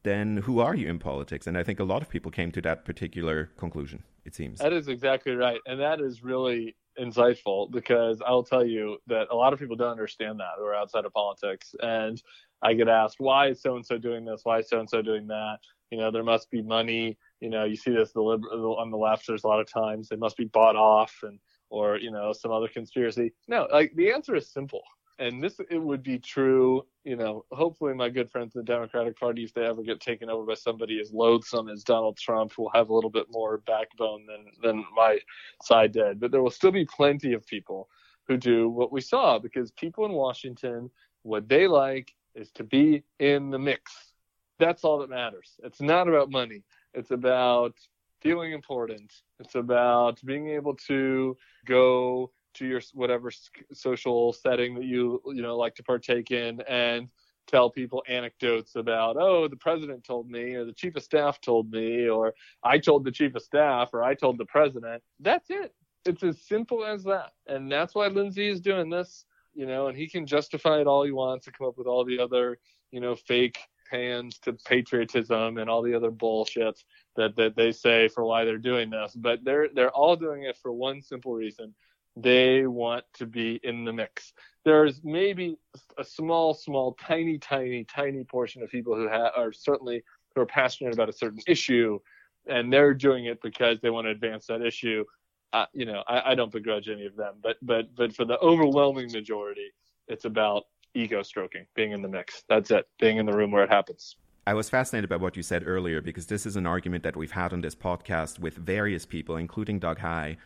then 0.02 0.38
who 0.38 0.58
are 0.58 0.74
you 0.74 0.88
in 0.88 0.98
politics? 0.98 1.46
And 1.46 1.56
I 1.56 1.62
think 1.62 1.78
a 1.78 1.84
lot 1.84 2.02
of 2.02 2.08
people 2.08 2.30
came 2.30 2.50
to 2.52 2.60
that 2.62 2.84
particular 2.84 3.50
conclusion. 3.56 4.02
It 4.24 4.34
seems 4.34 4.58
that 4.58 4.72
is 4.72 4.88
exactly 4.88 5.34
right, 5.34 5.60
and 5.66 5.80
that 5.80 6.00
is 6.00 6.24
really 6.24 6.74
insightful 7.00 7.70
because 7.70 8.20
I'll 8.26 8.42
tell 8.42 8.64
you 8.64 8.98
that 9.06 9.28
a 9.30 9.34
lot 9.36 9.52
of 9.52 9.58
people 9.58 9.76
don't 9.76 9.90
understand 9.90 10.40
that 10.40 10.52
who 10.58 10.64
are 10.64 10.74
outside 10.74 11.04
of 11.04 11.12
politics. 11.12 11.74
And 11.80 12.20
I 12.62 12.74
get 12.74 12.88
asked, 12.88 13.16
why 13.18 13.48
is 13.48 13.62
so 13.62 13.76
and 13.76 13.86
so 13.86 13.98
doing 13.98 14.24
this? 14.24 14.40
Why 14.44 14.58
is 14.58 14.68
so 14.68 14.80
and 14.80 14.88
so 14.88 15.02
doing 15.02 15.26
that? 15.28 15.58
You 15.90 15.98
know, 15.98 16.10
there 16.10 16.24
must 16.24 16.50
be 16.50 16.62
money. 16.62 17.16
You 17.40 17.50
know, 17.50 17.64
you 17.64 17.76
see 17.76 17.92
this 17.92 18.12
the 18.12 18.20
liber- 18.20 18.48
on 18.48 18.90
the 18.90 18.96
left. 18.96 19.26
There's 19.26 19.44
a 19.44 19.48
lot 19.48 19.60
of 19.60 19.70
times 19.70 20.08
they 20.08 20.16
must 20.16 20.36
be 20.36 20.44
bought 20.44 20.76
off, 20.76 21.14
and 21.22 21.38
or 21.70 21.96
you 21.96 22.10
know 22.10 22.32
some 22.32 22.50
other 22.50 22.68
conspiracy. 22.68 23.32
No, 23.46 23.66
like 23.72 23.92
the 23.94 24.12
answer 24.12 24.34
is 24.34 24.50
simple 24.50 24.82
and 25.18 25.42
this 25.42 25.60
it 25.70 25.78
would 25.78 26.02
be 26.02 26.18
true 26.18 26.84
you 27.04 27.16
know 27.16 27.44
hopefully 27.50 27.94
my 27.94 28.08
good 28.08 28.30
friends 28.30 28.54
in 28.54 28.60
the 28.60 28.64
democratic 28.64 29.18
party 29.18 29.44
if 29.44 29.52
they 29.52 29.64
ever 29.64 29.82
get 29.82 30.00
taken 30.00 30.30
over 30.30 30.44
by 30.46 30.54
somebody 30.54 31.00
as 31.00 31.12
loathsome 31.12 31.68
as 31.68 31.82
donald 31.82 32.16
trump 32.16 32.56
will 32.56 32.70
have 32.74 32.88
a 32.88 32.94
little 32.94 33.10
bit 33.10 33.26
more 33.30 33.58
backbone 33.66 34.24
than 34.26 34.46
than 34.62 34.84
my 34.94 35.18
side 35.62 35.92
did. 35.92 36.20
But 36.20 36.30
there 36.30 36.42
will 36.42 36.50
still 36.50 36.72
be 36.72 36.84
plenty 36.84 37.32
of 37.32 37.46
people 37.46 37.88
who 38.26 38.36
do 38.36 38.68
what 38.68 38.92
we 38.92 39.00
saw 39.00 39.38
because 39.38 39.70
people 39.72 40.04
in 40.04 40.12
washington 40.12 40.90
what 41.22 41.48
they 41.48 41.66
like 41.66 42.14
is 42.34 42.50
to 42.52 42.64
be 42.64 43.02
in 43.18 43.50
the 43.50 43.58
mix. 43.58 44.12
That's 44.58 44.84
all 44.84 44.98
that 44.98 45.10
matters. 45.10 45.54
It's 45.62 45.80
not 45.80 46.08
about 46.08 46.30
money. 46.30 46.62
It's 46.94 47.10
about 47.10 47.74
feeling 48.20 48.52
important. 48.52 49.12
It's 49.40 49.54
about 49.54 50.20
being 50.24 50.48
able 50.48 50.74
to 50.88 51.36
go 51.66 52.30
to 52.58 52.66
your 52.66 52.80
whatever 52.92 53.30
social 53.72 54.32
setting 54.32 54.74
that 54.74 54.84
you 54.84 55.20
you 55.26 55.42
know 55.42 55.56
like 55.56 55.74
to 55.76 55.82
partake 55.82 56.30
in 56.30 56.60
and 56.62 57.08
tell 57.46 57.70
people 57.70 58.02
anecdotes 58.08 58.76
about 58.76 59.16
oh 59.18 59.48
the 59.48 59.56
president 59.56 60.04
told 60.04 60.28
me 60.28 60.54
or 60.54 60.64
the 60.64 60.72
chief 60.72 60.94
of 60.96 61.02
staff 61.02 61.40
told 61.40 61.70
me 61.70 62.08
or 62.08 62.34
i 62.62 62.78
told 62.78 63.04
the 63.04 63.10
chief 63.10 63.34
of 63.34 63.42
staff 63.42 63.90
or 63.92 64.02
i 64.02 64.14
told 64.14 64.38
the 64.38 64.44
president. 64.46 65.02
That's 65.20 65.48
it. 65.50 65.74
It's 66.04 66.22
as 66.22 66.40
simple 66.42 66.84
as 66.84 67.04
that. 67.04 67.32
And 67.46 67.70
that's 67.70 67.94
why 67.94 68.08
lindsey 68.08 68.48
is 68.48 68.60
doing 68.60 68.90
this 68.90 69.24
you 69.54 69.66
know 69.66 69.86
and 69.86 69.96
he 69.96 70.08
can 70.08 70.26
justify 70.26 70.80
it 70.80 70.86
all 70.86 71.04
he 71.04 71.12
wants 71.12 71.46
to 71.46 71.52
come 71.52 71.66
up 71.66 71.78
with 71.78 71.86
all 71.86 72.04
the 72.04 72.18
other 72.18 72.58
you 72.90 73.00
know 73.00 73.16
fake 73.16 73.58
hands 73.90 74.38
to 74.38 74.52
patriotism 74.52 75.58
and 75.58 75.68
all 75.68 75.82
the 75.82 75.94
other 75.94 76.10
bullshit 76.10 76.82
that 77.16 77.34
that 77.36 77.56
they 77.56 77.72
say 77.72 78.08
for 78.08 78.24
why 78.24 78.44
they're 78.44 78.58
doing 78.58 78.90
this. 78.90 79.14
But 79.16 79.44
they're 79.44 79.68
they're 79.74 79.90
all 79.90 80.16
doing 80.16 80.42
it 80.42 80.56
for 80.56 80.72
one 80.72 81.02
simple 81.02 81.34
reason 81.34 81.74
they 82.22 82.66
want 82.66 83.04
to 83.14 83.26
be 83.26 83.60
in 83.62 83.84
the 83.84 83.92
mix. 83.92 84.32
There's 84.64 85.00
maybe 85.04 85.56
a 85.98 86.04
small, 86.04 86.52
small, 86.54 86.96
tiny, 87.00 87.38
tiny, 87.38 87.84
tiny 87.84 88.24
portion 88.24 88.62
of 88.62 88.70
people 88.70 88.94
who 88.94 89.08
ha- 89.08 89.30
are 89.36 89.52
certainly 89.52 90.02
who 90.34 90.42
are 90.42 90.46
passionate 90.46 90.92
about 90.92 91.08
a 91.08 91.12
certain 91.12 91.40
issue, 91.46 91.98
and 92.46 92.72
they're 92.72 92.94
doing 92.94 93.26
it 93.26 93.40
because 93.42 93.80
they 93.80 93.90
want 93.90 94.06
to 94.06 94.10
advance 94.10 94.46
that 94.46 94.62
issue. 94.62 95.04
Uh, 95.52 95.66
you 95.72 95.86
know, 95.86 96.02
I, 96.06 96.32
I 96.32 96.34
don't 96.34 96.52
begrudge 96.52 96.88
any 96.88 97.06
of 97.06 97.16
them, 97.16 97.36
but 97.42 97.56
but 97.62 97.94
but 97.94 98.14
for 98.14 98.24
the 98.24 98.38
overwhelming 98.40 99.10
majority, 99.12 99.70
it's 100.08 100.24
about 100.24 100.64
ego 100.94 101.22
stroking, 101.22 101.66
being 101.74 101.92
in 101.92 102.02
the 102.02 102.08
mix. 102.08 102.42
That's 102.48 102.70
it, 102.70 102.86
being 102.98 103.18
in 103.18 103.26
the 103.26 103.32
room 103.32 103.50
where 103.50 103.64
it 103.64 103.70
happens. 103.70 104.16
I 104.46 104.54
was 104.54 104.70
fascinated 104.70 105.10
by 105.10 105.16
what 105.16 105.36
you 105.36 105.42
said 105.42 105.62
earlier 105.66 106.00
because 106.00 106.26
this 106.26 106.46
is 106.46 106.56
an 106.56 106.66
argument 106.66 107.04
that 107.04 107.16
we've 107.16 107.30
had 107.30 107.52
on 107.52 107.60
this 107.60 107.74
podcast 107.74 108.38
with 108.38 108.56
various 108.56 109.04
people, 109.04 109.36
including 109.36 109.78
Doug 109.78 109.98
Heye, 109.98 110.38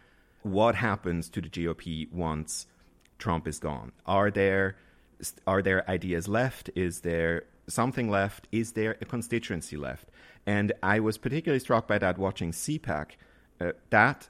what 0.43 0.74
happens 0.76 1.28
to 1.30 1.40
the 1.40 1.49
GOP 1.49 2.11
once 2.12 2.66
Trump 3.18 3.47
is 3.47 3.59
gone? 3.59 3.93
Are 4.07 4.30
there 4.30 4.76
are 5.47 5.62
there 5.62 5.88
ideas 5.88 6.26
left? 6.26 6.70
Is 6.74 7.01
there 7.01 7.45
something 7.68 8.11
left? 8.11 8.49
Is 8.51 8.72
there 8.72 8.97
a 9.01 9.05
constituency 9.05 9.76
left? 9.76 10.09
And 10.47 10.72
I 10.82 10.99
was 10.99 11.18
particularly 11.18 11.61
struck 11.61 11.86
by 11.86 11.99
that 11.99 12.18
watching 12.18 12.51
CPAC. 12.51 13.12
Uh, 13.61 13.72
that 13.90 14.28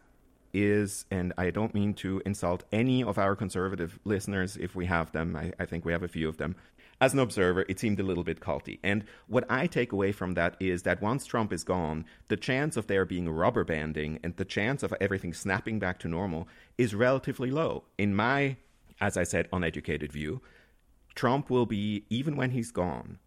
is, 0.52 1.06
and 1.10 1.32
I 1.38 1.50
don't 1.50 1.74
mean 1.74 1.94
to 1.94 2.20
insult 2.26 2.64
any 2.72 3.02
of 3.02 3.18
our 3.18 3.34
conservative 3.34 3.98
listeners 4.04 4.56
if 4.56 4.74
we 4.74 4.86
have 4.86 5.12
them, 5.12 5.34
I, 5.34 5.52
I 5.58 5.64
think 5.64 5.84
we 5.84 5.92
have 5.92 6.02
a 6.02 6.08
few 6.08 6.28
of 6.28 6.36
them, 6.36 6.56
as 7.02 7.12
an 7.12 7.18
observer, 7.18 7.66
it 7.68 7.80
seemed 7.80 7.98
a 7.98 8.04
little 8.04 8.22
bit 8.22 8.38
culty. 8.38 8.78
And 8.84 9.04
what 9.26 9.44
I 9.50 9.66
take 9.66 9.90
away 9.90 10.12
from 10.12 10.34
that 10.34 10.56
is 10.60 10.84
that 10.84 11.02
once 11.02 11.26
Trump 11.26 11.52
is 11.52 11.64
gone, 11.64 12.04
the 12.28 12.36
chance 12.36 12.76
of 12.76 12.86
there 12.86 13.04
being 13.04 13.28
rubber 13.28 13.64
banding 13.64 14.20
and 14.22 14.36
the 14.36 14.44
chance 14.44 14.84
of 14.84 14.94
everything 15.00 15.34
snapping 15.34 15.80
back 15.80 15.98
to 15.98 16.08
normal 16.08 16.46
is 16.78 16.94
relatively 16.94 17.50
low. 17.50 17.82
In 17.98 18.14
my, 18.14 18.56
as 19.00 19.16
I 19.16 19.24
said, 19.24 19.48
uneducated 19.52 20.12
view, 20.12 20.42
Trump 21.16 21.50
will 21.50 21.66
be, 21.66 22.04
even 22.08 22.36
when 22.36 22.52
he's 22.52 22.70
gone, 22.70 23.18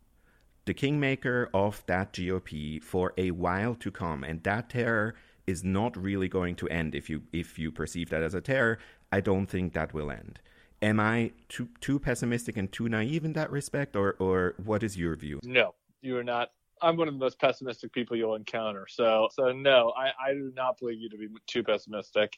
the 0.63 0.73
kingmaker 0.73 1.49
of 1.53 1.83
that 1.85 2.13
GOP 2.13 2.81
for 2.81 3.11
a 3.17 3.31
while 3.31 3.75
to 3.75 3.91
come. 3.91 4.23
And 4.23 4.41
that 4.43 4.69
terror 4.69 5.15
is 5.47 5.65
not 5.65 6.01
really 6.01 6.29
going 6.29 6.55
to 6.55 6.69
end. 6.69 6.95
If 6.95 7.09
you 7.09 7.23
if 7.33 7.59
you 7.59 7.73
perceive 7.73 8.09
that 8.11 8.23
as 8.23 8.33
a 8.33 8.41
terror, 8.41 8.79
I 9.11 9.19
don't 9.19 9.47
think 9.47 9.73
that 9.73 9.93
will 9.93 10.09
end 10.09 10.39
am 10.85 10.99
I 10.99 11.31
too 11.49 11.67
too 11.81 11.99
pessimistic 11.99 12.55
and 12.55 12.71
too 12.71 12.87
naive 12.87 13.25
in 13.25 13.33
that 13.33 13.51
respect, 13.51 13.95
or 13.95 14.15
or 14.19 14.55
what 14.63 14.83
is 14.83 14.95
your 14.95 15.15
view? 15.15 15.39
No, 15.43 15.73
you 16.01 16.17
are 16.17 16.23
not. 16.23 16.51
I'm 16.81 16.97
one 16.97 17.07
of 17.07 17.13
the 17.13 17.19
most 17.19 17.39
pessimistic 17.39 17.91
people 17.93 18.15
you'll 18.15 18.35
encounter. 18.35 18.85
So 18.87 19.27
so 19.33 19.51
no, 19.51 19.93
I, 19.97 20.11
I 20.29 20.33
do 20.33 20.51
not 20.55 20.77
believe 20.77 20.99
you 20.99 21.09
to 21.09 21.17
be 21.17 21.27
too 21.47 21.63
pessimistic. 21.63 22.37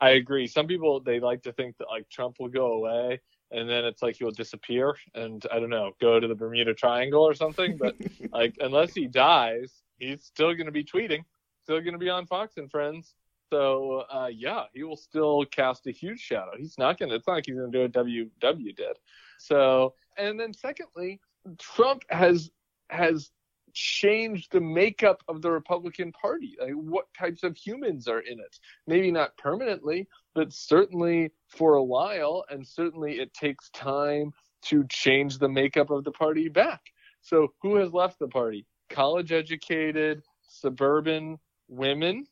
I 0.00 0.10
agree. 0.10 0.46
Some 0.46 0.66
people 0.66 1.00
they 1.00 1.20
like 1.20 1.42
to 1.42 1.52
think 1.52 1.76
that 1.78 1.88
like 1.90 2.08
Trump 2.08 2.36
will 2.38 2.48
go 2.48 2.72
away 2.72 3.20
and 3.50 3.68
then 3.68 3.84
it's 3.84 4.02
like 4.02 4.16
he'll 4.16 4.30
disappear 4.30 4.94
and 5.14 5.44
I 5.50 5.58
don't 5.58 5.70
know, 5.70 5.92
go 6.00 6.20
to 6.20 6.28
the 6.28 6.34
Bermuda 6.34 6.74
Triangle 6.74 7.22
or 7.22 7.34
something. 7.34 7.76
But 7.76 7.96
like 8.32 8.54
unless 8.60 8.94
he 8.94 9.08
dies, 9.08 9.82
he's 9.98 10.24
still 10.24 10.54
gonna 10.54 10.70
be 10.70 10.84
tweeting, 10.84 11.24
still 11.64 11.80
gonna 11.80 11.98
be 11.98 12.10
on 12.10 12.26
Fox 12.26 12.58
and 12.58 12.70
Friends. 12.70 13.14
So 13.50 14.04
uh, 14.12 14.30
yeah, 14.32 14.64
he 14.74 14.84
will 14.84 14.96
still 14.96 15.44
cast 15.50 15.86
a 15.86 15.90
huge 15.90 16.20
shadow. 16.20 16.52
He's 16.56 16.78
not 16.78 16.98
gonna. 16.98 17.14
It's 17.14 17.26
not 17.26 17.34
like 17.34 17.46
he's 17.46 17.56
gonna 17.56 17.70
do 17.70 17.82
what 17.82 17.92
WW 17.92 18.76
did. 18.76 18.98
So 19.38 19.94
and 20.16 20.38
then 20.38 20.52
secondly, 20.52 21.20
Trump 21.58 22.02
has 22.10 22.50
has 22.90 23.30
changed 23.74 24.50
the 24.50 24.60
makeup 24.60 25.22
of 25.28 25.42
the 25.42 25.50
Republican 25.50 26.12
Party. 26.12 26.56
Like 26.60 26.72
what 26.72 27.06
types 27.18 27.42
of 27.44 27.56
humans 27.56 28.08
are 28.08 28.20
in 28.20 28.40
it? 28.40 28.58
Maybe 28.86 29.10
not 29.10 29.36
permanently, 29.36 30.08
but 30.34 30.52
certainly 30.52 31.30
for 31.48 31.74
a 31.74 31.84
while. 31.84 32.44
And 32.50 32.66
certainly 32.66 33.20
it 33.20 33.32
takes 33.34 33.70
time 33.70 34.32
to 34.62 34.84
change 34.88 35.38
the 35.38 35.48
makeup 35.48 35.90
of 35.90 36.04
the 36.04 36.10
party 36.10 36.48
back. 36.48 36.80
So 37.20 37.48
who 37.62 37.76
has 37.76 37.92
left 37.92 38.18
the 38.18 38.28
party? 38.28 38.66
College 38.90 39.32
educated, 39.32 40.22
suburban 40.48 41.38
women 41.68 42.26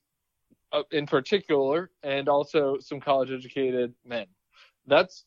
Uh, 0.73 0.83
in 0.91 1.07
particular, 1.07 1.91
and 2.03 2.29
also 2.29 2.77
some 2.81 2.99
college 2.99 3.31
educated 3.31 3.95
men. 4.05 4.27
That's 4.87 5.25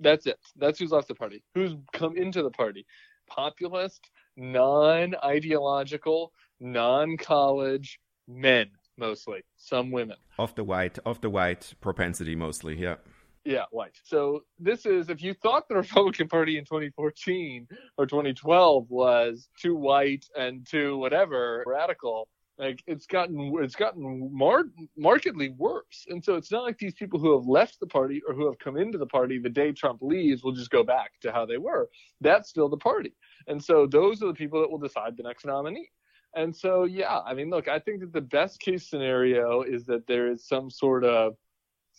that's 0.00 0.26
it. 0.26 0.38
That's 0.56 0.78
who's 0.78 0.90
left 0.92 1.08
the 1.08 1.14
party. 1.14 1.42
Who's 1.54 1.74
come 1.92 2.16
into 2.16 2.42
the 2.42 2.50
party? 2.50 2.84
Populist, 3.26 4.10
non-ideological, 4.36 6.32
non-college 6.60 8.00
men 8.28 8.70
mostly. 8.98 9.42
Some 9.56 9.90
women. 9.90 10.18
Of 10.38 10.54
the 10.54 10.64
white, 10.64 10.98
of 11.06 11.20
the 11.20 11.30
white 11.30 11.74
propensity 11.80 12.36
mostly. 12.36 12.76
Yeah. 12.76 12.96
Yeah, 13.44 13.64
white. 13.72 13.98
So 14.04 14.44
this 14.60 14.86
is 14.86 15.08
if 15.08 15.20
you 15.22 15.34
thought 15.34 15.68
the 15.68 15.76
Republican 15.76 16.28
Party 16.28 16.58
in 16.58 16.64
2014 16.64 17.66
or 17.96 18.06
2012 18.06 18.90
was 18.90 19.48
too 19.60 19.74
white 19.74 20.26
and 20.36 20.64
too 20.64 20.96
whatever 20.98 21.64
radical, 21.66 22.28
like 22.62 22.82
it's 22.86 23.06
gotten 23.06 23.52
it's 23.60 23.74
gotten 23.74 24.30
mar- 24.32 24.70
markedly 24.96 25.50
worse. 25.58 26.06
And 26.08 26.24
so 26.24 26.36
it's 26.36 26.52
not 26.52 26.62
like 26.62 26.78
these 26.78 26.94
people 26.94 27.18
who 27.18 27.36
have 27.36 27.46
left 27.46 27.80
the 27.80 27.88
party 27.88 28.22
or 28.26 28.34
who 28.34 28.46
have 28.46 28.58
come 28.60 28.76
into 28.76 28.98
the 28.98 29.06
party 29.06 29.38
the 29.38 29.48
day 29.48 29.72
trump 29.72 29.98
leaves 30.00 30.44
will 30.44 30.52
just 30.52 30.70
go 30.70 30.84
back 30.84 31.10
to 31.22 31.32
how 31.32 31.44
they 31.44 31.58
were. 31.58 31.88
That's 32.20 32.48
still 32.48 32.68
the 32.68 32.76
party. 32.76 33.14
And 33.48 33.62
so 33.62 33.86
those 33.86 34.22
are 34.22 34.28
the 34.28 34.34
people 34.34 34.60
that 34.60 34.70
will 34.70 34.78
decide 34.78 35.16
the 35.16 35.24
next 35.24 35.44
nominee. 35.44 35.90
And 36.36 36.54
so 36.56 36.84
yeah 36.84 37.18
i 37.26 37.34
mean 37.34 37.50
look 37.50 37.68
i 37.68 37.78
think 37.78 38.00
that 38.00 38.12
the 38.12 38.20
best 38.20 38.60
case 38.60 38.88
scenario 38.88 39.62
is 39.62 39.84
that 39.86 40.06
there 40.06 40.30
is 40.30 40.46
some 40.46 40.70
sort 40.70 41.04
of 41.04 41.34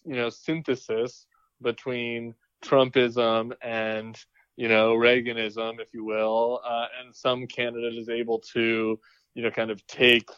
you 0.06 0.16
know 0.16 0.30
synthesis 0.30 1.28
between 1.62 2.34
trumpism 2.64 3.52
and 3.62 4.18
you 4.56 4.68
know 4.68 4.96
reaganism 4.96 5.80
if 5.80 5.94
you 5.94 6.04
will 6.04 6.62
uh, 6.66 6.88
and 7.00 7.14
some 7.14 7.46
candidate 7.46 7.96
is 7.96 8.10
able 8.10 8.40
to 8.40 9.00
you 9.36 9.44
know 9.44 9.52
kind 9.52 9.72
of 9.72 9.86
take 9.88 10.30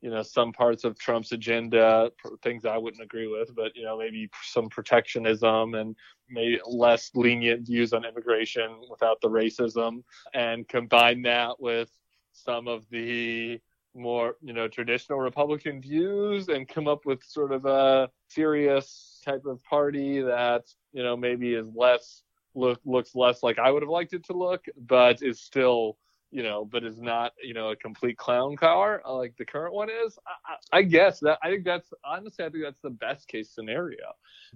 you 0.00 0.10
know 0.10 0.22
some 0.22 0.52
parts 0.52 0.84
of 0.84 0.98
Trump's 0.98 1.32
agenda, 1.32 2.10
things 2.42 2.64
I 2.64 2.76
wouldn't 2.76 3.02
agree 3.02 3.26
with, 3.26 3.54
but 3.54 3.74
you 3.74 3.84
know 3.84 3.98
maybe 3.98 4.30
some 4.44 4.68
protectionism 4.68 5.74
and 5.74 5.96
maybe 6.28 6.60
less 6.66 7.10
lenient 7.14 7.66
views 7.66 7.92
on 7.92 8.04
immigration 8.04 8.80
without 8.90 9.20
the 9.20 9.28
racism, 9.28 10.02
and 10.34 10.68
combine 10.68 11.22
that 11.22 11.60
with 11.60 11.90
some 12.32 12.68
of 12.68 12.84
the 12.90 13.60
more 13.94 14.36
you 14.40 14.52
know 14.52 14.68
traditional 14.68 15.18
Republican 15.18 15.80
views, 15.80 16.48
and 16.48 16.68
come 16.68 16.86
up 16.86 17.04
with 17.04 17.22
sort 17.24 17.52
of 17.52 17.64
a 17.66 18.08
serious 18.28 19.20
type 19.24 19.44
of 19.46 19.62
party 19.64 20.20
that 20.20 20.64
you 20.92 21.02
know 21.02 21.16
maybe 21.16 21.54
is 21.54 21.68
less 21.74 22.22
look 22.54 22.80
looks 22.84 23.14
less 23.14 23.42
like 23.42 23.58
I 23.58 23.70
would 23.70 23.82
have 23.82 23.90
liked 23.90 24.12
it 24.12 24.24
to 24.26 24.32
look, 24.32 24.66
but 24.76 25.22
is 25.22 25.40
still 25.40 25.98
you 26.30 26.42
know, 26.42 26.64
but 26.64 26.84
is 26.84 27.00
not, 27.00 27.32
you 27.42 27.54
know, 27.54 27.70
a 27.70 27.76
complete 27.76 28.16
clown 28.16 28.56
car 28.56 29.02
uh, 29.06 29.14
like 29.14 29.34
the 29.38 29.44
current 29.44 29.74
one 29.74 29.88
is. 29.88 30.18
I, 30.46 30.78
I, 30.78 30.82
guess 30.82 31.20
that 31.20 31.38
I 31.42 31.50
think 31.50 31.64
that's 31.64 31.90
honestly, 32.04 32.44
I 32.44 32.50
think 32.50 32.64
that's 32.64 32.82
the 32.82 32.90
best 32.90 33.28
case 33.28 33.50
scenario, 33.50 34.12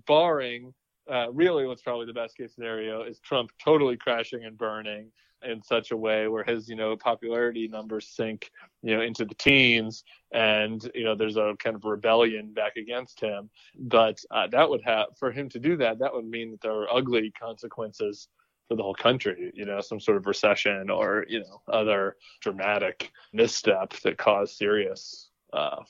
barring 0.06 0.74
uh, 1.10 1.32
really 1.32 1.66
what's 1.66 1.82
probably 1.82 2.06
the 2.06 2.12
best 2.12 2.36
case 2.36 2.54
scenario 2.54 3.02
is 3.02 3.18
Trump 3.20 3.50
totally 3.62 3.96
crashing 3.96 4.44
and 4.44 4.56
burning 4.56 5.10
in 5.44 5.62
such 5.62 5.90
a 5.90 5.96
way 5.96 6.28
where 6.28 6.44
his 6.44 6.68
you 6.68 6.76
know 6.76 6.96
popularity 6.96 7.66
numbers 7.66 8.08
sink 8.08 8.50
you 8.82 8.94
know 8.94 9.02
into 9.02 9.24
the 9.24 9.34
teens 9.34 10.04
and 10.32 10.88
you 10.94 11.02
know 11.02 11.16
there's 11.16 11.36
a 11.36 11.54
kind 11.58 11.74
of 11.74 11.84
rebellion 11.84 12.52
back 12.52 12.76
against 12.76 13.18
him 13.20 13.50
but 13.76 14.20
uh, 14.30 14.46
that 14.46 14.68
would 14.68 14.82
have 14.84 15.06
for 15.18 15.32
him 15.32 15.48
to 15.48 15.58
do 15.58 15.76
that 15.76 15.98
that 15.98 16.14
would 16.14 16.24
mean 16.24 16.52
that 16.52 16.60
there 16.60 16.72
are 16.72 16.94
ugly 16.94 17.32
consequences 17.32 18.28
for 18.68 18.76
the 18.76 18.82
whole 18.82 18.94
country, 18.94 19.52
you 19.54 19.64
know, 19.64 19.80
some 19.80 20.00
sort 20.00 20.16
of 20.16 20.26
recession 20.26 20.90
or, 20.90 21.26
you 21.28 21.40
know, 21.40 21.60
other 21.68 22.16
dramatic 22.40 23.10
misstep 23.32 23.92
that 24.02 24.18
cause 24.18 24.56
serious 24.56 25.30
uh, 25.52 25.82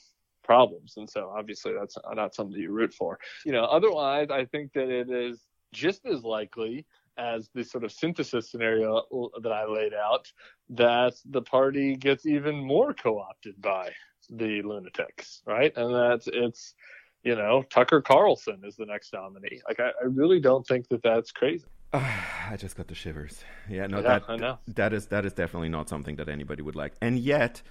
problems. 0.43 0.95
And 0.97 1.09
so 1.09 1.33
obviously 1.37 1.73
that's 1.79 1.97
not 2.15 2.35
something 2.35 2.59
you 2.59 2.73
root 2.73 2.93
for. 2.93 3.19
You 3.45 3.53
know, 3.53 3.65
otherwise, 3.65 4.29
I 4.31 4.45
think 4.47 4.73
that 4.73 4.89
it 4.89 5.11
is 5.11 5.41
just 5.73 6.05
as 6.07 6.25
likely 6.25 6.87
as 7.19 7.51
the 7.55 7.63
sort 7.63 7.85
of 7.85 7.93
synthesis 7.93 8.51
scenario 8.51 9.03
that 9.43 9.53
I 9.53 9.67
laid 9.67 9.95
out 9.95 10.33
that 10.71 11.15
the 11.27 11.43
party 11.43 11.95
gets 11.97 12.27
even 12.27 12.57
more 12.57 12.95
co 12.95 13.21
opted 13.21 13.61
by 13.61 13.91
the 14.31 14.63
lunatics, 14.63 15.43
right? 15.47 15.73
And 15.77 15.95
that 15.95 16.23
it's, 16.27 16.75
you 17.23 17.37
know, 17.37 17.63
Tucker 17.71 18.01
Carlson 18.01 18.63
is 18.65 18.77
the 18.77 18.87
next 18.87 19.13
nominee. 19.13 19.61
Like, 19.69 19.79
I, 19.79 19.89
I 19.89 20.07
really 20.07 20.41
don't 20.41 20.67
think 20.67 20.89
that 20.89 21.03
that's 21.03 21.33
crazy. 21.33 21.67
I 21.95 22.57
just 22.57 22.77
got 22.77 22.89
the 22.89 22.95
shivers. 22.95 23.45
Yeah, 23.69 23.87
no, 23.87 24.01
yeah, 24.01 24.19
that 24.21 24.59
that 24.69 24.93
is 24.93 25.07
that 25.07 25.27
is 25.27 25.35
definitely 25.35 25.69
not 25.69 25.89
something 25.89 26.17
that 26.17 26.29
anybody 26.29 26.63
would 26.63 26.77
like. 26.77 26.95
And 27.01 27.19
yet, 27.19 27.63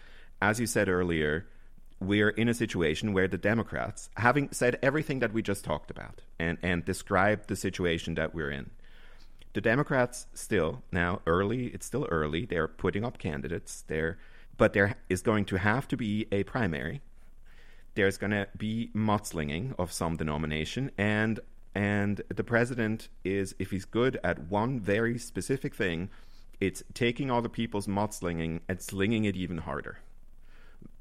as 0.41 0.59
you 0.59 0.67
said 0.67 0.89
earlier, 0.89 1.47
we're 1.99 2.29
in 2.29 2.47
a 2.47 2.53
situation 2.53 3.13
where 3.13 3.27
the 3.27 3.37
Democrats, 3.37 4.09
having 4.17 4.49
said 4.51 4.77
everything 4.83 5.19
that 5.19 5.33
we 5.33 5.41
just 5.41 5.65
talked 5.65 5.89
about 5.89 6.21
and 6.39 6.59
and 6.61 6.85
described 6.85 7.47
the 7.47 7.55
situation 7.55 8.13
that 8.15 8.35
we're 8.35 8.51
in, 8.51 8.69
the 9.53 9.61
Democrats 9.61 10.27
still 10.33 10.83
now 10.91 11.21
early. 11.25 11.67
It's 11.67 11.87
still 11.87 12.07
early. 12.11 12.45
They're 12.45 12.67
putting 12.67 13.03
up 13.03 13.17
candidates. 13.17 13.83
There, 13.87 14.19
but 14.55 14.73
there 14.73 14.97
is 15.09 15.23
going 15.23 15.45
to 15.45 15.57
have 15.57 15.87
to 15.87 15.97
be 15.97 16.27
a 16.31 16.43
primary. 16.43 17.01
There's 17.95 18.17
going 18.17 18.31
to 18.31 18.47
be 18.55 18.89
mudslinging 18.95 19.73
of 19.77 19.91
some 19.91 20.15
denomination, 20.15 20.91
and 20.97 21.39
and 21.73 22.21
the 22.27 22.43
president 22.43 23.09
is, 23.23 23.55
if 23.59 23.71
he's 23.71 23.85
good 23.85 24.19
at 24.23 24.49
one 24.49 24.79
very 24.79 25.17
specific 25.17 25.73
thing, 25.75 26.09
it's 26.59 26.83
taking 26.93 27.27
the 27.27 27.49
people's 27.49 27.87
mudslinging 27.87 28.61
and 28.67 28.81
slinging 28.81 29.25
it 29.25 29.35
even 29.35 29.59
harder, 29.59 29.99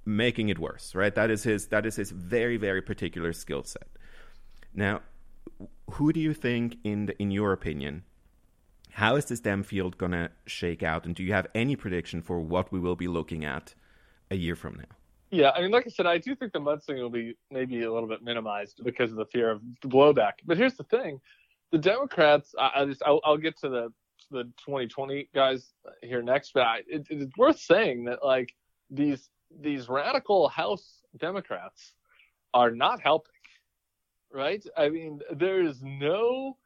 making 0.05 0.49
it 0.49 0.59
worse. 0.59 0.95
Right? 0.95 1.15
That 1.15 1.31
is 1.31 1.43
his. 1.43 1.69
That 1.69 1.87
is 1.87 1.97
his 1.97 2.11
very, 2.11 2.57
very 2.57 2.83
particular 2.83 3.33
skill 3.33 3.65
set. 3.65 3.89
Now, 4.73 5.03
who 5.93 6.13
do 6.13 6.21
you 6.21 6.33
think, 6.33 6.77
in 6.85 7.07
the, 7.07 7.21
in 7.21 7.31
your 7.31 7.53
opinion, 7.53 8.05
how 8.93 9.17
is 9.17 9.27
this 9.27 9.41
Dem 9.41 9.63
field 9.63 9.99
going 9.99 10.13
to 10.13 10.31
shake 10.47 10.83
out? 10.83 11.05
And 11.05 11.15
do 11.15 11.23
you 11.23 11.33
have 11.33 11.47
any 11.55 11.77
prediction 11.77 12.23
for 12.23 12.41
what 12.41 12.73
we 12.73 12.81
will 12.81 12.97
be 12.97 13.09
looking 13.09 13.45
at 13.45 13.75
a 14.31 14.37
year 14.37 14.57
from 14.57 14.77
now? 14.77 14.97
Yeah, 15.31 15.51
I 15.51 15.61
mean, 15.61 15.71
like 15.71 15.87
I 15.87 15.91
said, 15.91 16.07
I 16.07 16.19
do 16.19 16.35
think 16.35 16.53
the 16.53 16.59
mudslinging 16.59 17.03
will 17.03 17.11
be 17.11 17.37
maybe 17.51 17.85
a 17.85 17.93
little 17.93 18.09
bit 18.09 18.23
minimized 18.23 18.81
because 18.85 19.13
of 19.13 19.17
the 19.17 19.27
fear 19.27 19.51
of 19.51 19.63
the 19.81 19.89
blowback. 19.89 20.33
But 20.45 20.57
here's 20.57 20.75
the 20.75 20.85
thing: 20.85 21.21
the 21.71 21.79
Democrats. 21.79 22.55
I, 22.59 22.71
I 22.77 22.85
just 22.85 23.03
I'll, 23.07 23.21
I'll, 23.25 23.37
get 23.37 23.57
to 23.61 23.69
the 23.69 23.93
the 24.33 24.45
2020 24.67 25.29
guys 25.35 25.73
here 26.03 26.23
next, 26.23 26.53
but 26.53 26.65
I, 26.65 26.79
it, 26.89 27.07
it's 27.11 27.37
worth 27.37 27.61
saying 27.61 28.05
that 28.05 28.25
like 28.25 28.53
these 28.91 29.31
these 29.61 29.89
radical 29.89 30.49
House 30.49 31.03
Democrats 31.17 31.95
are 32.53 32.73
not 32.73 33.01
helping, 33.01 33.33
right? 34.33 34.65
I 34.77 34.89
mean, 34.89 35.21
there 35.33 35.63
is 35.63 35.81
no. 35.83 36.57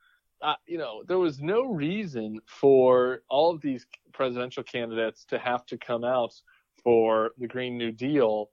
Uh, 0.41 0.55
you 0.67 0.77
know, 0.77 1.03
there 1.07 1.19
was 1.19 1.41
no 1.41 1.65
reason 1.65 2.39
for 2.47 3.23
all 3.31 3.55
of 3.55 3.63
these 3.63 3.87
presidential 4.13 4.63
candidates 4.63 5.25
to 5.27 5.39
have 5.39 5.65
to 5.67 5.79
come 5.79 6.05
out 6.05 6.35
for 6.83 7.31
the 7.39 7.47
Green 7.47 7.79
New 7.79 7.93
Deal 7.93 8.51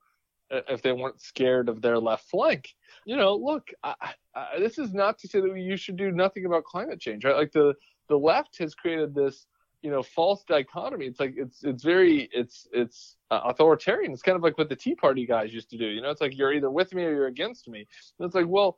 if 0.67 0.81
they 0.81 0.91
weren't 0.91 1.21
scared 1.21 1.69
of 1.69 1.81
their 1.81 1.97
left 1.97 2.29
flank. 2.29 2.69
You 3.05 3.15
know, 3.15 3.35
look, 3.35 3.69
I, 3.83 3.95
I, 4.35 4.59
this 4.59 4.77
is 4.77 4.93
not 4.93 5.17
to 5.19 5.27
say 5.27 5.41
that 5.41 5.57
you 5.57 5.77
should 5.77 5.97
do 5.97 6.11
nothing 6.11 6.45
about 6.45 6.65
climate 6.65 6.99
change, 6.99 7.23
right? 7.25 7.35
Like 7.35 7.51
the 7.51 7.73
the 8.09 8.17
left 8.17 8.57
has 8.59 8.75
created 8.75 9.15
this, 9.15 9.47
you 9.81 9.89
know, 9.89 10.03
false 10.03 10.43
dichotomy. 10.43 11.05
It's 11.05 11.19
like 11.19 11.35
it's 11.37 11.63
it's 11.63 11.83
very 11.83 12.29
it's 12.33 12.67
it's 12.71 13.17
uh, 13.31 13.41
authoritarian. 13.45 14.11
It's 14.11 14.21
kind 14.21 14.35
of 14.35 14.43
like 14.43 14.57
what 14.57 14.69
the 14.69 14.75
Tea 14.75 14.95
Party 14.95 15.25
guys 15.25 15.53
used 15.53 15.69
to 15.71 15.77
do. 15.77 15.85
You 15.85 16.01
know, 16.01 16.09
it's 16.09 16.21
like 16.21 16.37
you're 16.37 16.53
either 16.53 16.69
with 16.69 16.93
me 16.93 17.03
or 17.03 17.11
you're 17.11 17.27
against 17.27 17.67
me. 17.67 17.87
And 18.19 18.25
it's 18.25 18.35
like, 18.35 18.47
well. 18.47 18.77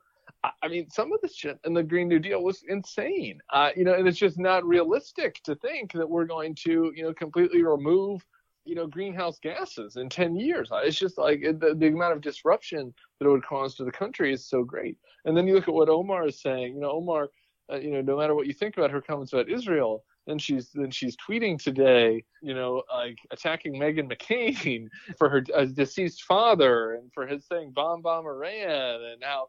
I 0.64 0.70
mean, 0.70 0.90
some 0.90 1.12
of 1.12 1.20
the 1.22 1.28
shit 1.28 1.60
in 1.66 1.74
the 1.74 1.84
Green 1.84 2.08
New 2.08 2.18
Deal 2.18 2.42
was 2.42 2.64
insane. 2.70 3.42
Uh, 3.52 3.72
you 3.76 3.84
know, 3.84 3.94
and 3.94 4.08
it's 4.08 4.18
just 4.18 4.40
not 4.40 4.64
realistic 4.66 5.42
to 5.44 5.54
think 5.56 5.92
that 5.92 6.10
we're 6.10 6.24
going 6.24 6.56
to, 6.64 6.94
you 6.96 7.04
know, 7.04 7.14
completely 7.14 7.62
remove 7.62 8.26
you 8.66 8.76
know 8.76 8.88
greenhouse 8.88 9.40
gases 9.40 9.98
in 9.98 10.10
10 10.10 10.36
years. 10.36 10.70
It's 10.72 10.98
just 10.98 11.18
like 11.18 11.42
the, 11.42 11.76
the 11.76 11.88
amount 11.88 12.14
of 12.14 12.22
disruption 12.22 12.94
that 13.20 13.26
it 13.28 13.30
would 13.30 13.46
cause 13.46 13.76
to 13.76 13.84
the 13.84 13.92
country 13.92 14.34
is 14.34 14.48
so 14.48 14.64
great. 14.64 14.98
And 15.26 15.36
then 15.36 15.48
you 15.48 15.56
look 15.56 15.68
at 15.68 15.74
what 15.74 15.90
omar 15.90 16.28
is 16.28 16.42
saying 16.42 16.76
you 16.76 16.82
know 16.82 16.92
omar 16.92 17.30
uh, 17.72 17.78
you 17.78 17.92
know 17.92 18.02
no 18.02 18.18
matter 18.18 18.36
what 18.36 18.48
you 18.48 18.54
think 18.54 18.78
about 18.78 18.92
her 18.92 19.02
comments 19.02 19.34
about 19.34 19.50
israel 19.50 20.04
then 20.26 20.38
she's 20.40 20.70
then 20.74 20.92
she's 20.92 21.18
tweeting 21.18 21.62
today, 21.62 22.24
you 22.42 22.54
know, 22.54 22.84
like 22.94 23.18
attacking 23.32 23.74
Meghan 23.74 24.12
McCain 24.12 24.88
for 25.18 25.30
her 25.30 25.44
uh, 25.54 25.66
deceased 25.66 26.24
father 26.24 26.94
and 26.94 27.12
for 27.14 27.28
his 27.28 27.46
saying 27.46 27.72
bomb 27.72 28.02
bomb 28.02 28.26
Iran 28.26 29.02
and 29.12 29.24
how, 29.24 29.48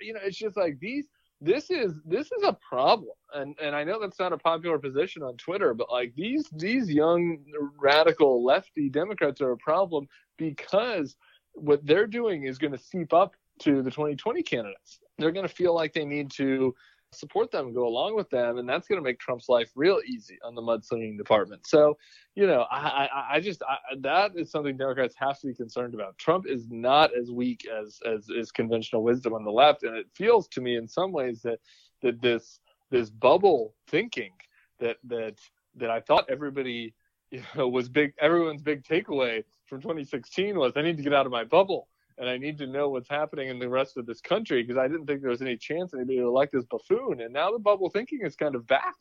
you 0.00 0.12
know, 0.12 0.20
it's 0.24 0.38
just 0.38 0.56
like 0.56 0.78
these 0.80 1.06
this 1.40 1.70
is 1.70 2.00
this 2.04 2.26
is 2.32 2.42
a 2.44 2.52
problem. 2.54 3.12
And 3.34 3.56
and 3.60 3.74
i 3.74 3.84
know 3.84 4.00
that's 4.00 4.18
not 4.18 4.32
a 4.32 4.38
popular 4.38 4.78
position 4.78 5.22
on 5.22 5.36
twitter 5.36 5.74
but 5.74 5.90
like 5.90 6.14
these 6.16 6.48
these 6.52 6.88
young 6.88 7.38
radical 7.78 8.44
lefty 8.44 8.88
democrats 8.88 9.40
are 9.40 9.50
a 9.50 9.56
problem 9.58 10.06
because 10.38 11.16
what 11.54 11.84
they're 11.84 12.06
doing 12.06 12.44
is 12.44 12.58
going 12.58 12.72
to 12.72 12.78
seep 12.78 13.12
up 13.12 13.34
to 13.60 13.82
the 13.82 13.90
2020 13.90 14.42
candidates. 14.42 15.00
They're 15.18 15.32
going 15.32 15.48
to 15.48 15.54
feel 15.54 15.74
like 15.74 15.92
they 15.92 16.04
need 16.04 16.30
to 16.32 16.74
support 17.18 17.50
them, 17.50 17.72
go 17.72 17.86
along 17.86 18.16
with 18.16 18.28
them, 18.30 18.58
and 18.58 18.68
that's 18.68 18.88
going 18.88 19.00
to 19.00 19.04
make 19.04 19.18
Trump's 19.18 19.48
life 19.48 19.70
real 19.74 20.00
easy 20.06 20.38
on 20.44 20.54
the 20.54 20.62
mudslinging 20.62 21.16
department. 21.16 21.66
So, 21.66 21.96
you 22.34 22.46
know, 22.46 22.66
I, 22.70 22.78
I, 22.78 23.26
I 23.36 23.40
just 23.40 23.62
I, 23.62 23.76
that 24.00 24.32
is 24.36 24.50
something 24.50 24.76
Democrats 24.76 25.14
have 25.18 25.38
to 25.40 25.48
be 25.48 25.54
concerned 25.54 25.94
about. 25.94 26.18
Trump 26.18 26.46
is 26.48 26.68
not 26.70 27.10
as 27.16 27.30
weak 27.30 27.66
as 27.66 27.98
as 28.06 28.28
is 28.28 28.52
conventional 28.52 29.02
wisdom 29.02 29.34
on 29.34 29.44
the 29.44 29.50
left, 29.50 29.82
and 29.82 29.96
it 29.96 30.06
feels 30.14 30.48
to 30.48 30.60
me 30.60 30.76
in 30.76 30.86
some 30.88 31.12
ways 31.12 31.42
that 31.42 31.58
that 32.02 32.20
this 32.20 32.60
this 32.90 33.10
bubble 33.10 33.74
thinking 33.88 34.32
that 34.78 34.96
that 35.04 35.34
that 35.76 35.90
I 35.90 36.00
thought 36.00 36.26
everybody 36.28 36.94
you 37.30 37.42
know 37.56 37.68
was 37.68 37.88
big 37.88 38.12
everyone's 38.20 38.62
big 38.62 38.84
takeaway 38.84 39.42
from 39.66 39.80
2016 39.80 40.58
was 40.58 40.72
I 40.76 40.82
need 40.82 40.96
to 40.96 41.02
get 41.02 41.12
out 41.12 41.26
of 41.26 41.32
my 41.32 41.44
bubble 41.44 41.88
and 42.18 42.28
I 42.28 42.38
need 42.38 42.58
to 42.58 42.66
know 42.66 42.88
what's 42.88 43.08
happening 43.08 43.48
in 43.48 43.58
the 43.58 43.68
rest 43.68 43.96
of 43.96 44.06
this 44.06 44.20
country 44.20 44.62
because 44.62 44.78
I 44.78 44.88
didn't 44.88 45.06
think 45.06 45.20
there 45.20 45.30
was 45.30 45.42
any 45.42 45.56
chance 45.56 45.92
anybody 45.92 46.20
would 46.20 46.28
elect 46.28 46.52
this 46.52 46.64
buffoon. 46.64 47.20
And 47.20 47.32
now 47.32 47.52
the 47.52 47.58
bubble 47.58 47.90
thinking 47.90 48.20
is 48.22 48.36
kind 48.36 48.54
of 48.54 48.66
back. 48.66 48.94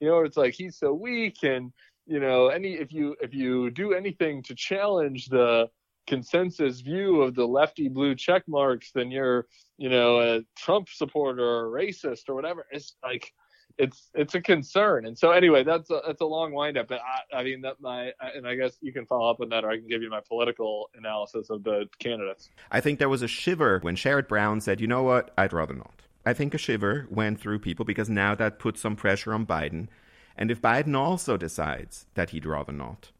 You 0.00 0.08
know, 0.08 0.20
it's 0.20 0.36
like 0.36 0.54
he's 0.54 0.78
so 0.78 0.92
weak, 0.92 1.42
and 1.42 1.72
you 2.06 2.20
know, 2.20 2.48
any 2.48 2.74
if 2.74 2.92
you 2.92 3.16
if 3.20 3.34
you 3.34 3.70
do 3.70 3.92
anything 3.92 4.42
to 4.44 4.54
challenge 4.54 5.26
the 5.26 5.68
consensus 6.06 6.80
view 6.80 7.22
of 7.22 7.34
the 7.34 7.46
lefty 7.46 7.88
blue 7.88 8.14
check 8.14 8.42
marks, 8.48 8.90
then 8.94 9.10
you're 9.10 9.46
you 9.76 9.90
know 9.90 10.20
a 10.20 10.40
Trump 10.56 10.88
supporter 10.88 11.44
or 11.44 11.70
racist 11.70 12.28
or 12.28 12.34
whatever. 12.34 12.66
It's 12.70 12.96
like 13.02 13.32
it's 13.78 14.10
it's 14.14 14.34
a 14.34 14.40
concern. 14.40 15.06
And 15.06 15.18
so 15.18 15.30
anyway, 15.30 15.64
that's 15.64 15.90
a 15.90 16.00
that's 16.06 16.20
a 16.20 16.26
long 16.26 16.52
windup. 16.52 16.88
But 16.88 17.00
I, 17.00 17.38
I 17.38 17.44
mean 17.44 17.60
that 17.62 17.80
my 17.80 18.12
and 18.34 18.46
I 18.46 18.54
guess 18.54 18.76
you 18.80 18.92
can 18.92 19.06
follow 19.06 19.30
up 19.30 19.40
on 19.40 19.48
that, 19.50 19.64
or 19.64 19.70
I 19.70 19.76
can 19.76 19.88
give 19.88 20.02
you 20.02 20.10
my 20.10 20.20
political 20.20 20.90
analysis 20.94 21.50
of 21.50 21.64
the 21.64 21.88
candidates. 21.98 22.50
I 22.70 22.80
think 22.80 22.98
there 22.98 23.08
was 23.08 23.22
a 23.22 23.28
shiver 23.28 23.78
when 23.80 23.96
Sherrod 23.96 24.28
Brown 24.28 24.60
said, 24.60 24.80
"You 24.80 24.86
know 24.86 25.02
what? 25.02 25.32
I'd 25.36 25.52
rather 25.52 25.74
not." 25.74 26.02
I 26.24 26.34
think 26.34 26.52
a 26.52 26.58
shiver 26.58 27.06
went 27.10 27.40
through 27.40 27.60
people 27.60 27.84
because 27.84 28.10
now 28.10 28.34
that 28.34 28.58
puts 28.58 28.80
some 28.80 28.96
pressure 28.96 29.32
on 29.32 29.46
Biden. 29.46 29.88
And 30.36 30.50
if 30.50 30.60
Biden 30.60 30.96
also 30.96 31.36
decides 31.36 32.06
that 32.14 32.30
he'd 32.30 32.46
rather 32.46 32.72
not, 32.72 33.10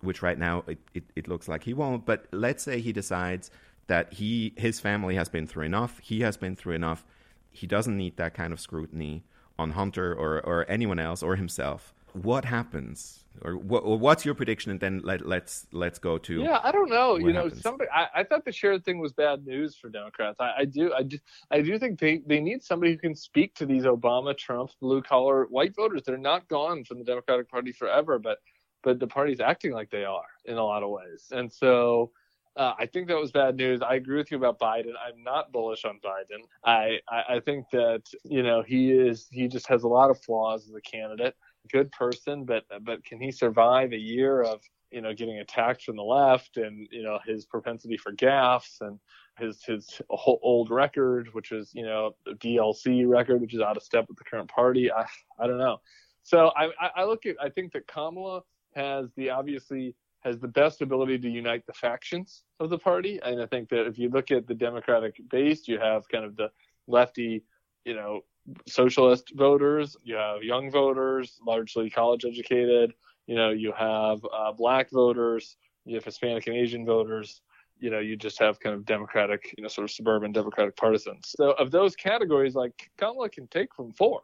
which 0.00 0.22
right 0.22 0.38
now 0.38 0.64
it, 0.66 0.78
it, 0.94 1.04
it 1.14 1.28
looks 1.28 1.46
like 1.48 1.64
he 1.64 1.74
won't, 1.74 2.06
but 2.06 2.26
let's 2.32 2.62
say 2.62 2.80
he 2.80 2.92
decides 2.92 3.50
that 3.86 4.14
he 4.14 4.54
his 4.56 4.80
family 4.80 5.14
has 5.14 5.28
been 5.28 5.46
through 5.46 5.64
enough, 5.64 5.98
he 6.00 6.20
has 6.20 6.36
been 6.36 6.56
through 6.56 6.74
enough, 6.74 7.04
he 7.50 7.66
doesn't 7.66 7.96
need 7.96 8.16
that 8.16 8.34
kind 8.34 8.52
of 8.52 8.60
scrutiny 8.60 9.24
on 9.58 9.72
Hunter 9.72 10.12
or, 10.12 10.40
or 10.44 10.64
anyone 10.68 10.98
else 10.98 11.22
or 11.22 11.36
himself, 11.36 11.94
what 12.12 12.44
happens? 12.44 13.24
Or, 13.40 13.56
what, 13.56 13.82
or 13.84 13.98
what's 13.98 14.24
your 14.24 14.34
prediction? 14.34 14.70
And 14.70 14.78
then 14.78 15.00
let, 15.02 15.26
let's 15.26 15.66
let's 15.72 15.98
go 15.98 16.18
to 16.18 16.42
yeah. 16.42 16.60
I 16.62 16.70
don't 16.70 16.90
know. 16.90 17.16
You 17.16 17.32
know, 17.32 17.44
happens. 17.44 17.62
somebody. 17.62 17.90
I, 17.90 18.06
I, 18.16 18.24
thought 18.24 18.44
the 18.44 18.50
Sherrod 18.50 18.84
thing 18.84 18.98
was 18.98 19.12
bad 19.12 19.46
news 19.46 19.74
for 19.74 19.88
Democrats. 19.88 20.38
I, 20.38 20.52
I 20.58 20.64
do. 20.66 20.92
I 20.92 21.02
do. 21.02 21.18
I 21.50 21.62
do 21.62 21.78
think 21.78 21.98
they 21.98 22.18
they 22.26 22.40
need 22.40 22.62
somebody 22.62 22.92
who 22.92 22.98
can 22.98 23.14
speak 23.14 23.54
to 23.54 23.64
these 23.64 23.84
Obama, 23.84 24.36
Trump, 24.36 24.70
blue 24.80 25.00
collar 25.00 25.46
white 25.46 25.74
voters. 25.74 26.02
They're 26.04 26.18
not 26.18 26.46
gone 26.48 26.84
from 26.84 26.98
the 26.98 27.04
Democratic 27.04 27.48
Party 27.48 27.72
forever, 27.72 28.18
but 28.18 28.38
but 28.82 29.00
the 29.00 29.06
party's 29.06 29.40
acting 29.40 29.72
like 29.72 29.90
they 29.90 30.04
are 30.04 30.28
in 30.44 30.58
a 30.58 30.64
lot 30.64 30.82
of 30.82 30.90
ways. 30.90 31.28
And 31.32 31.50
so 31.50 32.10
uh, 32.56 32.74
I 32.78 32.86
think 32.86 33.08
that 33.08 33.16
was 33.16 33.32
bad 33.32 33.56
news. 33.56 33.80
I 33.80 33.94
agree 33.94 34.18
with 34.18 34.30
you 34.30 34.36
about 34.36 34.58
Biden. 34.58 34.92
I'm 35.06 35.22
not 35.22 35.52
bullish 35.52 35.84
on 35.84 35.98
Biden. 36.04 36.42
I, 36.64 36.98
I, 37.08 37.36
I 37.36 37.40
think 37.40 37.66
that 37.72 38.02
you 38.24 38.42
know 38.42 38.62
he 38.62 38.92
is 38.92 39.26
he 39.30 39.48
just 39.48 39.66
has 39.68 39.84
a 39.84 39.88
lot 39.88 40.10
of 40.10 40.20
flaws 40.22 40.68
as 40.68 40.74
a 40.74 40.80
candidate. 40.80 41.34
Good 41.70 41.90
person, 41.92 42.44
but 42.44 42.64
but 42.82 43.04
can 43.04 43.20
he 43.20 43.32
survive 43.32 43.92
a 43.92 43.98
year 43.98 44.42
of 44.42 44.60
you 44.90 45.00
know 45.00 45.14
getting 45.14 45.38
attacked 45.38 45.82
from 45.82 45.96
the 45.96 46.02
left 46.02 46.58
and 46.58 46.86
you 46.90 47.02
know 47.02 47.18
his 47.24 47.46
propensity 47.46 47.96
for 47.96 48.12
gaffes 48.12 48.80
and 48.82 48.98
his 49.38 49.64
his 49.64 50.02
old 50.10 50.70
record, 50.70 51.30
which 51.32 51.52
is 51.52 51.70
you 51.74 51.84
know 51.84 52.14
the 52.26 52.32
DLC 52.32 53.08
record, 53.08 53.40
which 53.40 53.54
is 53.54 53.60
out 53.60 53.78
of 53.78 53.82
step 53.82 54.04
with 54.08 54.18
the 54.18 54.24
current 54.24 54.50
party. 54.50 54.92
I 54.92 55.06
I 55.38 55.46
don't 55.46 55.58
know. 55.58 55.78
So 56.22 56.52
I 56.54 56.68
I 56.94 57.04
look 57.04 57.24
at 57.24 57.36
I 57.40 57.48
think 57.48 57.72
that 57.72 57.86
Kamala 57.86 58.42
has 58.74 59.06
the 59.16 59.30
obviously 59.30 59.94
has 60.22 60.38
the 60.38 60.48
best 60.48 60.82
ability 60.82 61.18
to 61.18 61.28
unite 61.28 61.66
the 61.66 61.72
factions 61.72 62.44
of 62.60 62.70
the 62.70 62.78
party, 62.78 63.20
and 63.24 63.40
I 63.40 63.46
think 63.46 63.68
that 63.70 63.86
if 63.86 63.98
you 63.98 64.08
look 64.08 64.30
at 64.30 64.46
the 64.46 64.54
Democratic 64.54 65.20
base, 65.30 65.66
you 65.66 65.78
have 65.78 66.08
kind 66.08 66.24
of 66.24 66.36
the 66.36 66.50
lefty, 66.86 67.44
you 67.84 67.94
know, 67.94 68.20
socialist 68.66 69.32
voters, 69.34 69.96
you 70.02 70.14
have 70.16 70.42
young 70.42 70.70
voters, 70.70 71.38
largely 71.46 71.90
college 71.90 72.24
educated, 72.24 72.92
you 73.26 73.34
know, 73.34 73.50
you 73.50 73.72
have 73.72 74.18
uh, 74.32 74.52
black 74.52 74.90
voters, 74.90 75.56
you 75.84 75.94
have 75.96 76.04
Hispanic 76.04 76.46
and 76.46 76.56
Asian 76.56 76.84
voters, 76.84 77.42
you 77.78 77.90
know, 77.90 77.98
you 77.98 78.16
just 78.16 78.38
have 78.38 78.60
kind 78.60 78.74
of 78.74 78.84
Democratic, 78.84 79.54
you 79.56 79.62
know, 79.62 79.68
sort 79.68 79.84
of 79.84 79.90
suburban 79.90 80.32
Democratic 80.32 80.76
partisans. 80.76 81.34
So 81.36 81.52
of 81.52 81.70
those 81.70 81.96
categories, 81.96 82.54
like 82.54 82.90
Kamala 82.96 83.28
can 83.28 83.48
take 83.48 83.74
from 83.74 83.92
four, 83.92 84.20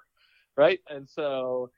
right? 0.56 0.78
And 0.88 1.08
so 1.08 1.70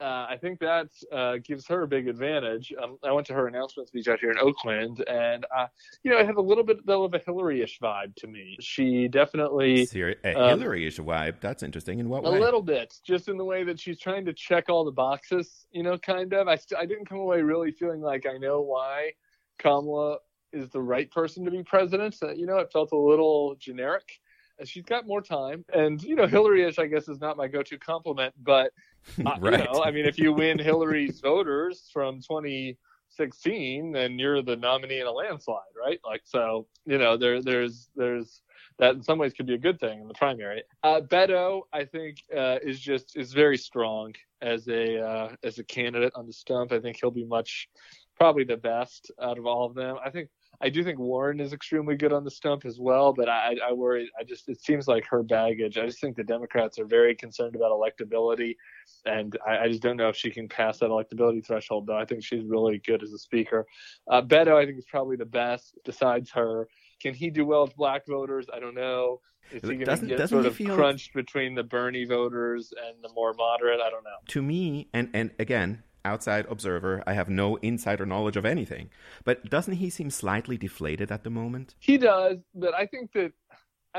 uh, 0.00 0.26
I 0.28 0.36
think 0.40 0.60
that 0.60 0.88
uh, 1.10 1.36
gives 1.42 1.66
her 1.68 1.82
a 1.82 1.88
big 1.88 2.06
advantage. 2.08 2.72
Um, 2.82 2.98
I 3.02 3.12
went 3.12 3.26
to 3.28 3.34
her 3.34 3.46
announcement 3.46 3.88
speech 3.88 4.08
out 4.08 4.20
here 4.20 4.30
in 4.30 4.38
Oakland, 4.38 5.02
and 5.08 5.46
uh, 5.56 5.66
you 6.02 6.10
know, 6.10 6.18
it 6.18 6.26
had 6.26 6.36
a 6.36 6.40
little 6.40 6.64
bit 6.64 6.84
though 6.84 7.04
of 7.04 7.14
a 7.14 7.18
Hillary-ish 7.18 7.78
vibe 7.80 8.14
to 8.16 8.26
me. 8.26 8.56
She 8.60 9.08
definitely 9.08 9.86
Ser- 9.86 10.16
a 10.24 10.34
um, 10.34 10.58
Hillary-ish 10.60 10.98
vibe. 10.98 11.40
That's 11.40 11.62
interesting. 11.62 11.98
In 11.98 12.08
what 12.08 12.26
a 12.26 12.30
way? 12.30 12.38
A 12.38 12.40
little 12.40 12.62
bit, 12.62 12.94
just 13.06 13.28
in 13.28 13.38
the 13.38 13.44
way 13.44 13.64
that 13.64 13.80
she's 13.80 13.98
trying 13.98 14.26
to 14.26 14.34
check 14.34 14.68
all 14.68 14.84
the 14.84 14.92
boxes. 14.92 15.66
You 15.70 15.82
know, 15.82 15.96
kind 15.96 16.32
of. 16.34 16.46
I 16.46 16.56
st- 16.56 16.80
I 16.80 16.84
didn't 16.84 17.08
come 17.08 17.18
away 17.18 17.40
really 17.40 17.70
feeling 17.70 18.00
like 18.00 18.26
I 18.26 18.36
know 18.36 18.60
why 18.60 19.12
Kamala 19.58 20.18
is 20.52 20.68
the 20.70 20.80
right 20.80 21.10
person 21.10 21.44
to 21.44 21.50
be 21.50 21.62
president. 21.62 22.16
you 22.36 22.46
know, 22.46 22.58
it 22.58 22.70
felt 22.72 22.92
a 22.92 22.98
little 22.98 23.56
generic. 23.58 24.20
She's 24.64 24.84
got 24.84 25.06
more 25.06 25.20
time, 25.20 25.64
and 25.72 26.02
you 26.02 26.16
know, 26.16 26.26
Hillary-ish, 26.26 26.78
I 26.78 26.86
guess, 26.86 27.08
is 27.08 27.20
not 27.20 27.36
my 27.36 27.48
go-to 27.48 27.78
compliment, 27.78 28.34
but 28.42 28.72
uh, 29.26 29.36
right. 29.38 29.58
you 29.60 29.64
know, 29.64 29.84
I 29.84 29.90
mean, 29.90 30.06
if 30.06 30.18
you 30.18 30.32
win 30.32 30.58
Hillary's 30.58 31.20
voters 31.20 31.90
from 31.92 32.20
2016, 32.20 33.92
then 33.92 34.18
you're 34.18 34.42
the 34.42 34.56
nominee 34.56 35.00
in 35.00 35.06
a 35.06 35.12
landslide, 35.12 35.60
right? 35.78 36.00
Like, 36.04 36.22
so 36.24 36.66
you 36.86 36.98
know, 36.98 37.16
there, 37.16 37.42
there's, 37.42 37.90
there's 37.96 38.40
that 38.78 38.94
in 38.94 39.02
some 39.02 39.18
ways 39.18 39.32
could 39.32 39.46
be 39.46 39.54
a 39.54 39.58
good 39.58 39.80
thing 39.80 40.00
in 40.00 40.08
the 40.08 40.14
primary. 40.14 40.62
Uh, 40.82 41.00
Beto, 41.00 41.62
I 41.72 41.84
think, 41.84 42.18
uh, 42.36 42.58
is 42.62 42.78
just 42.80 43.16
is 43.16 43.32
very 43.32 43.56
strong 43.56 44.14
as 44.42 44.68
a 44.68 45.00
uh, 45.00 45.28
as 45.42 45.58
a 45.58 45.64
candidate 45.64 46.12
on 46.14 46.26
the 46.26 46.32
stump. 46.32 46.72
I 46.72 46.80
think 46.80 46.98
he'll 47.00 47.10
be 47.10 47.24
much, 47.24 47.68
probably 48.16 48.44
the 48.44 48.56
best 48.56 49.10
out 49.20 49.38
of 49.38 49.46
all 49.46 49.66
of 49.66 49.74
them. 49.74 49.96
I 50.04 50.10
think 50.10 50.28
I 50.60 50.68
do 50.68 50.82
think 50.82 50.98
Warren 50.98 51.40
is 51.40 51.52
extremely 51.52 51.96
good 51.96 52.12
on 52.12 52.24
the 52.24 52.30
stump 52.30 52.64
as 52.64 52.78
well, 52.78 53.12
but 53.12 53.28
I, 53.28 53.56
I 53.66 53.72
worry. 53.72 54.10
I 54.18 54.24
just 54.24 54.48
it 54.48 54.60
seems 54.62 54.88
like 54.88 55.06
her 55.06 55.22
baggage. 55.22 55.78
I 55.78 55.86
just 55.86 56.00
think 56.00 56.16
the 56.16 56.24
Democrats 56.24 56.78
are 56.78 56.86
very 56.86 57.14
concerned 57.14 57.56
about 57.56 57.72
electability, 57.72 58.56
and 59.04 59.36
I, 59.46 59.58
I 59.58 59.68
just 59.68 59.82
don't 59.82 59.96
know 59.96 60.08
if 60.08 60.16
she 60.16 60.30
can 60.30 60.48
pass 60.48 60.78
that 60.78 60.90
electability 60.90 61.44
threshold. 61.44 61.86
Though 61.86 61.98
I 61.98 62.04
think 62.04 62.24
she's 62.24 62.44
really 62.44 62.78
good 62.78 63.02
as 63.02 63.12
a 63.12 63.18
speaker. 63.18 63.66
Uh, 64.10 64.22
Beto, 64.22 64.56
I 64.56 64.64
think 64.64 64.78
is 64.78 64.86
probably 64.90 65.16
the 65.16 65.26
best 65.26 65.78
besides 65.84 66.30
her. 66.32 66.68
Can 67.00 67.14
he 67.14 67.30
do 67.30 67.44
well 67.44 67.64
with 67.64 67.76
black 67.76 68.06
voters? 68.06 68.46
I 68.52 68.58
don't 68.58 68.74
know. 68.74 69.20
Is 69.52 69.62
he 69.62 69.76
going 69.76 69.98
to 69.98 70.06
get 70.06 70.28
sort 70.28 70.46
of 70.46 70.56
feel... 70.56 70.74
crunched 70.74 71.14
between 71.14 71.54
the 71.54 71.62
Bernie 71.62 72.04
voters 72.04 72.72
and 72.86 72.96
the 73.02 73.12
more 73.14 73.32
moderate? 73.34 73.80
I 73.80 73.90
don't 73.90 74.02
know. 74.02 74.16
To 74.28 74.42
me, 74.42 74.88
and 74.92 75.10
and 75.14 75.30
again, 75.38 75.82
outside 76.06 76.46
observer. 76.48 77.02
I 77.06 77.12
have 77.14 77.28
no 77.28 77.56
insider 77.56 78.06
knowledge 78.06 78.36
of 78.36 78.46
anything. 78.46 78.90
But 79.24 79.50
doesn't 79.50 79.74
he 79.74 79.90
seem 79.90 80.10
slightly 80.10 80.56
deflated 80.56 81.10
at 81.12 81.24
the 81.24 81.30
moment? 81.30 81.74
He 81.80 81.98
does, 81.98 82.38
but 82.54 82.74
I 82.74 82.86
think 82.86 83.12
that 83.12 83.32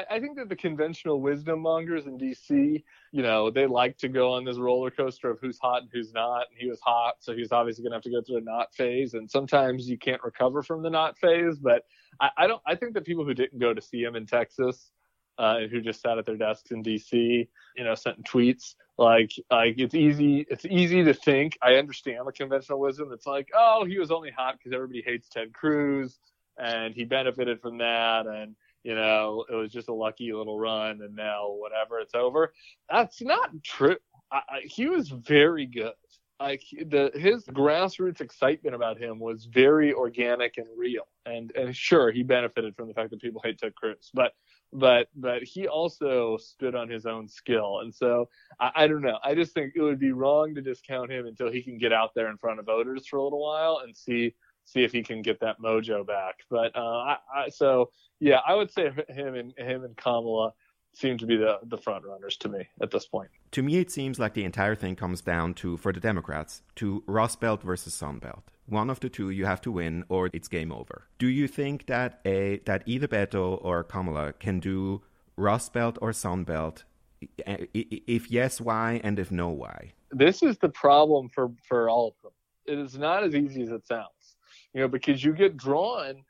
I, 0.10 0.20
think 0.20 0.38
that 0.38 0.50
the 0.50 0.56
conventional 0.56 1.22
wisdom 1.22 1.62
mongers 1.62 2.06
in 2.06 2.20
DC, 2.20 2.84
you 3.12 3.24
know, 3.24 3.50
they 3.50 3.66
like 3.66 3.98
to 4.00 4.08
go 4.08 4.32
on 4.32 4.46
this 4.46 4.58
roller 4.58 4.92
coaster 4.92 5.32
of 5.32 5.40
who's 5.42 5.58
hot 5.58 5.82
and 5.82 5.90
who's 5.92 6.14
not. 6.14 6.46
And 6.52 6.60
he 6.60 6.70
was 6.70 6.80
hot, 6.82 7.16
so 7.20 7.34
he's 7.34 7.52
obviously 7.52 7.84
going 7.84 7.92
to 7.92 7.96
have 7.96 8.04
to 8.04 8.12
go 8.12 8.22
through 8.22 8.38
a 8.38 8.42
not 8.42 8.74
phase. 8.76 9.16
And 9.16 9.30
sometimes 9.30 9.90
you 9.90 9.98
can't 9.98 10.22
recover 10.24 10.62
from 10.62 10.84
the 10.84 10.90
not 10.90 11.18
phase. 11.18 11.58
But 11.58 11.84
I, 12.20 12.30
I 12.38 12.48
don't. 12.48 12.62
I 12.68 12.76
think 12.76 12.94
that 12.94 13.06
people 13.06 13.26
who 13.26 13.34
didn't 13.34 13.60
go 13.60 13.74
to 13.74 13.82
see 13.82 14.04
him 14.04 14.16
in 14.16 14.28
Texas 14.28 14.92
uh, 15.38 15.60
who 15.72 15.82
just 15.82 16.02
sat 16.02 16.18
at 16.18 16.26
their 16.26 16.38
desks 16.38 16.72
in 16.72 16.84
DC, 16.84 17.48
you 17.76 17.84
know, 17.84 17.96
sent 17.96 18.24
tweets. 18.24 18.76
Like, 18.98 19.32
like 19.52 19.76
it's 19.78 19.94
easy, 19.94 20.46
it's 20.50 20.66
easy 20.66 21.04
to 21.04 21.14
think. 21.14 21.58
I 21.62 21.76
understand 21.76 22.26
the 22.26 22.32
conventional 22.32 22.80
wisdom. 22.80 23.12
It's 23.12 23.28
like, 23.28 23.50
oh, 23.56 23.86
he 23.86 24.00
was 24.00 24.10
only 24.10 24.32
hot 24.32 24.58
because 24.58 24.74
everybody 24.74 25.04
hates 25.06 25.30
Ted 25.30 25.54
Cruz, 25.54 26.18
and 26.58 26.94
he 26.96 27.06
benefited 27.06 27.62
from 27.62 27.78
that, 27.78 28.26
and 28.26 28.56
you 28.84 28.96
know, 28.96 29.46
it 29.50 29.54
was 29.54 29.72
just 29.72 29.90
a 29.90 29.94
lucky 29.94 30.32
little 30.34 30.58
run, 30.58 31.02
and 31.02 31.16
now 31.16 31.50
whatever, 31.50 32.00
it's 32.00 32.16
over. 32.16 32.54
That's 32.90 33.22
not 33.22 33.52
true. 33.64 33.98
I, 34.32 34.38
I, 34.38 34.60
he 34.64 34.88
was 34.88 35.10
very 35.10 35.66
good. 35.66 35.94
Like 36.40 36.62
the 36.72 37.12
his 37.16 37.46
grassroots 37.46 38.22
excitement 38.22 38.76
about 38.76 39.00
him 39.00 39.20
was 39.20 39.46
very 39.46 39.94
organic 39.94 40.58
and 40.58 40.68
real, 40.78 41.08
and 41.26 41.52
and 41.56 41.76
sure 41.76 42.12
he 42.12 42.24
benefited 42.24 42.76
from 42.76 42.88
the 42.88 42.94
fact 42.94 43.10
that 43.10 43.22
people 43.22 43.42
hate 43.44 43.58
Ted 43.60 43.76
Cruz, 43.76 44.12
but 44.14 44.34
but 44.74 45.08
but 45.16 45.44
he 45.44 45.68
also 45.68 46.38
stood 46.38 46.76
on 46.76 46.90
his 46.90 47.06
own 47.06 47.28
skill, 47.28 47.80
and 47.80 47.94
so 47.94 48.30
I, 48.60 48.72
I, 48.76 48.88
don't 48.88 49.02
know. 49.02 49.18
I 49.24 49.34
just 49.34 49.54
think 49.54 49.74
it 49.76 49.82
would 49.82 50.00
be 50.00 50.12
wrong 50.12 50.56
to 50.56 50.62
discount 50.62 51.12
him 51.12 51.26
until 51.26 51.52
he 51.52 51.62
can 51.62 51.78
get 51.78 51.94
out 51.94 52.14
there 52.16 52.30
in 52.30 52.38
front 52.38 52.60
of 52.60 52.66
voters 52.66 53.08
for 53.08 53.18
a 53.18 53.24
little 53.24 53.42
while 53.42 53.82
and 53.84 53.96
see 53.96 54.34
see 54.66 54.84
if 54.84 54.92
he 54.92 55.02
can 55.02 55.22
get 55.22 55.40
that 55.40 55.62
mojo 55.62 56.06
back. 56.06 56.36
But 56.50 56.76
uh, 56.76 56.82
I, 56.82 57.18
I, 57.34 57.50
so 57.50 57.92
yeah, 58.20 58.40
I 58.46 58.56
would 58.56 58.72
say 58.72 58.92
him 59.10 59.36
and 59.36 59.54
him 59.58 59.84
and 59.84 59.96
Kamala 59.96 60.54
seem 60.94 61.18
to 61.20 61.26
be 61.26 61.38
the 61.38 61.60
the 61.64 61.78
front 61.78 62.06
runners 62.06 62.38
to 62.38 62.50
me 62.50 62.68
at 62.82 62.92
this 62.92 63.06
point. 63.06 63.30
To 63.52 63.64
me, 63.64 63.78
it 63.78 63.92
seems 63.92 64.20
like 64.20 64.34
the 64.34 64.44
entire 64.44 64.76
thing 64.76 64.96
comes 64.96 65.22
down 65.22 65.54
to 65.56 65.78
for 65.78 65.94
the 65.94 66.00
Democrats 66.00 66.62
to 66.76 67.04
Rust 67.08 67.40
Belt 67.40 67.64
versus 67.64 67.94
Sun 67.94 68.20
Belt 68.20 68.44
one 68.68 68.90
of 68.90 69.00
the 69.00 69.10
two 69.10 69.30
you 69.30 69.46
have 69.46 69.62
to 69.62 69.72
win 69.72 70.04
or 70.10 70.30
it's 70.34 70.48
game 70.48 70.72
over. 70.72 71.08
Do 71.18 71.28
you 71.28 71.48
think 71.48 71.88
that 71.88 72.20
a 72.26 72.60
that 72.66 72.84
either 72.86 73.08
Beto 73.08 73.60
or 73.64 73.84
Kamala 73.84 74.34
can 74.34 74.60
do 74.60 75.02
Rust 75.36 75.74
Belt 75.74 75.98
or 76.02 76.14
Sun 76.14 76.44
Belt? 76.44 76.84
If 77.44 78.30
yes, 78.30 78.62
why? 78.62 79.02
And 79.04 79.18
if 79.18 79.32
no, 79.32 79.50
why? 79.50 79.94
This 80.12 80.44
is 80.44 80.58
the 80.58 80.70
problem 80.70 81.30
for 81.30 81.52
for 81.68 81.90
all 81.90 82.10
of 82.10 82.14
them. 82.22 82.32
It 82.66 82.78
is 82.78 82.98
not 82.98 83.24
as 83.24 83.34
easy 83.34 83.64
as 83.64 83.70
it 83.70 83.88
sounds, 83.88 84.36
you 84.74 84.82
know, 84.82 84.88
because 84.88 85.24
you 85.24 85.34
get 85.34 85.56
drawn, 85.56 86.24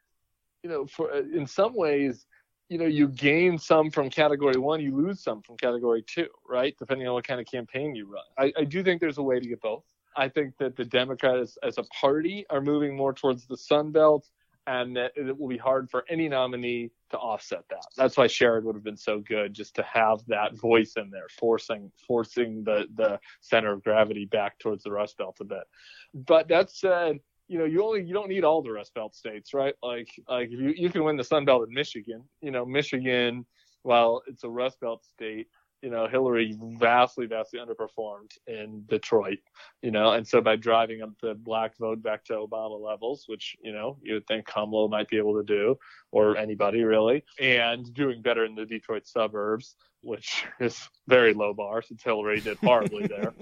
you 0.63 0.69
know, 0.69 0.85
for 0.85 1.11
in 1.11 1.47
some 1.47 1.73
ways, 1.75 2.27
you 2.69 2.77
know, 2.77 2.85
you 2.85 3.07
gain 3.07 3.57
some 3.57 3.89
from 3.89 4.09
category 4.09 4.57
one, 4.57 4.79
you 4.79 4.95
lose 4.95 5.21
some 5.21 5.41
from 5.41 5.57
category 5.57 6.03
two, 6.03 6.27
right? 6.47 6.75
Depending 6.77 7.07
on 7.07 7.15
what 7.15 7.27
kind 7.27 7.39
of 7.41 7.47
campaign 7.47 7.95
you 7.95 8.05
run. 8.05 8.23
I, 8.38 8.53
I 8.61 8.63
do 8.65 8.83
think 8.83 9.01
there's 9.01 9.17
a 9.17 9.23
way 9.23 9.39
to 9.39 9.47
get 9.47 9.61
both. 9.61 9.83
I 10.18 10.28
think 10.28 10.57
that 10.57 10.76
the 10.76 10.84
Democrats 10.84 11.57
as 11.63 11.78
a 11.78 11.84
party 11.84 12.45
are 12.49 12.59
moving 12.59 12.97
more 12.97 13.13
towards 13.13 13.45
the 13.45 13.55
Sun 13.55 13.91
Belt, 13.91 14.28
and 14.65 14.97
that 14.97 15.11
it 15.15 15.38
will 15.38 15.47
be 15.47 15.57
hard 15.57 15.89
for 15.89 16.03
any 16.09 16.28
nominee 16.28 16.91
to 17.11 17.18
offset 17.18 17.63
that. 17.70 17.86
That's 17.95 18.18
why 18.18 18.28
Sherrod 18.28 18.63
would 18.63 18.76
have 18.76 18.84
been 18.84 18.97
so 18.97 19.20
good, 19.20 19.53
just 19.53 19.76
to 19.76 19.84
have 19.84 20.20
that 20.28 20.55
voice 20.55 20.93
in 20.97 21.09
there, 21.09 21.28
forcing 21.39 21.91
forcing 22.05 22.63
the 22.63 22.88
the 22.95 23.20
center 23.39 23.72
of 23.72 23.84
gravity 23.84 24.26
back 24.26 24.59
towards 24.59 24.84
the 24.84 24.91
Rust 24.91 25.18
Belt 25.18 25.38
a 25.39 25.45
bit. 25.45 25.63
But 26.13 26.47
that 26.49 26.72
said, 26.72 27.20
you 27.47 27.59
know, 27.59 27.65
you 27.65 27.84
only 27.84 28.03
you 28.03 28.13
don't 28.13 28.28
need 28.28 28.43
all 28.43 28.61
the 28.61 28.72
Rust 28.72 28.93
Belt 28.93 29.15
states, 29.15 29.53
right? 29.53 29.76
Like 29.82 30.09
like 30.28 30.49
you 30.51 30.74
you 30.76 30.89
can 30.89 31.03
win 31.03 31.15
the 31.15 31.24
Sun 31.24 31.45
Belt 31.45 31.68
in 31.68 31.74
Michigan. 31.74 32.24
You 32.41 32.51
know, 32.51 32.65
Michigan, 32.65 33.45
while 33.84 34.24
it's 34.28 34.43
a 34.43 34.49
Rust 34.49 34.80
Belt 34.82 35.05
state, 35.05 35.47
you 35.82 35.89
know, 35.89 36.07
Hillary 36.07 36.57
vastly, 36.59 37.28
vastly 37.28 37.59
underperformed 37.59 38.32
in 38.47 38.84
Detroit, 38.88 39.39
you 39.82 39.91
know, 39.91 40.13
and 40.13 40.28
so 40.28 40.41
by 40.41 40.55
driving 40.55 41.01
up 41.01 41.11
the 41.21 41.36
black 41.36 41.78
vote 41.78 42.01
back 42.01 42.23
to 42.25 42.34
Obama 42.34 42.80
levels, 42.80 43.25
which, 43.28 43.55
you 43.61 43.71
know, 43.71 43.97
you 44.01 44.15
would 44.15 44.28
think 44.28 44.45
Kamala 44.45 44.89
might 44.89 45.07
be 45.07 45.17
able 45.17 45.36
to 45.36 45.43
do, 45.43 45.75
or 46.11 46.36
anybody 46.38 46.84
really, 46.84 47.23
and 47.39 47.93
doing 47.93 48.21
better 48.21 48.45
in 48.45 48.55
the 48.55 48.65
Detroit 48.65 49.05
suburbs, 49.05 49.75
which 50.01 50.45
is 50.59 50.89
very 51.07 51.34
low 51.34 51.53
bar 51.53 51.82
since 51.82 52.01
Hillary 52.01 52.39
did 52.39 52.57
horribly 52.57 53.07
there. 53.07 53.34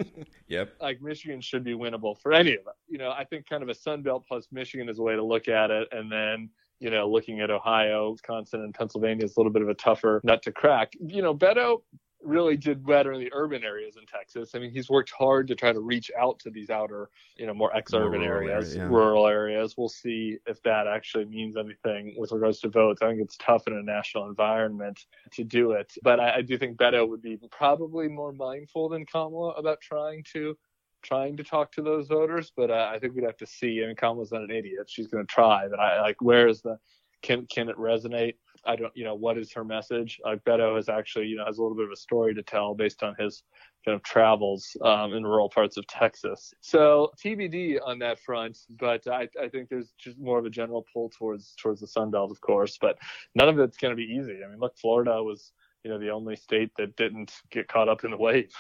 yep. 0.48 0.74
Like 0.82 1.02
Michigan 1.02 1.40
should 1.40 1.64
be 1.64 1.74
winnable 1.74 2.20
for 2.20 2.34
any 2.34 2.56
of 2.56 2.66
them. 2.66 2.74
You 2.88 2.98
know, 2.98 3.12
I 3.12 3.24
think 3.24 3.48
kind 3.48 3.64
of 3.64 3.70
a 3.70 3.76
Sun 3.76 4.02
Belt 4.02 4.26
plus 4.28 4.48
Michigan 4.52 4.90
is 4.90 5.00
a 5.00 5.04
way 5.04 5.16
to 5.16 5.24
look 5.24 5.48
at 5.48 5.72
it. 5.72 5.88
And 5.92 6.12
then, 6.12 6.50
you 6.80 6.90
know, 6.90 7.10
looking 7.10 7.40
at 7.40 7.52
Ohio, 7.52 8.12
Wisconsin, 8.12 8.62
and 8.62 8.74
Pennsylvania 8.74 9.26
is 9.26 9.38
a 9.38 9.40
little 9.40 9.52
bit 9.52 9.62
of 9.62 9.70
a 9.70 9.74
tougher 9.74 10.22
nut 10.24 10.42
to 10.44 10.52
crack. 10.52 10.94
You 11.00 11.22
know, 11.22 11.34
Beto 11.36 11.82
really 12.26 12.58
did 12.58 12.86
better 12.86 13.14
in 13.14 13.20
the 13.20 13.32
urban 13.34 13.64
areas 13.64 13.98
in 13.98 14.06
Texas. 14.06 14.56
I 14.56 14.60
mean, 14.60 14.72
he's 14.72 14.90
worked 14.90 15.12
hard 15.12 15.48
to 15.48 15.56
try 15.56 15.72
to 15.72 15.80
reach 15.80 16.12
out 16.18 16.40
to 16.40 16.50
these 16.50 16.70
outer, 16.70 17.10
you 17.38 17.46
know, 17.46 17.54
more 17.54 17.76
ex-urban 17.76 18.22
areas, 18.22 18.76
area, 18.76 18.84
yeah. 18.84 18.94
rural 18.94 19.28
areas. 19.28 19.76
We'll 19.78 19.90
see 19.90 20.38
if 20.46 20.62
that 20.64 20.88
actually 20.88 21.26
means 21.26 21.56
anything 21.58 22.16
with 22.18 22.32
regards 22.32 22.60
to 22.62 22.70
votes. 22.70 23.02
I 23.02 23.10
think 23.10 23.22
it's 23.22 23.38
tough 23.38 23.68
in 23.68 23.74
a 23.74 23.84
national 23.84 24.28
environment 24.28 25.06
to 25.34 25.44
do 25.44 25.72
it, 25.72 25.94
but 26.04 26.20
I, 26.20 26.38
I 26.38 26.42
do 26.42 26.58
think 26.58 26.78
Beto 26.78 27.08
would 27.08 27.22
be 27.22 27.38
probably 27.52 28.08
more 28.08 28.34
mindful 28.34 28.90
than 28.90 29.06
Kamala 29.06 29.52
about 29.52 29.82
trying 29.82 30.24
to 30.34 30.58
trying 31.02 31.38
to 31.38 31.44
talk 31.44 31.72
to 31.74 31.82
those 31.82 32.08
voters. 32.08 32.52
But 32.56 32.72
uh, 32.72 32.90
I 32.92 33.00
think 33.00 33.14
we'd 33.14 33.26
have 33.26 33.38
to 33.38 33.46
see. 33.46 33.84
I 33.84 33.88
mean, 33.88 33.96
Kamala's 33.96 34.32
not 34.32 34.42
an 34.42 34.52
idiot; 34.52 34.88
she's 34.88 35.08
going 35.08 35.26
to 35.26 35.32
try. 35.32 35.68
But 35.70 35.80
I 35.80 36.02
like, 36.02 36.22
where 36.22 36.48
is 36.48 36.62
the 36.62 36.80
can 37.22 37.46
can 37.48 37.70
it 37.70 37.78
resonate? 37.78 38.36
I 38.66 38.76
don't, 38.76 38.96
you 38.96 39.04
know, 39.04 39.16
what 39.16 39.38
is 39.38 39.52
her 39.54 39.64
message? 39.64 40.20
Like 40.24 40.44
Beto 40.44 40.76
has 40.76 40.90
actually, 40.90 41.28
you 41.28 41.38
know, 41.38 41.46
has 41.46 41.58
a 41.58 41.62
little 41.62 41.78
bit 41.78 41.86
of 41.86 41.92
a 41.92 41.98
story 41.98 42.34
to 42.34 42.44
tell 42.44 42.74
based 42.74 43.04
on 43.04 43.16
his 43.20 43.44
kind 43.86 43.96
of 43.96 44.04
travels 44.04 44.76
um, 44.82 45.14
in 45.14 45.24
rural 45.24 45.50
parts 45.50 45.78
of 45.78 45.86
Texas. 45.88 46.54
So 46.62 47.12
TBD 47.24 47.78
on 47.84 48.00
that 48.00 48.20
front, 48.20 48.58
but 48.80 49.08
I, 49.08 49.28
I 49.42 49.48
think 49.50 49.70
there's 49.70 49.94
just 49.98 50.18
more 50.18 50.40
of 50.40 50.46
a 50.46 50.50
general 50.50 50.86
pull 50.92 51.12
towards 51.18 51.54
towards 51.56 51.82
the 51.82 51.88
Sun 51.88 52.12
Belt, 52.12 52.32
of 52.32 52.42
course. 52.42 52.78
But 52.80 52.98
none 53.36 53.50
of 53.50 53.60
it's 53.60 53.78
going 53.78 53.92
to 53.92 53.96
be 53.96 54.12
easy. 54.12 54.40
I 54.44 54.50
mean, 54.50 54.60
look, 54.60 54.78
Florida 54.78 55.22
was, 55.22 55.52
you 55.84 55.92
know, 55.92 56.00
the 56.00 56.10
only 56.10 56.36
state 56.36 56.72
that 56.78 56.96
didn't 56.96 57.34
get 57.52 57.68
caught 57.68 57.90
up 57.90 58.04
in 58.04 58.12
the 58.12 58.18
wave 58.18 58.54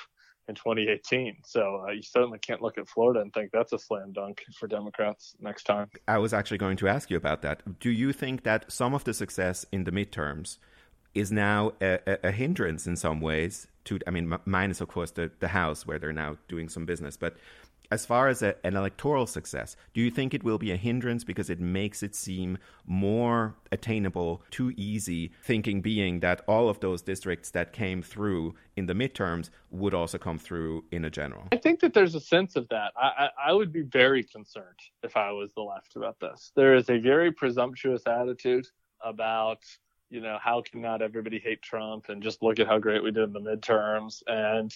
in 0.47 0.55
2018. 0.55 1.37
So 1.43 1.85
uh, 1.87 1.91
you 1.91 2.01
certainly 2.01 2.39
can't 2.39 2.61
look 2.61 2.77
at 2.77 2.87
Florida 2.87 3.21
and 3.21 3.33
think 3.33 3.51
that's 3.51 3.73
a 3.73 3.79
slam 3.79 4.11
dunk 4.13 4.43
for 4.57 4.67
Democrats 4.67 5.35
next 5.39 5.63
time. 5.63 5.89
I 6.07 6.17
was 6.17 6.33
actually 6.33 6.57
going 6.57 6.77
to 6.77 6.87
ask 6.87 7.09
you 7.09 7.17
about 7.17 7.41
that. 7.41 7.79
Do 7.79 7.89
you 7.89 8.13
think 8.13 8.43
that 8.43 8.71
some 8.71 8.93
of 8.93 9.03
the 9.03 9.13
success 9.13 9.65
in 9.71 9.83
the 9.83 9.91
midterms 9.91 10.57
is 11.13 11.31
now 11.31 11.71
a, 11.81 11.99
a, 12.05 12.27
a 12.27 12.31
hindrance 12.31 12.85
in 12.85 12.95
some 12.95 13.21
ways 13.21 13.67
to, 13.85 13.99
I 14.05 14.11
mean, 14.11 14.35
minus, 14.45 14.81
of 14.81 14.89
course, 14.89 15.11
the, 15.11 15.31
the 15.39 15.49
House 15.49 15.87
where 15.87 15.97
they're 15.97 16.11
now 16.13 16.37
doing 16.47 16.69
some 16.69 16.85
business, 16.85 17.15
but 17.17 17.37
as 17.91 18.05
far 18.05 18.27
as 18.27 18.41
a, 18.41 18.55
an 18.65 18.75
electoral 18.75 19.27
success, 19.27 19.75
do 19.93 20.01
you 20.01 20.11
think 20.11 20.33
it 20.33 20.43
will 20.43 20.57
be 20.57 20.71
a 20.71 20.75
hindrance 20.75 21.23
because 21.23 21.49
it 21.49 21.59
makes 21.59 22.03
it 22.03 22.15
seem 22.15 22.57
more 22.85 23.55
attainable, 23.71 24.41
too 24.51 24.73
easy, 24.77 25.31
thinking 25.43 25.81
being 25.81 26.19
that 26.19 26.41
all 26.47 26.69
of 26.69 26.79
those 26.79 27.01
districts 27.01 27.51
that 27.51 27.73
came 27.73 28.01
through 28.01 28.55
in 28.75 28.85
the 28.85 28.93
midterms 28.93 29.49
would 29.71 29.93
also 29.93 30.17
come 30.17 30.37
through 30.37 30.83
in 30.91 31.05
a 31.05 31.09
general? 31.09 31.47
I 31.51 31.57
think 31.57 31.79
that 31.81 31.93
there's 31.93 32.15
a 32.15 32.19
sense 32.19 32.55
of 32.55 32.67
that. 32.69 32.93
I, 32.95 33.07
I, 33.25 33.49
I 33.49 33.53
would 33.53 33.71
be 33.71 33.81
very 33.81 34.23
concerned 34.23 34.79
if 35.03 35.15
I 35.17 35.31
was 35.31 35.51
the 35.55 35.61
left 35.61 35.95
about 35.95 36.19
this. 36.19 36.51
There 36.55 36.75
is 36.75 36.89
a 36.89 36.97
very 36.97 37.31
presumptuous 37.31 38.03
attitude 38.07 38.67
about 39.01 39.59
you 40.09 40.21
know, 40.21 40.37
how 40.41 40.61
can 40.61 40.81
not 40.81 41.01
everybody 41.01 41.39
hate 41.39 41.61
Trump 41.61 42.09
and 42.09 42.21
just 42.21 42.43
look 42.43 42.59
at 42.59 42.67
how 42.67 42.77
great 42.77 43.03
we 43.03 43.11
did 43.11 43.23
in 43.23 43.33
the 43.33 43.39
midterms? 43.39 44.21
And 44.27 44.75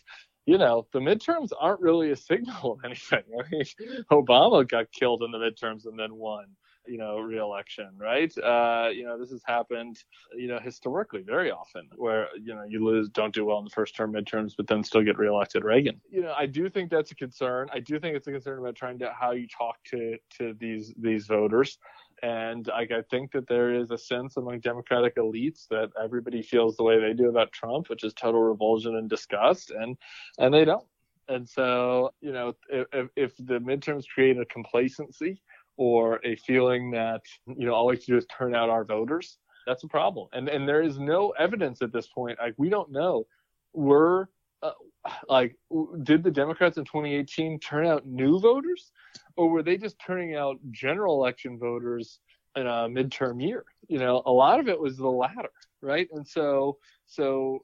you 0.49 0.57
know, 0.57 0.87
the 0.93 0.99
midterms 0.99 1.49
aren't 1.59 1.79
really 1.79 2.09
a 2.09 2.15
signal 2.15 2.71
of 2.73 2.79
anything. 2.83 3.21
I 3.39 3.49
mean, 3.51 3.63
Obama 4.11 4.67
got 4.67 4.91
killed 4.91 5.21
in 5.21 5.29
the 5.29 5.37
midterms 5.37 5.85
and 5.85 5.97
then 5.97 6.15
won, 6.15 6.45
you 6.87 6.97
know, 6.97 7.19
reelection, 7.19 7.89
right? 7.97 8.35
Uh, 8.39 8.89
you 8.91 9.03
know, 9.03 9.15
this 9.19 9.29
has 9.29 9.43
happened, 9.45 9.99
you 10.35 10.47
know, 10.47 10.59
historically 10.59 11.21
very 11.21 11.51
often 11.51 11.87
where, 11.97 12.29
you 12.41 12.55
know, 12.55 12.63
you 12.67 12.83
lose, 12.83 13.09
don't 13.09 13.31
do 13.31 13.45
well 13.45 13.59
in 13.59 13.65
the 13.65 13.69
first 13.69 13.95
term 13.95 14.13
midterms, 14.13 14.53
but 14.57 14.65
then 14.65 14.83
still 14.83 15.03
get 15.03 15.19
reelected 15.19 15.63
Reagan. 15.63 16.01
You 16.09 16.23
know, 16.23 16.33
I 16.35 16.47
do 16.47 16.67
think 16.67 16.89
that's 16.89 17.11
a 17.11 17.15
concern. 17.15 17.69
I 17.71 17.79
do 17.79 17.99
think 17.99 18.15
it's 18.15 18.25
a 18.25 18.31
concern 18.31 18.57
about 18.57 18.73
trying 18.73 18.97
to 18.99 19.13
how 19.13 19.33
you 19.33 19.47
talk 19.47 19.75
to, 19.91 20.17
to 20.39 20.55
these, 20.59 20.95
these 20.97 21.27
voters 21.27 21.77
and 22.21 22.69
I 22.69 22.85
think 23.09 23.31
that 23.31 23.47
there 23.47 23.73
is 23.73 23.91
a 23.91 23.97
sense 23.97 24.37
among 24.37 24.59
Democratic 24.59 25.15
elites 25.15 25.67
that 25.69 25.89
everybody 26.01 26.41
feels 26.41 26.75
the 26.75 26.83
way 26.83 26.99
they 26.99 27.13
do 27.13 27.29
about 27.29 27.51
Trump, 27.51 27.89
which 27.89 28.03
is 28.03 28.13
total 28.13 28.41
revulsion 28.41 28.95
and 28.95 29.09
disgust, 29.09 29.71
and 29.71 29.97
and 30.37 30.53
they 30.53 30.65
don't. 30.65 30.85
And 31.27 31.47
so, 31.47 32.11
you 32.21 32.31
know, 32.31 32.53
if, 32.69 33.07
if 33.15 33.37
the 33.37 33.59
midterms 33.59 34.05
create 34.13 34.39
a 34.39 34.45
complacency 34.45 35.41
or 35.77 36.19
a 36.25 36.35
feeling 36.35 36.91
that 36.91 37.21
you 37.45 37.65
know 37.65 37.73
all 37.73 37.87
we 37.87 37.95
have 37.95 38.03
to 38.05 38.11
do 38.11 38.17
is 38.17 38.25
turn 38.25 38.55
out 38.55 38.69
our 38.69 38.83
voters, 38.83 39.37
that's 39.65 39.83
a 39.83 39.87
problem. 39.87 40.27
And 40.33 40.49
and 40.49 40.67
there 40.67 40.81
is 40.81 40.97
no 40.99 41.29
evidence 41.31 41.81
at 41.81 41.93
this 41.93 42.07
point. 42.07 42.39
Like 42.39 42.55
we 42.57 42.69
don't 42.69 42.91
know. 42.91 43.25
We're 43.73 44.25
uh, 44.61 44.71
like, 45.27 45.55
did 46.03 46.23
the 46.23 46.31
Democrats 46.31 46.77
in 46.77 46.85
2018 46.85 47.59
turn 47.59 47.85
out 47.85 48.05
new 48.05 48.39
voters? 48.39 48.91
or 49.39 49.49
were 49.49 49.63
they 49.63 49.77
just 49.77 49.97
turning 50.05 50.35
out 50.35 50.57
general 50.69 51.15
election 51.15 51.57
voters 51.57 52.19
in 52.57 52.67
a 52.67 52.89
midterm 52.89 53.41
year? 53.41 53.63
You 53.87 53.99
know, 53.99 54.21
a 54.25 54.31
lot 54.31 54.59
of 54.59 54.67
it 54.67 54.79
was 54.79 54.97
the 54.97 55.07
latter, 55.07 55.49
right? 55.81 56.09
And 56.11 56.27
so, 56.27 56.77
so 57.07 57.59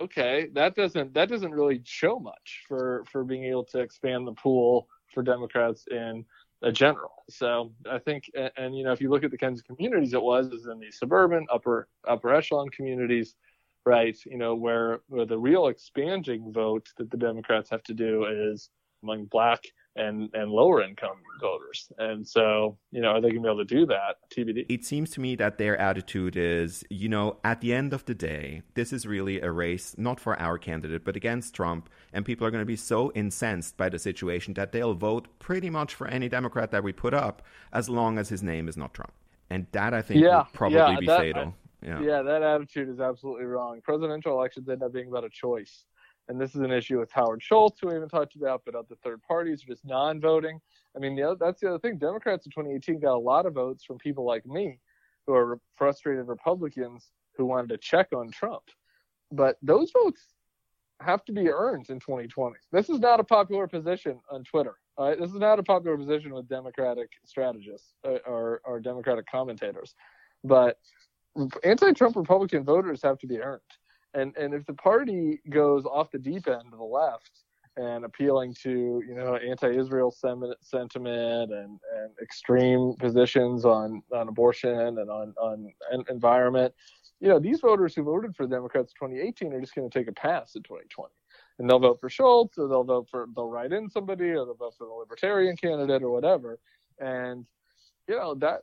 okay, 0.00 0.48
that 0.54 0.74
doesn't 0.74 1.12
that 1.12 1.28
doesn't 1.28 1.52
really 1.52 1.82
show 1.84 2.18
much 2.18 2.62
for 2.66 3.04
for 3.12 3.24
being 3.24 3.44
able 3.44 3.64
to 3.64 3.80
expand 3.80 4.26
the 4.26 4.32
pool 4.32 4.88
for 5.12 5.22
Democrats 5.22 5.84
in 5.90 6.24
a 6.62 6.72
general. 6.72 7.24
So 7.28 7.74
I 7.90 7.98
think, 7.98 8.30
and, 8.34 8.50
and 8.56 8.76
you 8.76 8.82
know, 8.82 8.92
if 8.92 9.02
you 9.02 9.10
look 9.10 9.24
at 9.24 9.30
the 9.30 9.36
kinds 9.36 9.60
of 9.60 9.66
communities 9.66 10.14
it 10.14 10.22
was, 10.22 10.46
is 10.46 10.66
in 10.66 10.78
the 10.78 10.90
suburban 10.90 11.46
upper 11.52 11.88
upper 12.08 12.32
echelon 12.32 12.70
communities, 12.70 13.34
right? 13.84 14.16
You 14.26 14.38
know, 14.38 14.54
where 14.54 15.00
where 15.08 15.26
the 15.26 15.38
real 15.38 15.68
expanding 15.68 16.52
vote 16.52 16.88
that 16.98 17.10
the 17.10 17.16
Democrats 17.16 17.70
have 17.70 17.82
to 17.84 17.94
do 17.94 18.26
is 18.26 18.70
among 19.02 19.26
black 19.26 19.64
and 19.96 20.30
and 20.32 20.50
lower 20.50 20.82
income 20.82 21.16
voters. 21.40 21.90
And 21.98 22.26
so, 22.26 22.78
you 22.90 23.02
know, 23.02 23.08
are 23.08 23.20
they 23.20 23.30
going 23.30 23.42
to 23.42 23.48
be 23.48 23.48
able 23.48 23.66
to 23.66 23.74
do 23.74 23.86
that? 23.86 24.16
TBD. 24.34 24.66
It 24.68 24.84
seems 24.84 25.10
to 25.10 25.20
me 25.20 25.34
that 25.36 25.58
their 25.58 25.76
attitude 25.76 26.36
is, 26.36 26.84
you 26.88 27.08
know, 27.08 27.38
at 27.44 27.60
the 27.60 27.74
end 27.74 27.92
of 27.92 28.04
the 28.04 28.14
day, 28.14 28.62
this 28.74 28.92
is 28.92 29.06
really 29.06 29.40
a 29.40 29.50
race 29.50 29.94
not 29.98 30.18
for 30.20 30.40
our 30.40 30.56
candidate, 30.56 31.04
but 31.04 31.16
against 31.16 31.54
Trump. 31.54 31.90
And 32.12 32.24
people 32.24 32.46
are 32.46 32.50
going 32.50 32.62
to 32.62 32.66
be 32.66 32.76
so 32.76 33.12
incensed 33.14 33.76
by 33.76 33.88
the 33.88 33.98
situation 33.98 34.54
that 34.54 34.72
they'll 34.72 34.94
vote 34.94 35.28
pretty 35.38 35.68
much 35.68 35.94
for 35.94 36.06
any 36.06 36.28
Democrat 36.28 36.70
that 36.70 36.84
we 36.84 36.92
put 36.92 37.12
up, 37.12 37.42
as 37.72 37.88
long 37.88 38.18
as 38.18 38.28
his 38.28 38.42
name 38.42 38.68
is 38.68 38.76
not 38.76 38.94
Trump. 38.94 39.12
And 39.50 39.66
that 39.72 39.92
I 39.92 40.00
think 40.00 40.20
yeah, 40.22 40.38
will 40.38 40.46
probably 40.54 40.78
yeah, 40.78 40.96
be 40.98 41.06
that, 41.06 41.20
fatal. 41.20 41.42
I, 41.42 41.61
yeah. 41.82 42.00
yeah, 42.00 42.22
that 42.22 42.42
attitude 42.42 42.88
is 42.88 43.00
absolutely 43.00 43.44
wrong. 43.44 43.80
Presidential 43.82 44.32
elections 44.32 44.68
end 44.68 44.82
up 44.82 44.92
being 44.92 45.08
about 45.08 45.24
a 45.24 45.30
choice 45.30 45.84
and 46.28 46.40
this 46.40 46.54
is 46.54 46.60
an 46.60 46.72
issue 46.72 46.98
with 46.98 47.10
Howard 47.12 47.42
Schultz, 47.42 47.80
who 47.80 47.88
we 47.88 47.94
haven't 47.94 48.08
talked 48.08 48.36
about, 48.36 48.62
but 48.64 48.74
other 48.74 48.94
third 49.02 49.22
parties 49.22 49.62
are 49.62 49.66
just 49.66 49.84
non-voting. 49.84 50.60
I 50.96 51.00
mean, 51.00 51.16
the 51.16 51.22
other, 51.22 51.36
that's 51.38 51.60
the 51.60 51.68
other 51.68 51.78
thing. 51.78 51.98
Democrats 51.98 52.46
in 52.46 52.52
2018 52.52 53.00
got 53.00 53.14
a 53.14 53.18
lot 53.18 53.46
of 53.46 53.54
votes 53.54 53.84
from 53.84 53.98
people 53.98 54.24
like 54.24 54.46
me, 54.46 54.78
who 55.26 55.34
are 55.34 55.58
frustrated 55.76 56.26
Republicans 56.28 57.10
who 57.36 57.44
wanted 57.44 57.68
to 57.70 57.78
check 57.78 58.08
on 58.14 58.30
Trump. 58.30 58.62
But 59.30 59.56
those 59.62 59.90
votes 59.90 60.22
have 61.00 61.24
to 61.24 61.32
be 61.32 61.48
earned 61.48 61.90
in 61.90 61.98
2020. 61.98 62.56
This 62.70 62.88
is 62.88 63.00
not 63.00 63.18
a 63.18 63.24
popular 63.24 63.66
position 63.66 64.20
on 64.30 64.44
Twitter. 64.44 64.76
This 65.18 65.30
is 65.30 65.38
not 65.38 65.58
a 65.58 65.62
popular 65.62 65.96
position 65.96 66.32
with 66.32 66.48
Democratic 66.48 67.10
strategists 67.24 67.94
uh, 68.06 68.18
or, 68.26 68.60
or 68.64 68.78
Democratic 68.78 69.26
commentators. 69.26 69.94
But 70.44 70.78
anti-Trump 71.64 72.16
Republican 72.16 72.64
voters 72.64 73.02
have 73.02 73.18
to 73.18 73.26
be 73.26 73.40
earned. 73.40 73.60
And 74.14 74.36
and 74.36 74.52
if 74.52 74.66
the 74.66 74.74
party 74.74 75.40
goes 75.48 75.84
off 75.84 76.10
the 76.10 76.18
deep 76.18 76.46
end 76.46 76.72
of 76.72 76.78
the 76.78 76.84
left 76.84 77.30
and 77.76 78.04
appealing 78.04 78.54
to 78.62 79.02
you 79.06 79.14
know 79.14 79.36
anti-Israel 79.36 80.10
sentiment 80.10 81.50
and, 81.50 81.80
and 81.96 82.10
extreme 82.20 82.94
positions 82.98 83.64
on, 83.64 84.02
on 84.14 84.28
abortion 84.28 84.98
and 84.98 85.10
on 85.10 85.34
on 85.40 85.72
environment, 86.10 86.74
you 87.20 87.28
know 87.28 87.38
these 87.38 87.60
voters 87.60 87.94
who 87.94 88.02
voted 88.02 88.36
for 88.36 88.46
Democrats 88.46 88.92
in 89.00 89.08
2018 89.08 89.54
are 89.54 89.60
just 89.60 89.74
going 89.74 89.88
to 89.88 89.98
take 89.98 90.08
a 90.08 90.12
pass 90.12 90.54
in 90.54 90.62
2020, 90.62 91.10
and 91.58 91.70
they'll 91.70 91.78
vote 91.78 91.98
for 91.98 92.10
Schultz 92.10 92.58
or 92.58 92.68
they'll 92.68 92.84
vote 92.84 93.08
for 93.10 93.26
they'll 93.34 93.48
write 93.48 93.72
in 93.72 93.88
somebody 93.88 94.30
or 94.30 94.44
they'll 94.44 94.54
vote 94.54 94.74
for 94.76 94.86
the 94.86 94.92
Libertarian 94.92 95.56
candidate 95.56 96.02
or 96.02 96.10
whatever, 96.10 96.58
and 96.98 97.46
you 98.06 98.16
know 98.16 98.34
that 98.34 98.60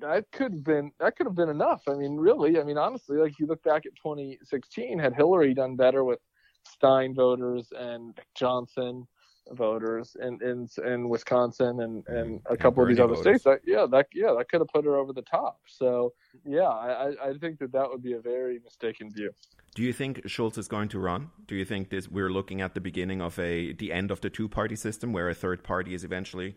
that 0.00 0.30
could 0.32 0.52
have 0.52 0.64
been 0.64 0.92
that 0.98 1.16
could 1.16 1.26
have 1.26 1.34
been 1.34 1.48
enough. 1.48 1.82
I 1.88 1.94
mean, 1.94 2.16
really, 2.16 2.58
I 2.60 2.64
mean, 2.64 2.78
honestly, 2.78 3.16
like 3.18 3.38
you 3.38 3.46
look 3.46 3.62
back 3.62 3.86
at 3.86 3.94
2016, 3.96 4.98
had 4.98 5.14
Hillary 5.14 5.54
done 5.54 5.76
better 5.76 6.04
with 6.04 6.20
Stein 6.66 7.14
voters 7.14 7.72
and 7.76 8.18
Johnson 8.34 9.06
voters 9.52 10.16
in 10.20 10.38
in, 10.42 10.68
in 10.86 11.08
Wisconsin 11.08 11.80
and 11.80 12.06
and 12.06 12.40
a 12.46 12.56
couple 12.56 12.82
of 12.82 12.88
these 12.88 13.00
other 13.00 13.14
voters. 13.14 13.40
states, 13.40 13.44
that, 13.44 13.60
yeah, 13.66 13.86
that 13.90 14.06
yeah, 14.14 14.34
that 14.36 14.48
could 14.48 14.60
have 14.60 14.68
put 14.68 14.84
her 14.84 14.96
over 14.96 15.12
the 15.12 15.22
top. 15.22 15.60
So 15.66 16.12
yeah, 16.44 16.68
I 16.68 17.12
I 17.22 17.34
think 17.38 17.58
that 17.58 17.72
that 17.72 17.88
would 17.88 18.02
be 18.02 18.12
a 18.12 18.20
very 18.20 18.60
mistaken 18.62 19.10
view. 19.10 19.30
Do 19.74 19.82
you 19.82 19.92
think 19.92 20.22
Schultz 20.26 20.58
is 20.58 20.68
going 20.68 20.88
to 20.88 20.98
run? 20.98 21.30
Do 21.46 21.54
you 21.54 21.64
think 21.64 21.90
this 21.90 22.08
we're 22.08 22.30
looking 22.30 22.60
at 22.60 22.74
the 22.74 22.80
beginning 22.80 23.20
of 23.20 23.38
a 23.38 23.72
the 23.72 23.92
end 23.92 24.10
of 24.10 24.20
the 24.20 24.30
two 24.30 24.48
party 24.48 24.76
system 24.76 25.12
where 25.12 25.28
a 25.28 25.34
third 25.34 25.62
party 25.62 25.94
is 25.94 26.04
eventually 26.04 26.56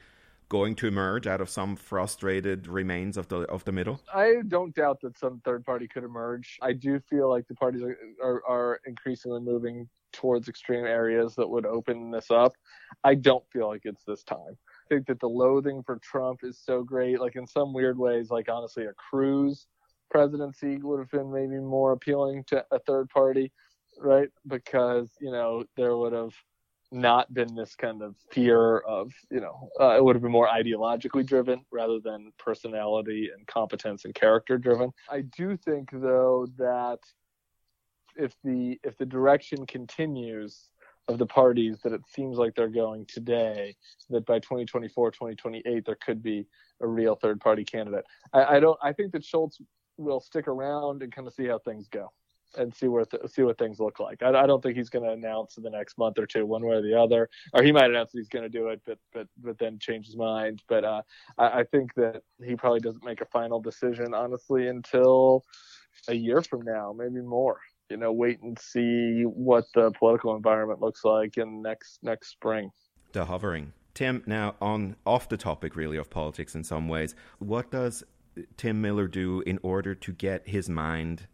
going 0.49 0.75
to 0.75 0.87
emerge 0.87 1.27
out 1.27 1.41
of 1.41 1.49
some 1.49 1.75
frustrated 1.75 2.67
remains 2.67 3.17
of 3.17 3.27
the 3.27 3.39
of 3.49 3.63
the 3.65 3.71
middle? 3.71 4.01
I 4.13 4.35
don't 4.47 4.73
doubt 4.75 5.01
that 5.01 5.17
some 5.17 5.41
third 5.45 5.65
party 5.65 5.87
could 5.87 6.03
emerge. 6.03 6.57
I 6.61 6.73
do 6.73 6.99
feel 7.09 7.29
like 7.29 7.47
the 7.47 7.55
parties 7.55 7.81
are, 7.81 7.97
are, 8.23 8.43
are 8.47 8.79
increasingly 8.85 9.39
moving 9.41 9.89
towards 10.11 10.47
extreme 10.47 10.85
areas 10.85 11.33
that 11.35 11.49
would 11.49 11.65
open 11.65 12.11
this 12.11 12.29
up. 12.29 12.53
I 13.03 13.15
don't 13.15 13.43
feel 13.51 13.67
like 13.67 13.81
it's 13.85 14.03
this 14.03 14.23
time. 14.23 14.57
I 14.85 14.95
think 14.95 15.07
that 15.07 15.19
the 15.19 15.29
loathing 15.29 15.81
for 15.83 15.97
Trump 15.97 16.41
is 16.43 16.59
so 16.63 16.83
great. 16.83 17.19
Like 17.19 17.35
in 17.35 17.47
some 17.47 17.73
weird 17.73 17.97
ways, 17.97 18.29
like 18.29 18.49
honestly, 18.49 18.85
a 18.85 18.93
Cruz 18.93 19.67
presidency 20.11 20.77
would 20.77 20.99
have 20.99 21.09
been 21.09 21.31
maybe 21.33 21.59
more 21.59 21.93
appealing 21.93 22.43
to 22.45 22.63
a 22.71 22.79
third 22.79 23.09
party. 23.09 23.51
right? 23.99 24.29
Because 24.47 25.09
you 25.19 25.31
know 25.31 25.63
there 25.77 25.97
would 25.97 26.13
have 26.13 26.33
not 26.93 27.33
been 27.33 27.55
this 27.55 27.75
kind 27.75 28.01
of 28.01 28.15
fear 28.31 28.79
of 28.79 29.11
you 29.31 29.41
know 29.41 29.69
uh, 29.79 29.95
it 29.97 30.03
would 30.03 30.15
have 30.15 30.21
been 30.21 30.31
more 30.31 30.47
ideologically 30.47 31.25
driven 31.25 31.65
rather 31.71 31.99
than 31.99 32.31
personality 32.37 33.29
and 33.35 33.45
competence 33.47 34.05
and 34.05 34.13
character 34.13 34.57
driven. 34.57 34.91
I 35.09 35.21
do 35.21 35.57
think 35.57 35.89
though 35.91 36.47
that 36.57 36.99
if 38.15 38.33
the 38.43 38.79
if 38.83 38.97
the 38.97 39.05
direction 39.05 39.65
continues 39.65 40.69
of 41.09 41.17
the 41.17 41.25
parties 41.25 41.79
that 41.83 41.91
it 41.91 42.01
seems 42.07 42.37
like 42.37 42.55
they're 42.55 42.69
going 42.69 43.05
today, 43.07 43.75
that 44.09 44.25
by 44.25 44.39
2024, 44.39 45.11
2028, 45.11 45.85
there 45.85 45.97
could 46.05 46.23
be 46.23 46.47
a 46.81 46.87
real 46.87 47.15
third 47.15 47.41
party 47.41 47.65
candidate. 47.65 48.05
I, 48.31 48.43
I 48.55 48.59
don't. 48.59 48.79
I 48.81 48.93
think 48.93 49.11
that 49.13 49.25
Schultz 49.25 49.59
will 49.97 50.19
stick 50.19 50.47
around 50.47 51.03
and 51.03 51.13
kind 51.13 51.27
of 51.27 51.33
see 51.33 51.45
how 51.45 51.59
things 51.59 51.87
go 51.87 52.11
and 52.57 52.73
see 52.73 52.87
where 52.87 53.05
th- 53.05 53.23
see 53.27 53.43
what 53.43 53.57
things 53.57 53.79
look 53.79 53.99
like. 53.99 54.21
I, 54.23 54.29
I 54.29 54.47
don't 54.47 54.61
think 54.61 54.77
he's 54.77 54.89
going 54.89 55.05
to 55.05 55.11
announce 55.11 55.57
in 55.57 55.63
the 55.63 55.69
next 55.69 55.97
month 55.97 56.17
or 56.19 56.25
two, 56.25 56.45
one 56.45 56.65
way 56.65 56.75
or 56.75 56.81
the 56.81 56.99
other, 56.99 57.29
or 57.53 57.63
he 57.63 57.71
might 57.71 57.89
announce 57.89 58.11
he's 58.11 58.29
going 58.29 58.43
to 58.43 58.49
do 58.49 58.69
it, 58.69 58.81
but 58.85 58.97
but 59.13 59.27
but 59.41 59.57
then 59.57 59.79
change 59.79 60.05
his 60.05 60.17
mind. 60.17 60.63
But 60.67 60.83
uh, 60.83 61.01
I, 61.37 61.59
I 61.59 61.63
think 61.63 61.93
that 61.95 62.21
he 62.43 62.55
probably 62.55 62.79
doesn't 62.79 63.03
make 63.03 63.21
a 63.21 63.25
final 63.25 63.59
decision, 63.59 64.13
honestly, 64.13 64.67
until 64.67 65.43
a 66.07 66.15
year 66.15 66.41
from 66.41 66.61
now, 66.61 66.93
maybe 66.97 67.21
more. 67.21 67.59
You 67.89 67.97
know, 67.97 68.11
wait 68.11 68.41
and 68.41 68.57
see 68.57 69.23
what 69.23 69.65
the 69.75 69.91
political 69.91 70.35
environment 70.35 70.81
looks 70.81 71.03
like 71.03 71.37
in 71.37 71.61
next 71.61 71.99
next 72.01 72.29
spring. 72.29 72.71
The 73.11 73.25
hovering. 73.25 73.73
Tim, 73.93 74.23
now 74.25 74.55
on 74.59 74.95
off 75.05 75.29
the 75.29 75.37
topic 75.37 75.75
really 75.75 75.97
of 75.97 76.09
politics 76.09 76.55
in 76.55 76.63
some 76.63 76.87
ways, 76.87 77.13
what 77.37 77.69
does 77.69 78.03
Tim 78.57 78.81
Miller 78.81 79.07
do 79.07 79.41
in 79.41 79.59
order 79.61 79.93
to 79.93 80.11
get 80.11 80.47
his 80.47 80.69
mind 80.69 81.27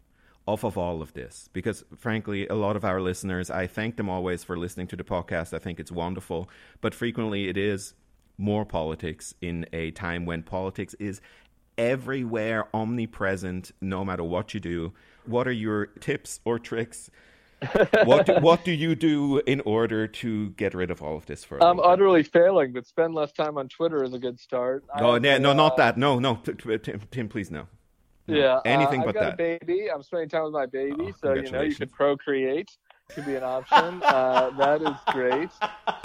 off 0.50 0.64
of 0.64 0.76
all 0.76 1.00
of 1.02 1.12
this. 1.12 1.48
Because 1.52 1.84
frankly 1.96 2.46
a 2.48 2.54
lot 2.54 2.76
of 2.76 2.84
our 2.84 3.00
listeners 3.00 3.50
i 3.50 3.66
thank 3.66 3.96
them 3.96 4.08
always 4.08 4.44
for 4.44 4.56
listening 4.56 4.88
to 4.88 4.96
the 4.96 5.04
podcast. 5.04 5.54
I 5.54 5.58
think 5.58 5.78
it's 5.78 5.92
wonderful. 5.92 6.48
But 6.80 6.94
frequently 6.94 7.48
it 7.48 7.56
is 7.56 7.94
more 8.38 8.64
politics 8.64 9.34
in 9.40 9.66
a 9.72 9.90
time 9.92 10.26
when 10.26 10.42
politics 10.42 10.94
is 10.98 11.20
everywhere 11.78 12.64
omnipresent 12.74 13.72
no 13.80 14.04
matter 14.04 14.24
what 14.24 14.54
you 14.54 14.60
do. 14.60 14.92
What 15.26 15.46
are 15.46 15.52
your 15.66 15.86
tips 15.86 16.40
or 16.44 16.58
tricks? 16.58 17.10
What 18.04 18.26
do, 18.26 18.34
what 18.40 18.64
do 18.64 18.72
you 18.72 18.94
do 18.94 19.38
in 19.46 19.60
order 19.62 20.06
to 20.06 20.50
get 20.50 20.72
rid 20.74 20.90
of 20.90 21.02
all 21.02 21.16
of 21.18 21.26
this 21.26 21.44
for 21.44 21.62
i'm 21.62 21.78
utterly 21.78 22.22
failing 22.22 22.72
but 22.72 22.86
spend 22.86 23.14
less 23.14 23.32
time 23.32 23.58
on 23.58 23.68
twitter 23.68 24.02
is 24.02 24.14
a 24.14 24.18
good 24.18 24.40
start. 24.40 24.82
Oh 24.98 25.18
no, 25.18 25.36
no 25.36 25.52
not 25.52 25.72
uh, 25.72 25.76
that. 25.76 25.98
No 25.98 26.18
no 26.18 26.36
tim, 26.36 27.02
tim 27.10 27.28
please 27.28 27.50
no 27.50 27.66
yeah, 28.36 28.60
anything 28.64 29.02
uh, 29.02 29.06
but 29.06 29.14
that. 29.14 29.34
a 29.34 29.36
baby. 29.36 29.90
I'm 29.90 30.02
spending 30.02 30.28
time 30.28 30.44
with 30.44 30.52
my 30.52 30.66
baby, 30.66 30.94
Oh, 30.98 31.12
so 31.20 31.34
you 31.34 31.50
know 31.50 31.62
you 31.62 31.74
could 31.74 31.92
procreate. 31.92 32.70
Could 33.14 33.26
be 33.26 33.34
an 33.34 33.42
option. 33.42 34.00
uh, 34.04 34.50
that 34.58 34.82
is 34.82 34.96
great. 35.08 35.50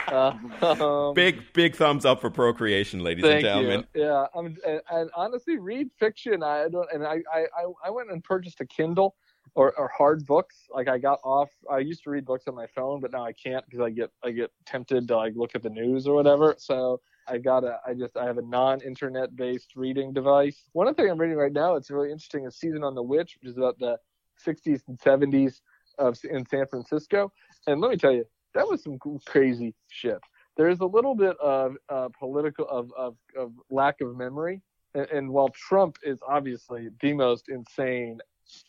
Uh, 0.08 0.34
um, 0.84 1.14
big 1.14 1.42
big 1.54 1.76
thumbs 1.76 2.04
up 2.04 2.20
for 2.22 2.30
procreation, 2.32 3.02
ladies 3.02 3.24
and 3.24 3.42
gentlemen. 3.42 3.86
you. 3.94 4.04
Yeah, 4.04 4.26
I'm, 4.36 4.58
and, 4.66 4.82
and 4.90 5.10
honestly, 5.16 5.58
read 5.58 5.92
fiction. 6.00 6.42
I 6.42 6.68
don't, 6.68 6.88
and 6.92 7.06
I, 7.06 7.22
I, 7.32 7.46
I- 7.58 7.74
I 7.86 7.90
went 7.92 8.10
and 8.12 8.24
purchased 8.24 8.60
a 8.62 8.66
Kindle 8.66 9.16
or, 9.54 9.78
or 9.78 9.88
hard 9.88 10.26
books. 10.26 10.68
Like 10.70 10.88
I 10.88 10.98
got 10.98 11.20
off. 11.24 11.52
I 11.70 11.80
used 11.80 12.04
to 12.04 12.10
read 12.10 12.26
books 12.26 12.48
on 12.48 12.56
my 12.56 12.68
phone, 12.68 13.02
but 13.02 13.12
now 13.12 13.24
I 13.24 13.34
can't 13.34 13.64
because 13.66 13.82
I 13.82 13.90
get 13.92 14.12
I 14.24 14.32
get 14.32 14.52
tempted 14.66 15.08
to 15.08 15.16
like 15.18 15.34
look 15.36 15.52
at 15.56 15.62
the 15.62 15.70
news 15.70 16.08
or 16.08 16.16
whatever. 16.16 16.56
So 16.58 17.02
I 17.28 17.38
got 17.38 17.64
a, 17.64 17.80
I 17.86 17.94
just, 17.94 18.18
I 18.18 18.26
have 18.26 18.38
a 18.38 18.42
non-internet 18.42 19.36
based 19.36 19.76
reading 19.76 20.14
device. 20.14 20.64
One 20.74 20.88
of 20.88 20.96
the 20.96 21.02
things 21.02 21.12
I'm 21.12 21.20
reading 21.20 21.38
right 21.38 21.54
now, 21.54 21.76
it's 21.76 21.90
really 21.90 22.12
interesting, 22.12 22.46
is 22.46 22.56
Season 22.56 22.84
of 22.84 22.96
the 22.96 23.04
Witch, 23.04 23.38
which 23.42 23.52
is 23.52 23.58
about 23.58 23.80
the 23.80 23.98
60s 24.46 24.82
and 24.88 25.00
70s 25.00 25.62
of 25.98 26.18
in 26.30 26.46
San 26.46 26.68
Francisco. 26.68 27.32
And 27.68 27.82
let 27.82 27.92
me 27.92 27.98
tell 27.98 28.12
you, 28.12 28.26
that 28.54 28.68
was 28.68 28.84
some 28.84 28.98
crazy 29.26 29.74
shit. 29.90 30.20
There's 30.58 30.80
a 30.80 30.86
little 30.86 31.16
bit 31.16 31.38
of 31.38 31.76
uh, 31.90 32.10
political, 32.18 32.68
of, 32.68 32.92
of, 32.98 33.16
of 33.38 33.52
lack 33.70 34.02
of 34.02 34.16
memory. 34.16 34.62
And, 34.94 35.08
and 35.10 35.30
while 35.30 35.50
Trump 35.50 35.98
is 36.04 36.20
obviously 36.28 36.90
the 37.02 37.14
most 37.14 37.50
insane 37.50 38.20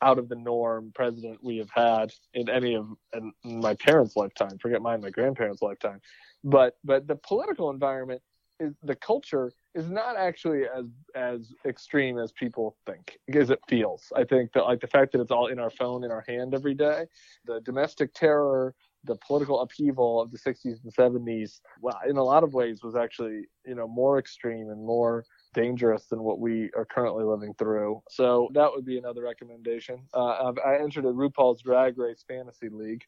out 0.03 0.19
of 0.19 0.29
the 0.29 0.37
norm 0.37 0.93
president 0.95 1.43
we 1.43 1.59
have 1.59 1.71
had 1.71 2.13
in 2.35 2.49
any 2.49 2.75
of 2.75 2.89
in 3.15 3.33
my 3.45 3.75
parents' 3.75 4.17
lifetime. 4.17 4.59
Forget 4.59 4.83
mine, 4.83 5.01
my 5.01 5.11
grandparents' 5.11 5.63
lifetime. 5.63 6.01
But 6.45 6.77
but 6.85 7.07
the 7.07 7.17
political 7.17 7.71
environment 7.71 8.23
is 8.61 8.75
the 8.83 8.95
culture 8.97 9.51
is 9.75 9.89
not 9.89 10.17
actually 10.17 10.63
as 10.65 10.87
as 11.15 11.53
extreme 11.67 12.19
as 12.19 12.33
people 12.33 12.77
think 12.87 13.19
because 13.27 13.51
it 13.51 13.61
feels. 13.69 14.13
I 14.17 14.25
think 14.25 14.53
that 14.53 14.65
like 14.65 14.81
the 14.81 14.87
fact 14.87 15.13
that 15.13 15.21
it's 15.21 15.31
all 15.31 15.49
in 15.49 15.59
our 15.59 15.71
phone 15.71 16.05
in 16.05 16.11
our 16.11 16.25
hand 16.27 16.55
every 16.55 16.75
day, 16.75 17.07
the 17.45 17.61
domestic 17.61 18.15
terror, 18.15 18.75
the 19.05 19.17
political 19.17 19.61
upheaval 19.61 20.21
of 20.21 20.31
the 20.31 20.39
60s 20.39 20.79
and 20.83 20.95
70s, 20.95 21.61
well, 21.81 21.99
in 22.09 22.17
a 22.17 22.25
lot 22.25 22.43
of 22.43 22.55
ways 22.55 22.81
was 22.83 22.97
actually 22.97 23.43
you 23.67 23.75
know 23.75 23.87
more 23.87 24.19
extreme 24.19 24.71
and 24.71 24.85
more 24.85 25.25
dangerous 25.55 26.07
than 26.07 26.23
what 26.23 26.39
we 26.39 26.71
are 26.77 26.85
currently 26.85 27.25
living 27.25 27.55
through. 27.59 28.03
So 28.11 28.49
that 28.55 28.71
would 28.73 28.85
be 28.85 28.99
another 28.99 29.23
recommendation. 29.23 30.01
Uh, 30.13 30.53
I 30.65 30.79
entered 30.83 31.05
a 31.05 31.13
RuPaul's 31.13 31.63
Drag 31.63 31.99
Race 31.99 32.25
fantasy 32.27 32.69
league, 32.69 33.05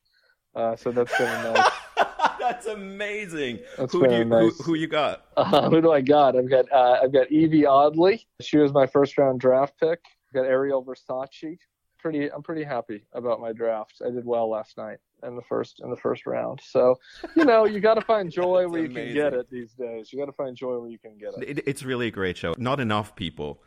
uh, 0.55 0.77
so 0.77 0.91
that's 0.93 1.17
been 1.17 1.53
nice. 1.55 1.71
That's 2.41 2.67
amazing. 2.67 3.61
That's 3.77 3.93
who 3.93 4.07
do 4.07 4.15
you 4.15 4.25
nice. 4.25 4.57
who, 4.59 4.65
who 4.65 4.75
you 4.75 4.87
got? 4.87 5.27
Uh, 5.37 5.69
who 5.71 5.81
do 5.81 5.93
I 5.93 6.01
got? 6.01 6.37
I've 6.37 6.51
got 6.51 6.71
uh, 6.73 7.01
I've 7.03 7.13
got 7.13 7.29
Yvie 7.29 7.67
Oddly. 7.67 8.27
She 8.41 8.59
was 8.59 8.73
my 8.73 8.87
first 8.87 9.17
round 9.19 9.41
draft 9.41 9.75
pick. 9.79 10.01
I've 10.29 10.35
got 10.35 10.47
Ariel 10.47 10.85
Versace. 10.85 11.59
Pretty, 11.99 12.31
I'm 12.31 12.45
pretty 12.45 12.63
happy 12.63 13.05
about 13.13 13.41
my 13.41 13.53
draft. 13.53 14.01
I 14.07 14.11
did 14.11 14.25
well 14.25 14.49
last 14.49 14.77
night 14.77 14.99
in 15.25 15.35
the 15.35 15.43
first 15.43 15.81
in 15.83 15.91
the 15.91 15.97
first 15.97 16.27
round. 16.27 16.61
So, 16.63 16.95
you 17.35 17.45
know, 17.45 17.67
you 17.67 17.81
got 17.81 17.95
to 17.95 18.03
find 18.03 18.31
joy 18.33 18.69
where 18.69 18.83
you 18.83 18.89
can 18.89 19.13
get 19.13 19.35
it 19.35 19.51
these 19.51 19.73
days. 19.73 20.13
You 20.13 20.19
got 20.19 20.27
to 20.27 20.33
find 20.33 20.57
joy 20.57 20.79
where 20.79 20.91
you 20.91 20.99
can 20.99 21.19
get 21.19 21.35
it. 21.37 21.59
It, 21.59 21.65
it's 21.67 21.83
really 21.83 22.07
a 22.07 22.11
great 22.13 22.37
show. 22.37 22.55
Not 22.57 22.79
enough 22.79 23.17
people 23.17 23.63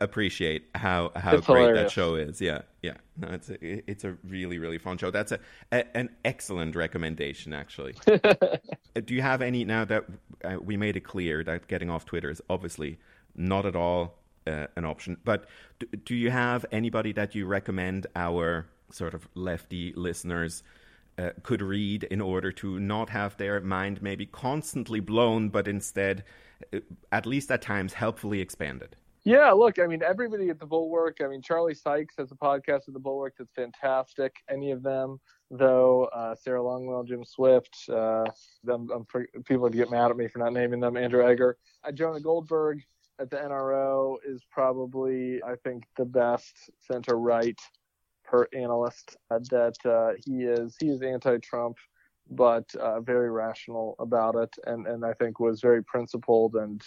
appreciate 0.00 0.68
how 0.74 1.12
how 1.14 1.36
It's 1.36 1.46
great 1.46 1.74
that 1.74 1.90
show 1.90 2.14
is. 2.14 2.40
Yeah, 2.40 2.62
yeah. 2.82 2.94
No, 3.16 3.28
it's 3.28 3.50
a, 3.50 3.90
it's 3.90 4.04
a 4.04 4.16
really 4.24 4.58
really 4.58 4.78
fun 4.78 4.98
show. 4.98 5.10
That's 5.10 5.32
a, 5.32 5.40
a 5.72 5.96
an 5.96 6.10
excellent 6.24 6.74
recommendation, 6.76 7.52
actually. 7.52 7.94
Uh, 8.96 9.00
Do 9.04 9.12
you 9.14 9.22
have 9.22 9.42
any 9.42 9.64
now 9.64 9.84
that 9.84 10.04
uh, 10.44 10.56
we 10.62 10.76
made 10.76 10.96
it 10.96 11.00
clear 11.00 11.42
that 11.42 11.66
getting 11.66 11.90
off 11.90 12.04
Twitter 12.04 12.30
is 12.30 12.40
obviously 12.48 12.96
not 13.34 13.66
at 13.66 13.74
all 13.74 14.14
uh, 14.46 14.68
an 14.76 14.84
option? 14.84 15.16
But 15.24 15.46
do, 15.80 15.86
do 16.04 16.14
you 16.14 16.30
have 16.30 16.64
anybody 16.70 17.12
that 17.12 17.34
you 17.34 17.46
recommend 17.46 18.06
our 18.14 18.66
sort 18.90 19.14
of 19.14 19.26
lefty 19.34 19.92
listeners? 19.96 20.62
Uh, 21.16 21.30
could 21.44 21.62
read 21.62 22.02
in 22.04 22.20
order 22.20 22.50
to 22.50 22.80
not 22.80 23.08
have 23.10 23.36
their 23.36 23.60
mind 23.60 24.02
maybe 24.02 24.26
constantly 24.26 24.98
blown, 24.98 25.48
but 25.48 25.68
instead, 25.68 26.24
uh, 26.72 26.80
at 27.12 27.24
least 27.24 27.52
at 27.52 27.62
times, 27.62 27.92
helpfully 27.94 28.40
expanded. 28.40 28.96
Yeah, 29.24 29.52
look, 29.52 29.78
I 29.78 29.86
mean, 29.86 30.02
everybody 30.02 30.50
at 30.50 30.60
the 30.60 30.66
Bulwark. 30.66 31.18
I 31.24 31.28
mean, 31.28 31.40
Charlie 31.40 31.74
Sykes 31.74 32.14
has 32.18 32.30
a 32.30 32.34
podcast 32.34 32.88
at 32.88 32.92
the 32.92 33.00
Bulwark 33.00 33.34
that's 33.38 33.54
fantastic. 33.54 34.34
Any 34.50 34.70
of 34.70 34.82
them, 34.82 35.18
though, 35.50 36.04
uh, 36.14 36.34
Sarah 36.34 36.60
Longwell, 36.60 37.08
Jim 37.08 37.24
Swift. 37.24 37.74
Uh, 37.88 38.24
I'm, 38.68 38.90
I'm 38.90 39.06
pre- 39.06 39.28
people 39.46 39.62
would 39.62 39.72
get 39.72 39.90
mad 39.90 40.10
at 40.10 40.18
me 40.18 40.28
for 40.28 40.40
not 40.40 40.52
naming 40.52 40.80
them. 40.80 40.98
Andrew 40.98 41.26
Egger, 41.26 41.56
uh, 41.84 41.92
Jonah 41.92 42.20
Goldberg 42.20 42.82
at 43.18 43.30
the 43.30 43.36
NRO 43.36 44.16
is 44.26 44.44
probably, 44.50 45.42
I 45.42 45.54
think, 45.64 45.84
the 45.96 46.04
best 46.04 46.70
center 46.80 47.18
right 47.18 47.58
per 48.24 48.46
analyst. 48.52 49.16
That 49.30 49.76
uh, 49.86 50.20
he 50.22 50.42
is 50.42 50.76
he 50.78 50.90
is 50.90 51.00
anti-Trump 51.00 51.78
but 52.30 52.74
uh, 52.76 53.00
very 53.00 53.30
rational 53.30 53.94
about 53.98 54.34
it, 54.34 54.54
and, 54.66 54.86
and 54.86 55.04
I 55.04 55.12
think 55.12 55.40
was 55.40 55.60
very 55.60 55.84
principled 55.84 56.54
and 56.54 56.82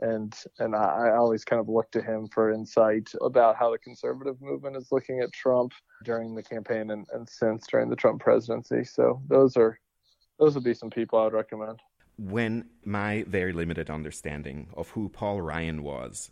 and 0.00 0.34
and 0.58 0.74
I, 0.74 1.08
I 1.08 1.16
always 1.16 1.44
kind 1.44 1.60
of 1.60 1.68
look 1.68 1.90
to 1.92 2.02
him 2.02 2.28
for 2.28 2.50
insight 2.52 3.10
about 3.20 3.56
how 3.56 3.70
the 3.70 3.78
conservative 3.78 4.40
movement 4.40 4.76
is 4.76 4.88
looking 4.92 5.20
at 5.20 5.32
Trump 5.32 5.72
during 6.04 6.34
the 6.34 6.42
campaign 6.42 6.90
and, 6.90 7.06
and 7.12 7.28
since 7.28 7.66
during 7.66 7.90
the 7.90 7.96
Trump 7.96 8.20
presidency. 8.20 8.84
So 8.84 9.20
those 9.28 9.56
are 9.56 9.78
those 10.38 10.54
would 10.54 10.64
be 10.64 10.74
some 10.74 10.90
people 10.90 11.18
I 11.18 11.24
would 11.24 11.32
recommend. 11.34 11.80
when 12.16 12.68
my 12.84 13.24
very 13.28 13.52
limited 13.52 13.88
understanding 13.88 14.68
of 14.76 14.90
who 14.90 15.08
Paul 15.08 15.40
Ryan 15.40 15.82
was 15.82 16.30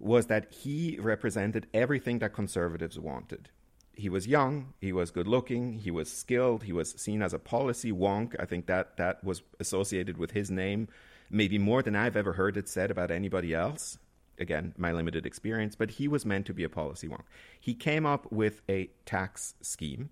was 0.00 0.26
that 0.26 0.52
he 0.52 0.98
represented 1.00 1.66
everything 1.74 2.18
that 2.20 2.32
conservatives 2.32 2.98
wanted. 2.98 3.50
He 3.92 4.08
was 4.08 4.26
young, 4.28 4.74
he 4.80 4.92
was 4.92 5.10
good 5.10 5.26
looking, 5.26 5.74
he 5.74 5.90
was 5.90 6.10
skilled, 6.10 6.62
he 6.64 6.72
was 6.72 6.92
seen 6.92 7.20
as 7.20 7.34
a 7.34 7.38
policy 7.38 7.92
wonk. 7.92 8.36
I 8.38 8.44
think 8.46 8.66
that 8.66 8.96
that 8.96 9.22
was 9.24 9.42
associated 9.58 10.16
with 10.16 10.30
his 10.30 10.50
name 10.50 10.88
maybe 11.30 11.58
more 11.58 11.82
than 11.82 11.96
I've 11.96 12.16
ever 12.16 12.34
heard 12.34 12.56
it 12.56 12.68
said 12.68 12.90
about 12.90 13.10
anybody 13.10 13.54
else. 13.54 13.98
Again, 14.38 14.72
my 14.76 14.92
limited 14.92 15.26
experience, 15.26 15.74
but 15.74 15.92
he 15.92 16.06
was 16.06 16.24
meant 16.24 16.46
to 16.46 16.54
be 16.54 16.64
a 16.64 16.68
policy 16.68 17.08
wonk. 17.08 17.24
He 17.58 17.74
came 17.74 18.06
up 18.06 18.30
with 18.30 18.62
a 18.68 18.90
tax 19.04 19.54
scheme 19.60 20.10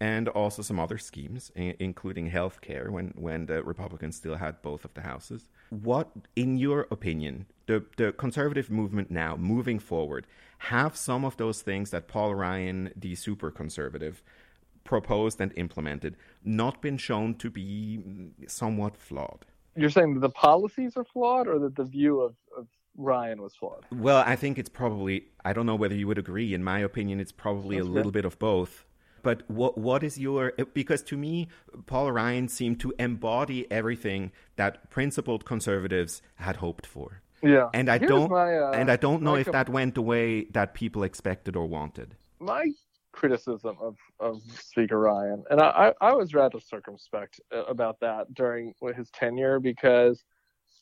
and 0.00 0.26
also 0.28 0.62
some 0.62 0.80
other 0.80 0.98
schemes, 0.98 1.52
including 1.54 2.26
health 2.26 2.60
care, 2.60 2.90
when, 2.90 3.12
when 3.14 3.46
the 3.46 3.62
Republicans 3.62 4.16
still 4.16 4.34
had 4.34 4.60
both 4.62 4.84
of 4.84 4.94
the 4.94 5.02
houses. 5.02 5.48
What, 5.70 6.10
in 6.34 6.56
your 6.56 6.88
opinion, 6.90 7.46
the, 7.66 7.84
the 7.96 8.10
conservative 8.12 8.68
movement 8.68 9.12
now, 9.12 9.36
moving 9.36 9.78
forward, 9.78 10.26
have 10.58 10.96
some 10.96 11.24
of 11.24 11.36
those 11.36 11.62
things 11.62 11.90
that 11.90 12.08
Paul 12.08 12.34
Ryan, 12.34 12.90
the 12.96 13.14
super 13.14 13.52
conservative, 13.52 14.22
proposed 14.82 15.40
and 15.40 15.52
implemented 15.56 16.16
not 16.44 16.82
been 16.82 16.96
shown 16.96 17.36
to 17.36 17.48
be 17.50 18.00
somewhat 18.48 18.96
flawed. 18.96 19.46
You're 19.74 19.90
saying 19.90 20.14
that 20.14 20.20
the 20.20 20.30
policies 20.30 20.96
are 20.96 21.04
flawed, 21.04 21.48
or 21.48 21.58
that 21.60 21.76
the 21.76 21.84
view 21.84 22.20
of, 22.20 22.34
of 22.56 22.66
Ryan 22.96 23.40
was 23.40 23.54
flawed? 23.54 23.84
Well, 23.90 24.22
I 24.26 24.36
think 24.36 24.58
it's 24.58 24.68
probably. 24.68 25.28
I 25.44 25.52
don't 25.52 25.66
know 25.66 25.76
whether 25.76 25.94
you 25.94 26.06
would 26.06 26.18
agree. 26.18 26.54
In 26.54 26.62
my 26.62 26.80
opinion, 26.80 27.20
it's 27.20 27.32
probably 27.32 27.76
That's 27.76 27.88
a 27.88 27.90
little 27.90 28.12
bit 28.12 28.24
of 28.24 28.38
both. 28.38 28.84
But 29.22 29.48
what 29.48 29.78
what 29.78 30.02
is 30.02 30.18
your 30.18 30.52
because 30.74 31.02
to 31.04 31.16
me 31.16 31.48
Paul 31.86 32.10
Ryan 32.12 32.48
seemed 32.48 32.80
to 32.80 32.92
embody 32.98 33.70
everything 33.70 34.32
that 34.56 34.90
principled 34.90 35.44
conservatives 35.44 36.22
had 36.36 36.56
hoped 36.56 36.86
for. 36.86 37.22
Yeah. 37.42 37.70
And 37.74 37.88
I 37.88 37.98
Here's 37.98 38.08
don't 38.08 38.30
my, 38.30 38.56
uh, 38.56 38.72
and 38.72 38.90
I 38.90 38.96
don't 38.96 39.22
know 39.22 39.34
if 39.34 39.50
that 39.50 39.68
went 39.68 39.94
the 39.94 40.02
way 40.02 40.44
that 40.52 40.74
people 40.74 41.02
expected 41.02 41.56
or 41.56 41.66
wanted. 41.66 42.16
My 42.38 42.72
criticism 43.12 43.76
of, 43.80 43.96
of 44.20 44.42
Speaker 44.58 44.98
Ryan, 44.98 45.44
and 45.50 45.60
I, 45.60 45.92
I 46.00 46.12
was 46.12 46.34
rather 46.34 46.60
circumspect 46.60 47.40
uh, 47.54 47.64
about 47.64 48.00
that 48.00 48.32
during 48.34 48.74
his 48.96 49.10
tenure 49.10 49.60
because 49.60 50.24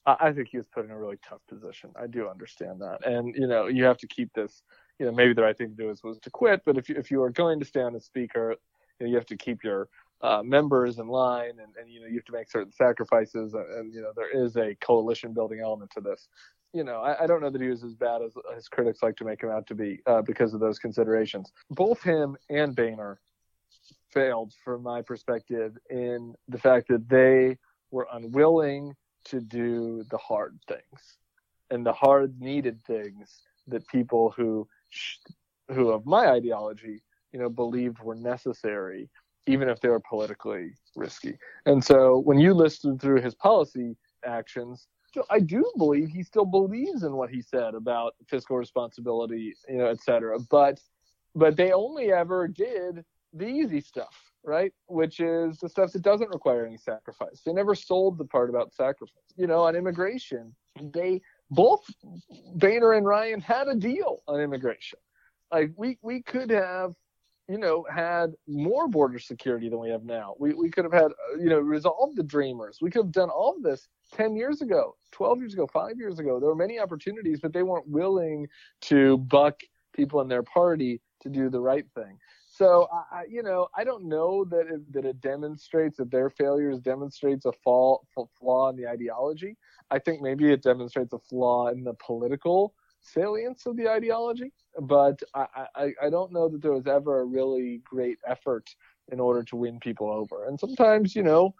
I 0.07 0.33
think 0.33 0.49
he 0.49 0.57
was 0.57 0.66
put 0.66 0.85
in 0.85 0.91
a 0.91 0.99
really 0.99 1.18
tough 1.28 1.41
position. 1.49 1.91
I 1.95 2.07
do 2.07 2.28
understand 2.28 2.81
that, 2.81 3.07
and 3.07 3.35
you 3.37 3.47
know 3.47 3.66
you 3.66 3.85
have 3.85 3.99
to 3.99 4.07
keep 4.07 4.33
this. 4.33 4.62
You 4.99 5.07
know, 5.07 5.12
maybe 5.12 5.33
the 5.33 5.43
right 5.43 5.57
thing 5.57 5.70
to 5.70 5.74
do 5.74 5.91
is 5.91 6.03
was 6.03 6.18
to 6.20 6.31
quit, 6.31 6.62
but 6.64 6.78
if 6.78 6.89
you 6.89 6.95
if 6.97 7.11
you 7.11 7.22
are 7.22 7.31
going 7.31 7.59
to 7.61 7.66
stand 7.66 7.97
as 7.97 8.05
Speaker, 8.05 8.57
you, 8.99 9.07
know, 9.07 9.11
you 9.11 9.16
have 9.16 9.26
to 9.26 9.37
keep 9.37 9.62
your 9.62 9.89
uh, 10.22 10.42
members 10.42 10.98
in 10.98 11.08
line, 11.08 11.58
and, 11.62 11.74
and 11.80 11.90
you 11.90 12.00
know 12.00 12.06
you 12.06 12.16
have 12.16 12.24
to 12.24 12.32
make 12.32 12.50
certain 12.50 12.72
sacrifices, 12.72 13.54
and, 13.54 13.66
and, 13.74 13.94
you 13.94 14.02
know 14.02 14.12
there 14.14 14.30
is 14.30 14.56
a 14.56 14.74
coalition 14.76 15.32
building 15.32 15.60
element 15.60 15.90
to 15.92 16.00
this. 16.00 16.28
You 16.72 16.84
know, 16.84 17.00
I, 17.00 17.24
I, 17.24 17.26
don't 17.26 17.40
know 17.40 17.50
that 17.50 17.60
he 17.60 17.68
was 17.68 17.82
as 17.82 17.94
bad 17.94 18.22
as 18.22 18.32
his 18.54 18.68
critics 18.68 19.02
like 19.02 19.16
to 19.16 19.24
make 19.24 19.42
him 19.42 19.50
out 19.50 19.66
to 19.66 19.74
be 19.74 20.00
uh, 20.06 20.22
because 20.22 20.54
of 20.54 20.60
those 20.60 20.78
considerations. 20.78 21.50
Both 21.70 22.00
him 22.00 22.36
and 22.48 22.76
Boehner 22.76 23.18
failed, 24.10 24.52
from 24.64 24.84
my 24.84 25.02
perspective, 25.02 25.76
in 25.88 26.34
the 26.48 26.58
fact 26.58 26.86
that 26.88 27.08
they 27.08 27.58
were 27.90 28.06
unwilling 28.12 28.94
to 29.24 29.40
do 29.40 30.04
the 30.10 30.18
hard 30.18 30.58
things 30.68 31.18
and 31.70 31.84
the 31.84 31.92
hard 31.92 32.40
needed 32.40 32.82
things 32.84 33.42
that 33.68 33.86
people 33.88 34.30
who 34.36 34.66
who 35.70 35.90
of 35.90 36.04
my 36.04 36.26
ideology 36.26 37.02
you 37.32 37.38
know 37.38 37.48
believed 37.48 37.98
were 38.00 38.14
necessary 38.14 39.08
even 39.47 39.68
if 39.68 39.80
they 39.80 39.88
were 39.88 40.01
politically 40.01 40.72
risky 40.97 41.36
and 41.66 41.82
so 41.84 42.18
when 42.18 42.38
you 42.38 42.55
listed 42.55 43.01
through 43.01 43.20
his 43.20 43.34
policy 43.34 43.97
actions 44.24 44.88
I 45.28 45.41
do 45.41 45.68
believe 45.76 46.09
he 46.09 46.22
still 46.22 46.45
believes 46.45 47.03
in 47.03 47.14
what 47.14 47.30
he 47.30 47.43
said 47.43 47.74
about 47.74 48.14
fiscal 48.28 48.57
responsibility, 48.57 49.57
you 49.68 49.78
know, 49.78 49.86
et 49.86 50.01
cetera. 50.01 50.38
But 50.38 50.80
but 51.34 51.57
they 51.57 51.72
only 51.72 52.12
ever 52.12 52.47
did 52.47 53.05
the 53.32 53.49
easy 53.49 53.80
stuff 53.80 54.30
right? 54.45 54.72
Which 54.86 55.20
is 55.20 55.59
the 55.59 55.68
stuff 55.68 55.93
that 55.93 56.03
doesn't 56.03 56.30
require 56.30 56.66
any 56.66 56.76
sacrifice. 56.76 57.43
They 57.45 57.53
never 57.53 57.74
sold 57.74 58.18
the 58.18 58.24
part 58.24 58.51
about 58.51 58.72
sacrifice. 58.72 59.16
You 59.36 59.47
know, 59.47 59.61
on 59.61 59.76
immigration, 59.76 60.55
they 60.80 61.20
both 61.51 61.84
Boehner 62.55 62.93
and 62.93 63.07
Ryan 63.07 63.41
had 63.41 63.68
a 63.68 63.74
deal 63.74 64.22
on 64.26 64.41
immigration. 64.41 64.99
Like 65.53 65.72
we 65.76 65.99
we 66.03 66.22
could 66.22 66.51
have, 66.51 66.95
you 67.51 67.59
know, 67.59 67.84
had 67.92 68.34
more 68.46 68.86
border 68.86 69.18
security 69.18 69.68
than 69.68 69.80
we 69.80 69.90
have 69.90 70.05
now. 70.05 70.34
We 70.38 70.55
we 70.55 70.70
could 70.70 70.84
have 70.84 70.92
had, 70.92 71.11
uh, 71.11 71.38
you 71.38 71.48
know, 71.48 71.59
resolved 71.59 72.16
the 72.16 72.22
dreamers. 72.22 72.78
We 72.80 72.90
could 72.90 73.07
have 73.07 73.12
done 73.12 73.28
all 73.28 73.57
of 73.57 73.62
this 73.64 73.88
10 74.12 74.36
years 74.36 74.62
ago, 74.62 74.96
12 75.11 75.40
years 75.40 75.55
ago, 75.55 75.66
5 75.66 75.98
years 75.98 76.20
ago. 76.20 76.38
There 76.38 76.48
were 76.48 76.55
many 76.55 76.78
opportunities, 76.78 77.40
but 77.40 77.53
they 77.53 77.64
weren't 77.64 77.88
willing 77.88 78.46
to 78.82 79.18
buck 79.18 79.61
people 79.92 80.20
in 80.20 80.28
their 80.28 80.44
party 80.44 81.01
to 81.22 81.28
do 81.28 81.51
the 81.51 81.61
right 81.61 81.86
thing. 81.94 82.18
So 82.46 82.88
I, 83.12 83.24
you 83.28 83.42
know, 83.42 83.68
I 83.76 83.82
don't 83.84 84.05
know 84.05 84.44
that 84.44 84.66
it, 84.68 84.92
that 84.92 85.05
it 85.05 85.20
demonstrates 85.20 85.96
that 85.96 86.11
their 86.11 86.30
failures 86.30 86.78
demonstrates 86.78 87.46
a 87.46 87.53
fall, 87.64 88.07
flaw 88.38 88.70
in 88.70 88.76
the 88.76 88.86
ideology. 88.86 89.57
I 89.90 89.98
think 89.98 90.20
maybe 90.20 90.53
it 90.53 90.62
demonstrates 90.62 91.12
a 91.12 91.18
flaw 91.18 91.68
in 91.68 91.82
the 91.82 91.94
political 91.94 92.74
salience 93.01 93.66
of 93.66 93.76
the 93.76 93.88
ideology. 93.88 94.53
But 94.80 95.22
I, 95.34 95.46
I, 95.74 95.92
I 96.03 96.11
don't 96.11 96.32
know 96.32 96.48
that 96.48 96.62
there 96.62 96.72
was 96.72 96.86
ever 96.86 97.20
a 97.20 97.24
really 97.24 97.80
great 97.84 98.18
effort 98.26 98.68
in 99.11 99.20
order 99.20 99.42
to 99.42 99.57
win 99.57 99.80
people 99.80 100.11
over. 100.11 100.46
And 100.46 100.59
sometimes, 100.59 101.16
you 101.16 101.22
know, 101.22 101.55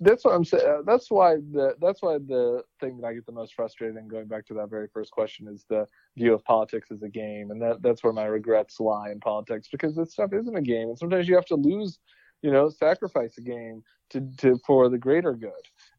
that's 0.00 0.24
what 0.24 0.34
I'm 0.34 0.44
saying. 0.44 0.66
Uh, 0.66 0.82
that's 0.84 1.10
why 1.10 1.36
the 1.36 1.74
that's 1.80 2.02
why 2.02 2.18
the 2.18 2.62
thing 2.80 2.98
that 2.98 3.06
I 3.06 3.14
get 3.14 3.24
the 3.24 3.32
most 3.32 3.54
frustrated 3.54 3.96
in 3.96 4.08
going 4.08 4.26
back 4.26 4.46
to 4.46 4.54
that 4.54 4.68
very 4.68 4.88
first 4.92 5.10
question 5.12 5.48
is 5.48 5.64
the 5.68 5.86
view 6.16 6.34
of 6.34 6.44
politics 6.44 6.90
as 6.90 7.02
a 7.02 7.08
game, 7.08 7.50
and 7.50 7.62
that 7.62 7.80
that's 7.82 8.04
where 8.04 8.12
my 8.12 8.26
regrets 8.26 8.80
lie 8.80 9.10
in 9.10 9.20
politics 9.20 9.68
because 9.72 9.96
this 9.96 10.12
stuff 10.12 10.32
isn't 10.34 10.56
a 10.56 10.62
game, 10.62 10.88
and 10.88 10.98
sometimes 10.98 11.26
you 11.26 11.34
have 11.34 11.46
to 11.46 11.54
lose, 11.54 12.00
you 12.42 12.50
know, 12.50 12.68
sacrifice 12.68 13.38
a 13.38 13.40
game 13.40 13.82
to 14.10 14.20
to 14.38 14.58
for 14.66 14.90
the 14.90 14.98
greater 14.98 15.32
good, 15.32 15.52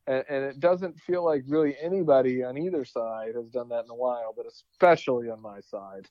and, 0.08 0.24
and 0.30 0.44
it 0.44 0.60
doesn't 0.60 1.00
feel 1.00 1.24
like 1.24 1.44
really 1.48 1.76
anybody 1.82 2.44
on 2.44 2.58
either 2.58 2.86
side 2.86 3.36
has 3.36 3.50
done 3.50 3.70
that 3.70 3.86
in 3.86 3.90
a 3.90 3.96
while, 3.96 4.34
but 4.36 4.46
especially 4.46 5.30
on 5.30 5.42
my 5.42 5.60
side 5.60 6.08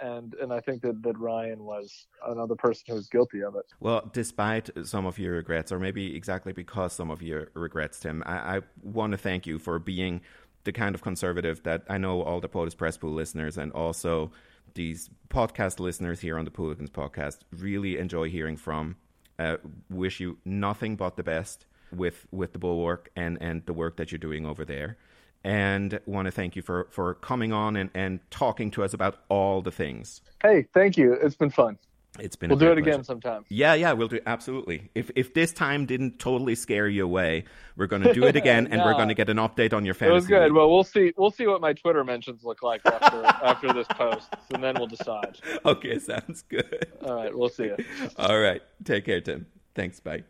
and 0.00 0.34
and 0.34 0.52
I 0.52 0.60
think 0.60 0.82
that, 0.82 1.02
that 1.02 1.18
Ryan 1.18 1.62
was 1.64 2.06
another 2.26 2.54
person 2.54 2.84
who 2.88 2.94
was 2.94 3.08
guilty 3.08 3.42
of 3.42 3.56
it. 3.56 3.64
Well, 3.80 4.08
despite 4.12 4.70
some 4.84 5.06
of 5.06 5.18
your 5.18 5.34
regrets, 5.34 5.72
or 5.72 5.78
maybe 5.78 6.14
exactly 6.16 6.52
because 6.52 6.92
some 6.92 7.10
of 7.10 7.22
your 7.22 7.48
regrets, 7.54 8.00
Tim, 8.00 8.22
I, 8.26 8.56
I 8.56 8.60
want 8.82 9.12
to 9.12 9.18
thank 9.18 9.46
you 9.46 9.58
for 9.58 9.78
being 9.78 10.20
the 10.64 10.72
kind 10.72 10.94
of 10.94 11.02
conservative 11.02 11.62
that 11.64 11.84
I 11.88 11.98
know 11.98 12.22
all 12.22 12.40
the 12.40 12.48
POTUS 12.48 12.76
Press 12.76 12.96
Pool 12.96 13.12
listeners 13.12 13.58
and 13.58 13.70
also 13.72 14.32
these 14.74 15.10
podcast 15.28 15.78
listeners 15.78 16.20
here 16.20 16.38
on 16.38 16.44
the 16.44 16.50
Pooligans 16.50 16.90
podcast 16.90 17.40
really 17.52 17.98
enjoy 17.98 18.30
hearing 18.30 18.56
from. 18.56 18.96
Uh, 19.38 19.56
wish 19.90 20.20
you 20.20 20.38
nothing 20.44 20.94
but 20.96 21.16
the 21.16 21.22
best 21.22 21.66
with 21.96 22.26
with 22.30 22.52
the 22.52 22.58
bulwark 22.58 23.10
and 23.16 23.38
and 23.40 23.64
the 23.66 23.72
work 23.72 23.96
that 23.96 24.12
you're 24.12 24.18
doing 24.18 24.46
over 24.46 24.64
there 24.64 24.96
and 25.44 26.00
want 26.06 26.26
to 26.26 26.32
thank 26.32 26.56
you 26.56 26.62
for, 26.62 26.88
for 26.90 27.14
coming 27.14 27.52
on 27.52 27.76
and, 27.76 27.90
and 27.94 28.18
talking 28.30 28.70
to 28.72 28.82
us 28.82 28.94
about 28.94 29.18
all 29.28 29.60
the 29.60 29.70
things. 29.70 30.22
Hey, 30.42 30.66
thank 30.72 30.96
you. 30.96 31.12
It's 31.12 31.36
been 31.36 31.50
fun. 31.50 31.78
It's 32.20 32.36
been. 32.36 32.48
We'll 32.48 32.58
do 32.60 32.66
it 32.66 32.76
pleasure. 32.76 32.90
again 32.90 33.04
sometime. 33.04 33.44
Yeah, 33.48 33.74
yeah, 33.74 33.92
we'll 33.92 34.06
do 34.06 34.20
absolutely. 34.24 34.88
If 34.94 35.10
if 35.16 35.34
this 35.34 35.52
time 35.52 35.84
didn't 35.84 36.20
totally 36.20 36.54
scare 36.54 36.86
you 36.86 37.04
away, 37.04 37.44
we're 37.76 37.88
going 37.88 38.02
to 38.02 38.14
do 38.14 38.24
it 38.24 38.36
again, 38.36 38.68
and 38.70 38.80
we're 38.82 38.94
going 38.94 39.08
to 39.08 39.14
get 39.14 39.28
an 39.28 39.38
update 39.38 39.72
on 39.72 39.84
your 39.84 39.94
fantasy. 39.94 40.12
It 40.12 40.14
was 40.14 40.26
good. 40.28 40.42
League. 40.44 40.52
Well, 40.52 40.70
we'll 40.70 40.84
see. 40.84 41.12
We'll 41.16 41.32
see 41.32 41.48
what 41.48 41.60
my 41.60 41.72
Twitter 41.72 42.04
mentions 42.04 42.44
look 42.44 42.62
like 42.62 42.82
after 42.86 43.24
after 43.26 43.72
this 43.72 43.88
post, 43.88 44.28
and 44.50 44.62
then 44.62 44.76
we'll 44.78 44.86
decide. 44.86 45.40
Okay, 45.64 45.98
sounds 45.98 46.42
good. 46.42 46.86
All 47.04 47.16
right, 47.16 47.36
we'll 47.36 47.48
see 47.48 47.64
you. 47.64 47.76
All 48.16 48.38
right, 48.38 48.62
take 48.84 49.06
care, 49.06 49.20
Tim. 49.20 49.46
Thanks. 49.74 49.98
Bye. 49.98 50.22